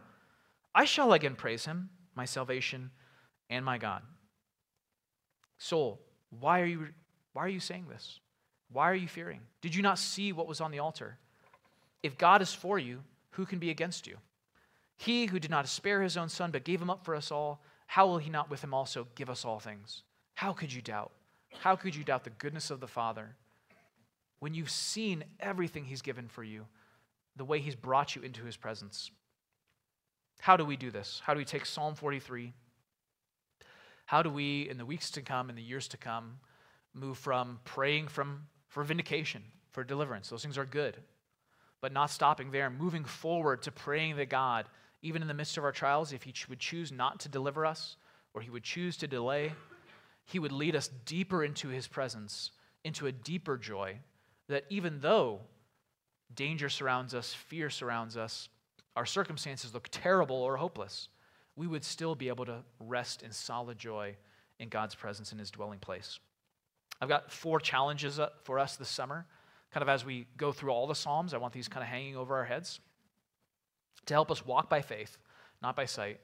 I 0.75 0.85
shall 0.85 1.13
again 1.13 1.37
praise 1.37 1.67
him, 1.67 1.89
my 2.17 2.25
salvation 2.25 2.91
and 3.49 3.65
my 3.65 3.79
God. 3.79 4.03
Soul, 5.57 6.01
why 6.41 6.61
are 6.61 6.67
you, 6.67 6.89
why 7.33 7.45
are 7.45 7.49
you 7.49 7.61
saying 7.61 7.87
this? 7.89 8.19
Why 8.73 8.91
are 8.91 8.95
you 8.97 9.07
fearing? 9.07 9.41
Did 9.63 9.73
you 9.73 9.83
not 9.83 10.01
see 10.01 10.33
what 10.33 10.49
was 10.49 10.61
on 10.61 10.73
the 10.73 10.81
altar? 10.81 11.17
If 12.03 12.19
God 12.19 12.43
is 12.43 12.53
for 12.53 12.77
you, 12.77 13.05
who 13.31 13.47
can 13.47 13.61
be 13.61 13.71
against 13.71 14.09
you? 14.09 14.17
He 14.97 15.27
who 15.27 15.39
did 15.39 15.51
not 15.51 15.69
spare 15.69 16.03
his 16.03 16.17
own 16.17 16.29
son, 16.29 16.51
but 16.51 16.65
gave 16.65 16.83
him 16.83 16.91
up 16.91 17.05
for 17.05 17.15
us 17.15 17.31
all, 17.31 17.63
how 17.87 18.09
will 18.09 18.19
he 18.19 18.31
not 18.31 18.51
with 18.51 18.65
him 18.65 18.75
also 18.75 19.07
give 19.15 19.31
us 19.31 19.45
all 19.45 19.61
things? 19.61 20.03
How 20.35 20.53
could 20.53 20.73
you 20.73 20.83
doubt? 20.83 21.13
How 21.61 21.77
could 21.77 21.95
you 21.95 22.05
doubt 22.05 22.25
the 22.25 22.31
goodness 22.31 22.71
of 22.71 22.81
the 22.81 22.87
Father 22.87 23.37
when 24.41 24.55
you've 24.55 24.71
seen 24.71 25.25
everything 25.41 25.85
he's 25.85 26.03
given 26.03 26.29
for 26.29 26.45
you, 26.45 26.67
the 27.37 27.45
way 27.45 27.61
he's 27.61 27.77
brought 27.77 28.15
you 28.15 28.23
into 28.23 28.45
his 28.45 28.57
presence? 28.57 29.11
How 30.41 30.57
do 30.57 30.65
we 30.65 30.77
do 30.77 30.91
this? 30.91 31.23
How 31.25 31.33
do 31.33 31.39
we 31.39 31.45
take 31.45 31.65
Psalm 31.65 31.95
43? 31.95 32.53
How 34.07 34.23
do 34.23 34.29
we, 34.29 34.69
in 34.69 34.77
the 34.77 34.85
weeks 34.85 35.11
to 35.13 35.23
come, 35.23 35.49
in 35.49 35.57
the 35.57 35.63
years 35.63 35.89
to 35.89 35.97
come, 35.97 36.39
move 36.93 37.17
from 37.17 37.61
praying 37.65 38.09
from, 38.09 38.47
for 38.69 38.85
vindication, 38.85 39.43
for 39.71 39.85
deliverance? 39.85 40.29
Those 40.29 40.43
things 40.43 40.59
are 40.59 40.67
good. 40.67 40.99
But 41.81 41.93
not 41.93 42.11
stopping 42.11 42.51
there, 42.51 42.69
moving 42.71 43.05
forward 43.05 43.63
to 43.63 43.73
praying 43.73 44.17
that 44.17 44.29
God, 44.29 44.67
even 45.01 45.23
in 45.23 45.29
the 45.29 45.35
midst 45.35 45.57
of 45.57 45.65
our 45.65 45.73
trials, 45.73 46.13
if 46.13 46.23
He 46.23 46.35
would 46.49 46.59
choose 46.59 46.93
not 46.93 47.21
to 47.21 47.29
deliver 47.29 47.65
us 47.65 47.97
or 48.35 48.43
He 48.43 48.51
would 48.51 48.65
choose 48.65 48.97
to 48.99 49.07
delay, 49.07 49.53
He 50.25 50.39
would 50.39 50.53
lead 50.53 50.75
us 50.75 50.89
deeper 51.05 51.45
into 51.45 51.69
His 51.69 51.87
presence, 51.87 52.51
into 52.85 53.07
a 53.07 53.13
deeper 53.13 53.57
joy, 53.57 53.99
that 54.49 54.65
even 54.71 55.01
though 55.01 55.41
danger 56.35 56.69
surrounds 56.69 57.15
us, 57.15 57.33
fear 57.33 57.71
surrounds 57.71 58.17
us, 58.17 58.49
our 58.97 59.07
circumstances 59.07 59.75
look 59.75 59.89
terrible 59.91 60.37
or 60.37 60.57
hopeless, 60.57 61.09
we 61.57 61.67
would 61.67 61.85
still 61.85 62.15
be 62.15 62.29
able 62.29 62.45
to 62.47 62.59
rest 62.81 63.23
in 63.23 63.33
solid 63.33 63.79
joy 63.79 64.17
in 64.59 64.69
God's 64.69 64.95
presence 64.95 65.33
in 65.33 65.39
His 65.39 65.51
dwelling 65.51 65.79
place. 65.79 66.19
I've 67.01 67.09
got 67.09 67.31
four 67.31 67.61
challenges 67.61 68.19
uh, 68.21 68.29
for 68.45 68.59
us 68.59 68.77
this 68.77 68.89
summer, 68.89 69.27
kind 69.73 69.83
of 69.83 69.89
as 69.89 70.05
we 70.05 70.27
go 70.37 70.53
through 70.53 70.71
all 70.71 70.87
the 70.87 70.95
Psalms. 70.95 71.35
I 71.35 71.39
want 71.39 71.53
these 71.53 71.69
kind 71.69 71.83
of 71.83 71.89
hanging 71.89 72.17
over 72.17 72.37
our 72.37 72.45
heads 72.45 72.81
to 74.07 74.15
help 74.15 74.31
us 74.31 74.47
walk 74.47 74.71
by 74.71 74.81
faith, 74.81 75.19
not 75.63 75.75
by 75.75 75.87
sight, 75.87 76.21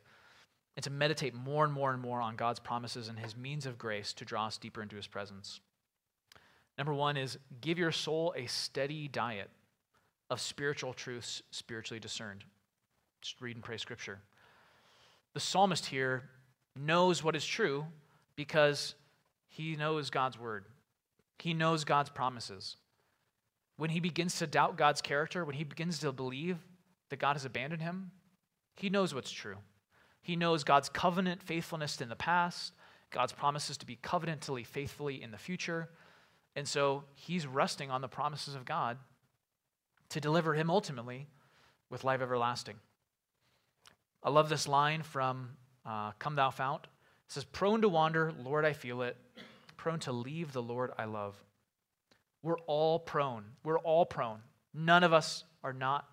and 0.80 0.84
to 0.84 0.90
meditate 0.90 1.34
more 1.34 1.62
and 1.62 1.74
more 1.74 1.92
and 1.92 2.00
more 2.00 2.22
on 2.22 2.36
God's 2.36 2.58
promises 2.58 3.08
and 3.08 3.18
His 3.18 3.36
means 3.36 3.66
of 3.66 3.76
grace 3.76 4.14
to 4.14 4.24
draw 4.24 4.46
us 4.46 4.56
deeper 4.56 4.80
into 4.80 4.96
His 4.96 5.06
presence. 5.06 5.60
Number 6.78 6.94
one 6.94 7.18
is 7.18 7.36
give 7.60 7.78
your 7.78 7.92
soul 7.92 8.32
a 8.34 8.46
steady 8.46 9.06
diet 9.06 9.50
of 10.30 10.40
spiritual 10.40 10.94
truths, 10.94 11.42
spiritually 11.50 12.00
discerned. 12.00 12.44
Just 13.20 13.42
read 13.42 13.56
and 13.56 13.62
pray 13.62 13.76
scripture. 13.76 14.20
The 15.34 15.40
psalmist 15.40 15.84
here 15.84 16.22
knows 16.74 17.22
what 17.22 17.36
is 17.36 17.44
true 17.44 17.84
because 18.34 18.94
he 19.48 19.76
knows 19.76 20.08
God's 20.08 20.38
word, 20.38 20.64
he 21.40 21.52
knows 21.52 21.84
God's 21.84 22.08
promises. 22.08 22.78
When 23.76 23.90
he 23.90 24.00
begins 24.00 24.38
to 24.38 24.46
doubt 24.46 24.78
God's 24.78 25.02
character, 25.02 25.44
when 25.44 25.56
he 25.56 25.64
begins 25.64 25.98
to 25.98 26.10
believe 26.10 26.56
that 27.10 27.18
God 27.18 27.34
has 27.34 27.44
abandoned 27.44 27.82
him, 27.82 28.12
he 28.76 28.88
knows 28.88 29.14
what's 29.14 29.30
true. 29.30 29.56
He 30.22 30.36
knows 30.36 30.64
God's 30.64 30.88
covenant 30.88 31.42
faithfulness 31.42 32.00
in 32.00 32.08
the 32.08 32.16
past, 32.16 32.72
God's 33.10 33.32
promises 33.32 33.76
to 33.78 33.86
be 33.86 33.96
covenantally 33.96 34.66
faithfully 34.66 35.22
in 35.22 35.30
the 35.30 35.38
future. 35.38 35.88
And 36.54 36.66
so 36.66 37.04
he's 37.14 37.46
resting 37.46 37.90
on 37.90 38.00
the 38.00 38.08
promises 38.08 38.54
of 38.54 38.64
God 38.64 38.98
to 40.10 40.20
deliver 40.20 40.54
him 40.54 40.70
ultimately 40.70 41.28
with 41.88 42.04
life 42.04 42.20
everlasting. 42.20 42.76
I 44.22 44.30
love 44.30 44.48
this 44.48 44.68
line 44.68 45.02
from 45.02 45.50
uh, 45.86 46.12
Come 46.18 46.36
Thou 46.36 46.50
Fount. 46.50 46.84
It 46.84 47.32
says, 47.32 47.44
Prone 47.44 47.80
to 47.82 47.88
wander, 47.88 48.32
Lord, 48.38 48.64
I 48.64 48.72
feel 48.72 49.02
it. 49.02 49.16
Prone 49.76 50.00
to 50.00 50.12
leave 50.12 50.52
the 50.52 50.62
Lord 50.62 50.90
I 50.98 51.06
love. 51.06 51.42
We're 52.42 52.58
all 52.66 52.98
prone. 52.98 53.44
We're 53.64 53.78
all 53.78 54.04
prone. 54.04 54.40
None 54.74 55.04
of 55.04 55.12
us 55.12 55.44
are 55.64 55.72
not, 55.72 56.06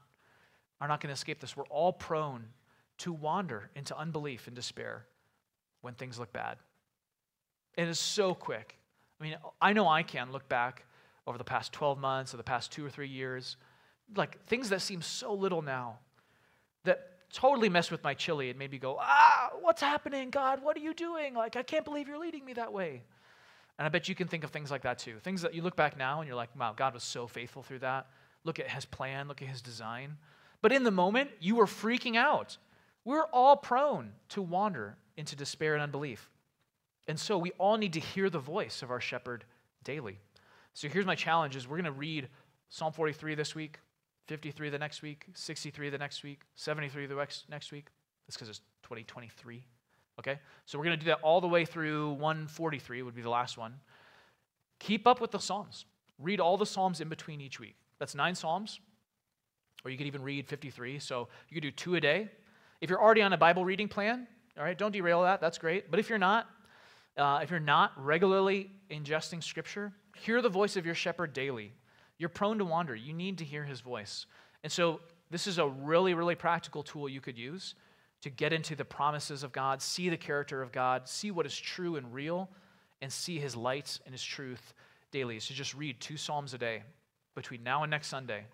are 0.80 0.88
not 0.88 1.02
going 1.02 1.10
to 1.10 1.14
escape 1.14 1.40
this. 1.40 1.56
We're 1.58 1.66
all 1.66 1.92
prone 1.94 2.46
to 3.00 3.14
wander 3.14 3.70
into 3.76 3.98
unbelief 3.98 4.48
and 4.48 4.56
despair 4.56 5.06
when 5.82 5.94
things 5.94 6.20
look 6.20 6.34
bad. 6.34 6.58
It 7.78 7.88
is 7.88 8.00
so 8.00 8.34
quick. 8.34 8.78
I 9.20 9.24
mean, 9.24 9.36
I 9.62 9.74
know 9.74 9.88
I 9.88 10.04
can 10.04 10.32
look 10.32 10.48
back 10.50 10.86
over 11.26 11.38
the 11.38 11.44
past 11.44 11.74
12 11.74 12.00
months 12.00 12.34
or 12.34 12.38
the 12.38 12.44
past 12.44 12.72
two 12.72 12.86
or 12.86 12.90
three 12.90 13.10
years, 13.10 13.58
like 14.16 14.44
things 14.46 14.70
that 14.70 14.82
seem 14.82 15.02
so 15.02 15.34
little 15.34 15.62
now 15.62 16.00
that 16.86 17.18
totally 17.32 17.70
messed 17.70 17.92
with 17.92 18.04
my 18.04 18.14
chili 18.14 18.50
and 18.50 18.58
made 18.58 18.72
me 18.72 18.78
go, 18.78 18.98
ah, 19.00 19.52
what's 19.62 19.82
happening, 19.82 20.30
God? 20.30 20.64
What 20.64 20.78
are 20.78 20.80
you 20.80 20.94
doing? 20.94 21.34
Like, 21.34 21.56
I 21.56 21.64
can't 21.64 21.84
believe 21.84 22.08
you're 22.08 22.20
leading 22.20 22.46
me 22.46 22.54
that 22.54 22.72
way. 22.72 23.04
And 23.78 23.86
I 23.86 23.90
bet 23.90 24.08
you 24.08 24.16
can 24.16 24.28
think 24.28 24.44
of 24.44 24.52
things 24.52 24.72
like 24.72 24.84
that 24.84 24.98
too. 24.98 25.18
Things 25.20 25.42
that 25.42 25.54
you 25.54 25.62
look 25.62 25.76
back 25.76 25.98
now 25.98 26.20
and 26.20 26.28
you're 26.28 26.38
like, 26.38 26.50
wow, 26.58 26.74
God 26.76 26.94
was 26.94 27.04
so 27.04 27.28
faithful 27.28 27.62
through 27.62 27.80
that. 27.80 28.08
Look 28.44 28.60
at 28.60 28.70
his 28.70 28.86
plan, 28.86 29.28
look 29.28 29.42
at 29.42 29.48
his 29.48 29.62
design. 29.62 30.18
But 30.62 30.72
in 30.72 30.84
the 30.84 30.92
moment, 30.92 31.30
you 31.40 31.56
were 31.56 31.66
freaking 31.66 32.16
out. 32.16 32.58
We're 33.08 33.28
all 33.32 33.56
prone 33.56 34.12
to 34.32 34.42
wander 34.42 34.98
into 35.16 35.38
despair 35.38 35.76
and 35.76 35.82
unbelief. 35.82 36.30
And 37.08 37.18
so 37.18 37.38
we 37.38 37.52
all 37.52 37.78
need 37.78 37.94
to 37.94 38.02
hear 38.02 38.30
the 38.30 38.38
voice 38.38 38.84
of 38.84 38.92
our 38.92 39.00
shepherd 39.00 39.46
daily. 39.86 40.20
So 40.74 40.90
here's 40.90 41.06
my 41.06 41.16
challenge 41.16 41.56
is 41.56 41.70
we're 41.70 41.78
going 41.78 41.86
to 41.86 41.92
read 41.94 42.28
Psalm 42.68 42.92
43 42.92 43.34
this 43.36 43.56
week. 43.56 43.80
53 44.26 44.72
the 44.72 44.78
next 44.78 45.02
week, 45.04 45.26
63 45.36 45.90
the 45.90 45.98
next 45.98 46.22
week, 46.22 46.42
73 46.56 47.06
the 47.06 47.16
next, 47.16 47.50
next 47.50 47.72
week. 47.72 47.88
That's 48.28 48.36
because 48.36 48.50
it's 48.50 48.60
2023. 48.84 49.64
Okay? 50.20 50.38
So 50.66 50.78
we're 50.78 50.84
going 50.84 51.00
to 51.00 51.06
do 51.06 51.10
that 51.10 51.20
all 51.22 51.40
the 51.40 51.48
way 51.48 51.64
through 51.64 52.10
143, 52.10 53.04
would 53.04 53.16
be 53.16 53.22
the 53.22 53.30
last 53.30 53.58
one. 53.58 53.76
Keep 54.80 55.08
up 55.08 55.22
with 55.22 55.32
the 55.32 55.40
Psalms. 55.40 55.86
Read 56.20 56.42
all 56.42 56.58
the 56.58 56.66
Psalms 56.66 57.00
in 57.00 57.08
between 57.08 57.40
each 57.40 57.58
week. 57.58 57.78
That's 58.00 58.16
nine 58.16 58.36
Psalms, 58.36 58.82
or 59.86 59.92
you 59.92 59.98
could 59.98 60.08
even 60.08 60.24
read 60.24 60.46
53. 60.46 61.00
So 61.00 61.30
you 61.48 61.56
could 61.56 61.64
do 61.64 61.72
two 61.72 61.96
a 61.96 62.02
day. 62.02 62.32
If 62.80 62.90
you're 62.90 63.02
already 63.02 63.22
on 63.22 63.34
a 63.34 63.38
Bible 63.38 63.66
reading 63.66 63.88
plan, 63.88 64.28
all 64.58 64.64
right, 64.64 64.78
don't 64.78 64.92
derail 64.92 65.24
that. 65.24 65.42
That's 65.42 65.58
great. 65.58 65.90
But 65.90 66.00
if 66.00 66.10
you're 66.10 66.20
not, 66.20 66.48
uh, 67.18 67.40
if 67.42 67.50
you're 67.50 67.60
not 67.60 67.92
regularly 67.98 68.72
ingesting 68.92 69.44
Scripture, 69.44 69.94
hear 70.16 70.42
the 70.42 70.50
voice 70.50 70.76
of 70.76 70.86
your 70.86 70.96
shepherd 70.96 71.34
daily. 71.34 71.74
You're 72.18 72.30
prone 72.30 72.58
to 72.58 72.66
wander. 72.66 72.96
You 72.96 73.14
need 73.14 73.38
to 73.40 73.46
hear 73.46 73.64
his 73.64 73.82
voice. 73.82 74.26
And 74.64 74.72
so, 74.72 75.02
this 75.30 75.46
is 75.46 75.58
a 75.58 75.68
really, 75.68 76.14
really 76.14 76.36
practical 76.36 76.84
tool 76.84 77.10
you 77.10 77.20
could 77.20 77.38
use 77.38 77.76
to 78.22 78.30
get 78.30 78.54
into 78.54 78.76
the 78.76 78.86
promises 78.86 79.44
of 79.44 79.52
God, 79.52 79.82
see 79.82 80.10
the 80.10 80.18
character 80.18 80.62
of 80.62 80.72
God, 80.72 81.08
see 81.08 81.32
what 81.32 81.46
is 81.46 81.58
true 81.58 81.98
and 81.98 82.14
real, 82.14 82.50
and 83.02 83.12
see 83.12 83.38
his 83.38 83.56
light 83.56 84.00
and 84.06 84.14
his 84.14 84.24
truth 84.24 84.74
daily. 85.12 85.40
So, 85.40 85.54
just 85.54 85.76
read 85.76 86.00
two 86.00 86.18
Psalms 86.18 86.54
a 86.54 86.58
day 86.58 86.84
between 87.36 87.62
now 87.64 87.84
and 87.84 87.92
next 87.92 88.08
Sunday. 88.08 88.46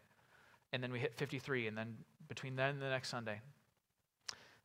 And 0.73 0.81
then 0.81 0.91
we 0.91 0.99
hit 0.99 1.13
53, 1.15 1.67
and 1.67 1.77
then 1.77 1.95
between 2.27 2.55
then 2.55 2.71
and 2.71 2.81
the 2.81 2.89
next 2.89 3.09
Sunday. 3.09 3.39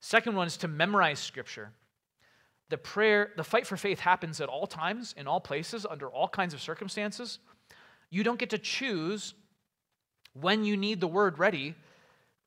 Second 0.01 0.37
one 0.37 0.47
is 0.47 0.57
to 0.59 0.69
memorize 0.69 1.19
Scripture. 1.19 1.71
The 2.69 2.79
prayer, 2.79 3.31
the 3.37 3.45
fight 3.45 3.67
for 3.67 3.77
faith 3.77 4.01
happens 4.01 4.41
at 4.41 4.49
all 4.49 4.67
times, 4.67 5.15
in 5.17 5.27
all 5.27 5.41
places, 5.41 5.87
under 5.89 6.09
all 6.09 6.29
kinds 6.29 6.55
of 6.55 6.61
circumstances. 6.61 7.39
You 8.11 8.23
don't 8.23 8.39
get 8.39 8.51
to 8.51 8.59
choose 8.59 9.35
when 10.35 10.65
you 10.65 10.77
need 10.77 11.01
the 11.01 11.07
word 11.07 11.39
ready 11.39 11.75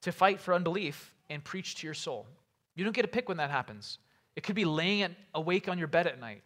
to 0.02 0.12
fight 0.12 0.40
for 0.40 0.54
unbelief 0.54 1.14
and 1.30 1.44
preach 1.44 1.76
to 1.76 1.88
your 1.88 1.94
soul. 1.94 2.28
You 2.76 2.84
don't 2.84 2.96
get 2.96 3.02
to 3.04 3.08
pick 3.08 3.28
when 3.28 3.38
that 3.38 3.50
happens. 3.50 3.98
It 4.36 4.44
could 4.44 4.56
be 4.56 4.66
laying 4.66 5.16
awake 5.34 5.68
on 5.68 5.78
your 5.78 5.88
bed 5.88 6.08
at 6.08 6.20
night. 6.20 6.44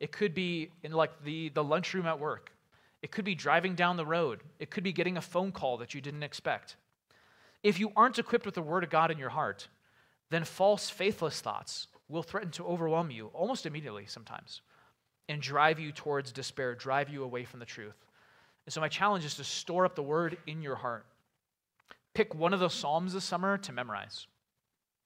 It 0.00 0.12
could 0.12 0.34
be 0.34 0.70
in 0.82 0.92
like 0.92 1.22
the, 1.24 1.50
the 1.50 1.62
lunchroom 1.62 2.06
at 2.06 2.18
work. 2.18 2.50
It 3.02 3.10
could 3.10 3.24
be 3.24 3.34
driving 3.34 3.74
down 3.74 3.96
the 3.96 4.06
road. 4.06 4.40
It 4.58 4.70
could 4.70 4.84
be 4.84 4.92
getting 4.92 5.16
a 5.16 5.22
phone 5.22 5.52
call 5.52 5.76
that 5.78 5.94
you 5.94 6.00
didn't 6.00 6.22
expect. 6.22 6.76
If 7.62 7.78
you 7.78 7.92
aren't 7.96 8.18
equipped 8.18 8.46
with 8.46 8.54
the 8.54 8.62
Word 8.62 8.84
of 8.84 8.90
God 8.90 9.10
in 9.10 9.18
your 9.18 9.30
heart, 9.30 9.68
then 10.30 10.44
false, 10.44 10.88
faithless 10.88 11.40
thoughts 11.40 11.88
will 12.08 12.22
threaten 12.22 12.50
to 12.52 12.66
overwhelm 12.66 13.10
you 13.10 13.26
almost 13.28 13.66
immediately 13.66 14.06
sometimes 14.06 14.62
and 15.28 15.40
drive 15.40 15.78
you 15.78 15.92
towards 15.92 16.32
despair, 16.32 16.74
drive 16.74 17.08
you 17.08 17.22
away 17.22 17.44
from 17.44 17.60
the 17.60 17.66
truth. 17.66 18.04
And 18.66 18.72
so, 18.72 18.80
my 18.80 18.88
challenge 18.88 19.24
is 19.24 19.36
to 19.36 19.44
store 19.44 19.84
up 19.84 19.94
the 19.94 20.02
word 20.02 20.38
in 20.46 20.62
your 20.62 20.76
heart. 20.76 21.06
Pick 22.14 22.34
one 22.34 22.52
of 22.52 22.60
the 22.60 22.68
Psalms 22.68 23.12
this 23.12 23.24
summer 23.24 23.56
to 23.58 23.72
memorize. 23.72 24.26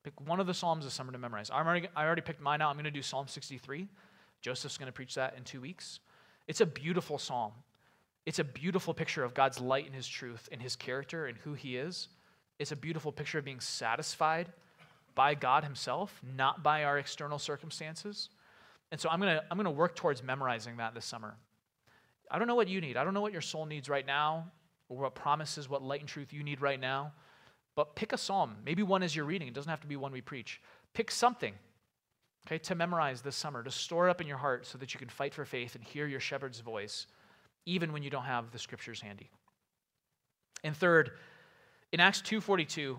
Pick 0.03 0.18
one 0.27 0.41
of 0.41 0.47
the 0.47 0.55
Psalms 0.55 0.85
this 0.85 0.95
summer 0.95 1.12
to 1.12 1.18
memorize. 1.18 1.51
I'm 1.53 1.66
already, 1.66 1.89
I 1.95 2.05
already 2.05 2.22
picked 2.22 2.41
mine 2.41 2.61
out. 2.61 2.70
I'm 2.70 2.77
going 2.77 2.85
to 2.85 2.91
do 2.91 3.03
Psalm 3.03 3.27
63. 3.27 3.89
Joseph's 4.41 4.77
going 4.77 4.87
to 4.87 4.93
preach 4.93 5.14
that 5.14 5.35
in 5.37 5.45
two 5.45 5.61
weeks. 5.61 6.01
It's 6.47 6.61
a 6.61 6.66
beautiful 6.66 7.18
psalm. 7.18 7.53
It's 8.27 8.39
a 8.39 8.45
beautiful 8.45 8.93
picture 8.93 9.25
of 9.25 9.35
God's 9.35 9.61
light 9.61 9.87
and 9.87 9.95
his 9.95 10.09
truth 10.09 10.49
and 10.53 10.61
his 10.61 10.77
character 10.77 11.27
and 11.27 11.37
who 11.39 11.55
he 11.55 11.77
is. 11.77 12.09
It's 12.59 12.72
a 12.72 12.77
beautiful 12.77 13.12
picture 13.12 13.39
of 13.39 13.45
being 13.45 13.61
satisfied 13.61 14.49
by 15.15 15.35
God 15.35 15.65
himself, 15.65 16.21
not 16.37 16.62
by 16.62 16.85
our 16.85 16.99
external 16.99 17.39
circumstances. 17.39 18.31
And 18.91 19.01
so 19.01 19.09
I'm 19.09 19.21
going 19.21 19.37
to 19.37 19.45
I'm 19.51 19.57
going 19.57 19.65
to 19.65 19.71
work 19.71 19.97
towards 19.97 20.23
memorizing 20.23 20.77
that 20.79 20.95
this 20.95 21.05
summer. 21.05 21.37
I 22.31 22.39
don't 22.39 22.49
know 22.49 22.55
what 22.55 22.69
you 22.69 22.81
need. 22.81 22.97
I 22.97 23.05
don't 23.05 23.15
know 23.15 23.21
what 23.21 23.33
your 23.33 23.41
soul 23.41 23.67
needs 23.67 23.89
right 23.89 24.07
now, 24.07 24.51
or 24.89 25.03
what 25.03 25.15
promises, 25.15 25.69
what 25.69 25.83
light 25.83 26.01
and 26.01 26.09
truth 26.09 26.33
you 26.33 26.43
need 26.43 26.61
right 26.61 26.81
now. 26.81 27.12
But 27.77 27.97
pick 27.97 28.12
a 28.12 28.19
psalm, 28.19 28.57
maybe 28.65 28.83
one 28.83 29.03
as 29.03 29.15
you're 29.15 29.25
reading. 29.25 29.49
It 29.49 29.55
doesn't 29.55 29.71
have 29.71 29.81
to 29.81 29.87
be 29.87 29.97
one 29.97 30.12
we 30.12 30.21
preach. 30.21 30.61
Pick 30.95 31.11
something, 31.11 31.55
okay, 32.47 32.59
to 32.59 32.75
memorize 32.75 33.21
this 33.21 33.37
summer, 33.37 33.62
to 33.62 33.71
store 33.71 34.09
up 34.09 34.21
in 34.21 34.27
your 34.27 34.37
heart 34.37 34.65
so 34.67 34.79
that 34.79 34.95
you 34.95 35.01
can 35.01 35.09
fight 35.09 35.35
for 35.35 35.45
faith 35.45 35.75
and 35.75 35.83
hear 35.83 36.07
your 36.07 36.21
shepherd's 36.21 36.61
voice, 36.61 37.07
even 37.67 37.93
when 37.93 38.03
you 38.03 38.11
don't 38.11 38.25
have 38.25 38.53
the 38.53 38.59
scriptures 38.59 39.01
handy. 39.01 39.29
And 40.62 40.77
third, 40.77 41.11
in 41.93 42.01
Acts 42.01 42.23
2.42, 42.23 42.97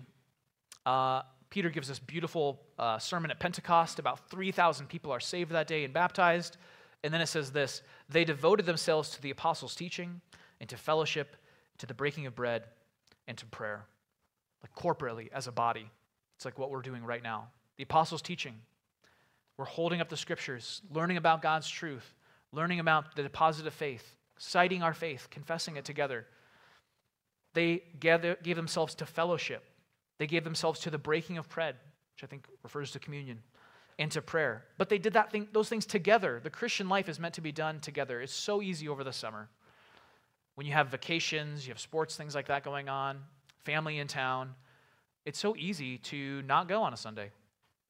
uh, 0.84 1.22
Peter 1.56 1.70
gives 1.70 1.88
this 1.88 1.98
beautiful 1.98 2.60
uh, 2.78 2.98
sermon 2.98 3.30
at 3.30 3.40
Pentecost. 3.40 3.98
About 3.98 4.28
3,000 4.28 4.90
people 4.90 5.10
are 5.10 5.20
saved 5.20 5.52
that 5.52 5.66
day 5.66 5.84
and 5.84 5.94
baptized. 5.94 6.58
And 7.02 7.14
then 7.14 7.22
it 7.22 7.28
says 7.28 7.50
this 7.50 7.80
They 8.10 8.26
devoted 8.26 8.66
themselves 8.66 9.08
to 9.12 9.22
the 9.22 9.30
apostles' 9.30 9.74
teaching 9.74 10.20
and 10.60 10.68
to 10.68 10.76
fellowship, 10.76 11.34
to 11.78 11.86
the 11.86 11.94
breaking 11.94 12.26
of 12.26 12.34
bread, 12.34 12.64
and 13.26 13.38
to 13.38 13.46
prayer. 13.46 13.86
Like 14.62 14.74
corporately 14.74 15.30
as 15.32 15.46
a 15.46 15.50
body. 15.50 15.90
It's 16.36 16.44
like 16.44 16.58
what 16.58 16.70
we're 16.70 16.82
doing 16.82 17.02
right 17.02 17.22
now. 17.22 17.48
The 17.78 17.84
apostles' 17.84 18.20
teaching. 18.20 18.56
We're 19.56 19.64
holding 19.64 20.02
up 20.02 20.10
the 20.10 20.16
scriptures, 20.18 20.82
learning 20.92 21.16
about 21.16 21.40
God's 21.40 21.70
truth, 21.70 22.12
learning 22.52 22.80
about 22.80 23.16
the 23.16 23.22
deposit 23.22 23.66
of 23.66 23.72
faith, 23.72 24.14
citing 24.36 24.82
our 24.82 24.92
faith, 24.92 25.28
confessing 25.30 25.76
it 25.76 25.86
together. 25.86 26.26
They 27.54 27.82
gather, 27.98 28.36
gave 28.42 28.56
themselves 28.56 28.94
to 28.96 29.06
fellowship 29.06 29.64
they 30.18 30.26
gave 30.26 30.44
themselves 30.44 30.80
to 30.80 30.90
the 30.90 30.98
breaking 30.98 31.38
of 31.38 31.48
bread, 31.48 31.76
which 32.14 32.24
I 32.24 32.26
think 32.26 32.46
refers 32.62 32.90
to 32.92 32.98
communion, 32.98 33.42
and 33.98 34.10
to 34.12 34.22
prayer. 34.22 34.64
But 34.78 34.88
they 34.88 34.98
did 34.98 35.14
that 35.14 35.30
thing, 35.30 35.48
those 35.52 35.68
things 35.68 35.86
together. 35.86 36.40
The 36.42 36.50
Christian 36.50 36.88
life 36.88 37.08
is 37.08 37.18
meant 37.18 37.34
to 37.34 37.40
be 37.40 37.52
done 37.52 37.80
together. 37.80 38.20
It's 38.20 38.32
so 38.32 38.62
easy 38.62 38.88
over 38.88 39.04
the 39.04 39.12
summer. 39.12 39.48
When 40.54 40.66
you 40.66 40.72
have 40.72 40.88
vacations, 40.88 41.66
you 41.66 41.72
have 41.72 41.80
sports, 41.80 42.16
things 42.16 42.34
like 42.34 42.48
that 42.48 42.64
going 42.64 42.88
on, 42.88 43.18
family 43.64 43.98
in 43.98 44.06
town, 44.06 44.54
it's 45.26 45.38
so 45.38 45.56
easy 45.56 45.98
to 45.98 46.40
not 46.42 46.68
go 46.68 46.82
on 46.82 46.94
a 46.94 46.96
Sunday, 46.96 47.30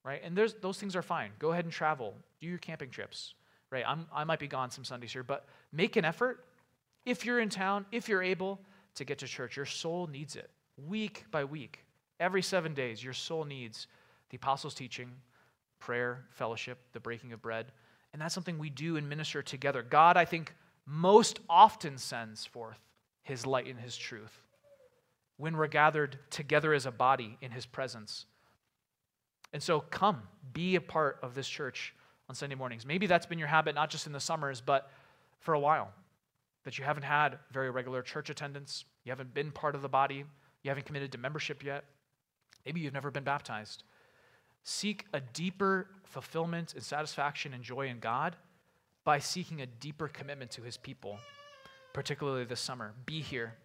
right? 0.03 0.21
And 0.23 0.35
those 0.35 0.77
things 0.77 0.95
are 0.95 1.01
fine. 1.01 1.31
Go 1.39 1.51
ahead 1.51 1.65
and 1.65 1.71
travel, 1.71 2.15
do 2.41 2.47
your 2.47 2.57
camping 2.57 2.89
trips, 2.89 3.35
right? 3.71 3.85
I'm, 3.87 4.07
I 4.13 4.23
might 4.23 4.39
be 4.39 4.47
gone 4.47 4.71
some 4.71 4.83
Sundays 4.83 5.13
here, 5.13 5.23
but 5.23 5.45
make 5.71 5.95
an 5.95 6.03
effort 6.03 6.45
if 7.05 7.25
you're 7.25 7.39
in 7.39 7.49
town, 7.49 7.85
if 7.91 8.09
you're 8.09 8.23
able 8.23 8.59
to 8.95 9.05
get 9.05 9.19
to 9.19 9.27
church. 9.27 9.55
Your 9.55 9.65
soul 9.65 10.07
needs 10.07 10.35
it 10.35 10.49
week 10.87 11.25
by 11.31 11.43
week. 11.45 11.85
Every 12.19 12.41
seven 12.41 12.73
days, 12.73 13.03
your 13.03 13.13
soul 13.13 13.45
needs 13.45 13.87
the 14.29 14.37
apostles' 14.37 14.73
teaching, 14.73 15.11
prayer, 15.79 16.25
fellowship, 16.31 16.79
the 16.93 16.99
breaking 16.99 17.33
of 17.33 17.41
bread. 17.41 17.71
And 18.13 18.21
that's 18.21 18.33
something 18.33 18.57
we 18.57 18.69
do 18.69 18.97
and 18.97 19.07
minister 19.07 19.41
together. 19.41 19.83
God, 19.83 20.17
I 20.17 20.25
think, 20.25 20.53
most 20.85 21.39
often 21.49 21.97
sends 21.97 22.45
forth 22.45 22.79
his 23.23 23.45
light 23.45 23.67
and 23.67 23.79
his 23.79 23.95
truth 23.95 24.41
when 25.35 25.55
we're 25.55 25.67
gathered 25.67 26.17
together 26.29 26.73
as 26.73 26.85
a 26.85 26.91
body 26.91 27.37
in 27.41 27.51
his 27.51 27.65
presence. 27.65 28.25
And 29.53 29.61
so 29.61 29.81
come, 29.81 30.23
be 30.53 30.75
a 30.75 30.81
part 30.81 31.19
of 31.21 31.35
this 31.35 31.47
church 31.47 31.93
on 32.27 32.35
Sunday 32.35 32.55
mornings. 32.55 32.85
Maybe 32.85 33.05
that's 33.05 33.25
been 33.25 33.39
your 33.39 33.47
habit, 33.47 33.75
not 33.75 33.89
just 33.89 34.07
in 34.07 34.13
the 34.13 34.19
summers, 34.19 34.61
but 34.61 34.89
for 35.39 35.53
a 35.53 35.59
while, 35.59 35.91
that 36.63 36.77
you 36.77 36.83
haven't 36.83 37.03
had 37.03 37.37
very 37.51 37.69
regular 37.69 38.01
church 38.01 38.29
attendance, 38.29 38.85
you 39.03 39.11
haven't 39.11 39.33
been 39.33 39.51
part 39.51 39.75
of 39.75 39.81
the 39.81 39.89
body, 39.89 40.25
you 40.63 40.69
haven't 40.69 40.85
committed 40.85 41.11
to 41.11 41.17
membership 41.17 41.63
yet. 41.63 41.85
Maybe 42.65 42.81
you've 42.81 42.93
never 42.93 43.11
been 43.11 43.23
baptized. 43.23 43.83
Seek 44.63 45.05
a 45.13 45.21
deeper 45.21 45.87
fulfillment 46.03 46.73
and 46.73 46.83
satisfaction 46.83 47.53
and 47.53 47.63
joy 47.63 47.87
in 47.87 47.99
God 47.99 48.35
by 49.03 49.19
seeking 49.19 49.61
a 49.61 49.65
deeper 49.65 50.09
commitment 50.09 50.51
to 50.51 50.61
his 50.61 50.75
people, 50.75 51.17
particularly 51.93 52.43
this 52.43 52.59
summer. 52.59 52.93
Be 53.05 53.21
here. 53.21 53.55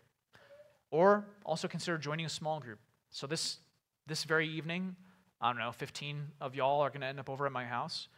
Or 0.93 1.25
also 1.45 1.67
consider 1.67 1.99
joining 1.99 2.27
a 2.27 2.29
small 2.29 2.61
group. 2.61 2.79
So 3.11 3.27
this 3.27 3.59
this 4.07 4.25
very 4.25 4.49
evening, 4.49 4.97
I 5.41 5.49
don't 5.49 5.59
know, 5.59 5.73
15 5.73 6.23
of 6.41 6.55
y'all 6.55 6.81
are 6.81 6.91
going 6.91 7.03
to 7.03 7.07
end 7.07 7.21
up 7.21 7.31
over 7.31 7.47
at 7.47 7.53
my 7.53 7.65
house, 7.65 8.09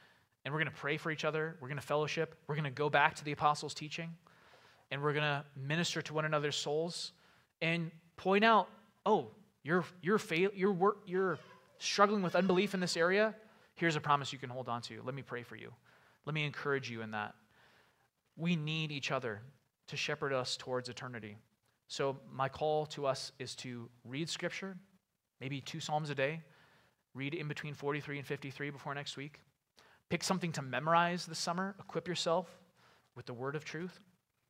and 0.44 0.52
we're 0.52 0.60
going 0.60 0.70
to 0.70 0.78
pray 0.78 0.96
for 0.96 1.10
each 1.10 1.24
other. 1.24 1.56
We're 1.60 1.68
going 1.68 1.80
to 1.80 1.86
fellowship. 1.86 2.34
We're 2.46 2.54
going 2.54 2.64
to 2.64 2.70
go 2.70 2.88
back 2.90 3.14
to 3.16 3.24
the 3.24 3.32
apostles' 3.32 3.74
teaching, 3.74 4.10
and 4.90 5.02
we're 5.02 5.12
going 5.12 5.24
to 5.24 5.44
minister 5.56 6.02
to 6.02 6.14
one 6.14 6.24
another's 6.24 6.56
souls 6.56 7.12
and 7.62 7.90
point 8.16 8.44
out, 8.44 8.68
oh, 9.06 9.28
you're, 9.64 9.84
you're, 10.02 10.18
fail, 10.18 10.50
you're, 10.54 10.96
you're 11.06 11.38
struggling 11.78 12.22
with 12.22 12.36
unbelief 12.36 12.74
in 12.74 12.80
this 12.80 12.96
area, 12.96 13.34
here's 13.74 13.96
a 13.96 14.00
promise 14.00 14.32
you 14.32 14.38
can 14.38 14.50
hold 14.50 14.68
on 14.68 14.82
to. 14.82 15.00
Let 15.02 15.14
me 15.14 15.22
pray 15.22 15.42
for 15.42 15.56
you. 15.56 15.72
Let 16.26 16.34
me 16.34 16.44
encourage 16.44 16.90
you 16.90 17.02
in 17.02 17.10
that. 17.12 17.34
We 18.36 18.56
need 18.56 18.92
each 18.92 19.10
other 19.10 19.40
to 19.88 19.96
shepherd 19.96 20.32
us 20.32 20.56
towards 20.56 20.88
eternity. 20.88 21.36
So, 21.88 22.18
my 22.32 22.48
call 22.48 22.86
to 22.86 23.06
us 23.06 23.32
is 23.38 23.54
to 23.56 23.88
read 24.04 24.28
Scripture, 24.28 24.76
maybe 25.40 25.60
two 25.60 25.80
Psalms 25.80 26.10
a 26.10 26.14
day, 26.14 26.40
read 27.14 27.34
in 27.34 27.46
between 27.46 27.74
43 27.74 28.18
and 28.18 28.26
53 28.26 28.70
before 28.70 28.94
next 28.94 29.16
week. 29.16 29.40
Pick 30.08 30.24
something 30.24 30.52
to 30.52 30.62
memorize 30.62 31.26
this 31.26 31.38
summer, 31.38 31.74
equip 31.78 32.08
yourself 32.08 32.48
with 33.14 33.26
the 33.26 33.34
word 33.34 33.54
of 33.54 33.64
truth. 33.64 34.00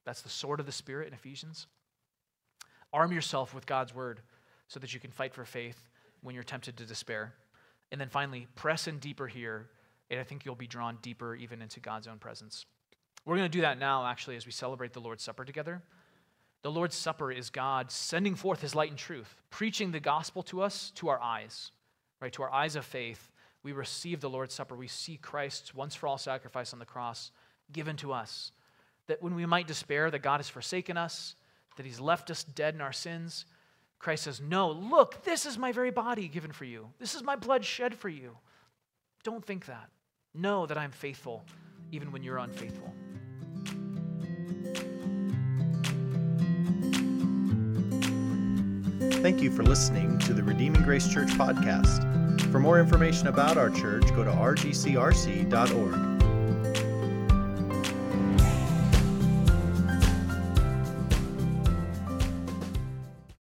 That's 0.05 0.23
the 0.23 0.29
sword 0.29 0.61
of 0.61 0.67
the 0.67 0.73
Spirit 0.73 1.09
in 1.09 1.15
Ephesians. 1.15 1.67
Arm 2.93 3.13
yourself 3.13 3.55
with 3.55 3.67
God's 3.67 3.95
word 3.95 4.21
so 4.75 4.81
that 4.81 4.93
you 4.93 4.99
can 4.99 5.13
fight 5.13 5.33
for 5.33 5.45
faith 5.45 5.89
when 6.23 6.35
you're 6.35 6.43
tempted 6.43 6.77
to 6.77 6.85
despair. 6.85 7.33
And 7.93 8.01
then 8.01 8.09
finally, 8.09 8.49
press 8.57 8.89
in 8.89 8.99
deeper 8.99 9.29
here, 9.29 9.69
and 10.11 10.19
I 10.19 10.25
think 10.25 10.45
you'll 10.45 10.57
be 10.57 10.67
drawn 10.67 10.99
deeper 11.01 11.37
even 11.37 11.63
into 11.63 11.79
God's 11.79 12.09
own 12.09 12.19
presence. 12.19 12.67
We're 13.25 13.37
going 13.37 13.49
to 13.49 13.57
do 13.57 13.61
that 13.61 13.79
now, 13.79 14.05
actually, 14.05 14.35
as 14.35 14.47
we 14.47 14.51
celebrate 14.51 14.93
the 14.93 15.01
Lord's 15.01 15.23
Supper 15.23 15.45
together. 15.45 15.81
The 16.63 16.73
Lord's 16.73 16.97
Supper 16.97 17.31
is 17.31 17.51
God 17.51 17.93
sending 17.93 18.35
forth 18.35 18.61
his 18.61 18.75
light 18.75 18.91
and 18.91 18.99
truth, 18.99 19.37
preaching 19.51 19.93
the 19.93 20.01
gospel 20.01 20.43
to 20.45 20.61
us, 20.61 20.91
to 20.97 21.07
our 21.09 21.23
eyes, 21.23 21.71
right? 22.21 22.33
To 22.33 22.43
our 22.43 22.53
eyes 22.53 22.75
of 22.75 22.85
faith. 22.85 23.31
We 23.63 23.71
receive 23.71 24.21
the 24.21 24.29
Lord's 24.29 24.55
Supper. 24.55 24.75
We 24.75 24.89
see 24.89 25.19
Christ's 25.19 25.73
once 25.73 25.95
for 25.95 26.09
all 26.09 26.19
sacrifice 26.19 26.73
on 26.73 26.81
the 26.81 26.85
cross 26.85 27.31
given 27.71 27.95
to 27.99 28.13
us. 28.13 28.51
That 29.07 29.23
when 29.23 29.37
we 29.37 29.47
might 29.47 29.69
despair 29.69 30.11
that 30.11 30.19
God 30.19 30.39
has 30.39 30.49
forsaken 30.49 30.97
us, 30.97 31.37
that 31.77 31.87
he's 31.87 32.01
left 32.01 32.29
us 32.33 32.43
dead 32.43 32.75
in 32.75 32.81
our 32.81 32.93
sins, 32.93 33.47
Christ 34.05 34.25
says, 34.25 34.39
No, 34.39 34.71
look, 34.71 35.25
this 35.25 35.47
is 35.47 35.57
my 35.57 35.73
very 35.73 35.91
body 35.91 36.29
given 36.29 36.53
for 36.53 36.67
you. 36.67 36.91
This 36.99 37.15
is 37.15 37.23
my 37.23 37.37
blood 37.37 37.65
shed 37.65 37.95
for 37.95 38.11
you. 38.11 38.37
Don't 39.23 39.43
think 39.43 39.65
that. 39.65 39.89
Know 40.35 40.67
that 40.67 40.77
I'm 40.77 40.91
faithful 40.91 41.43
even 41.91 42.13
when 42.13 42.23
you're 42.23 42.37
unfaithful. 42.37 42.93
Thank 49.23 49.41
you 49.41 49.51
for 49.51 49.63
listening 49.63 50.19
to 50.19 50.35
the 50.35 50.43
Redeeming 50.43 50.83
Grace 50.83 51.09
Church 51.09 51.31
podcast. 51.31 52.43
For 52.53 52.61
more 52.61 52.79
information 52.79 53.29
about 53.29 53.57
our 53.57 53.71
church, 53.71 54.05
go 54.15 54.23
to 54.23 54.31
rgcrc.org. 54.31 56.14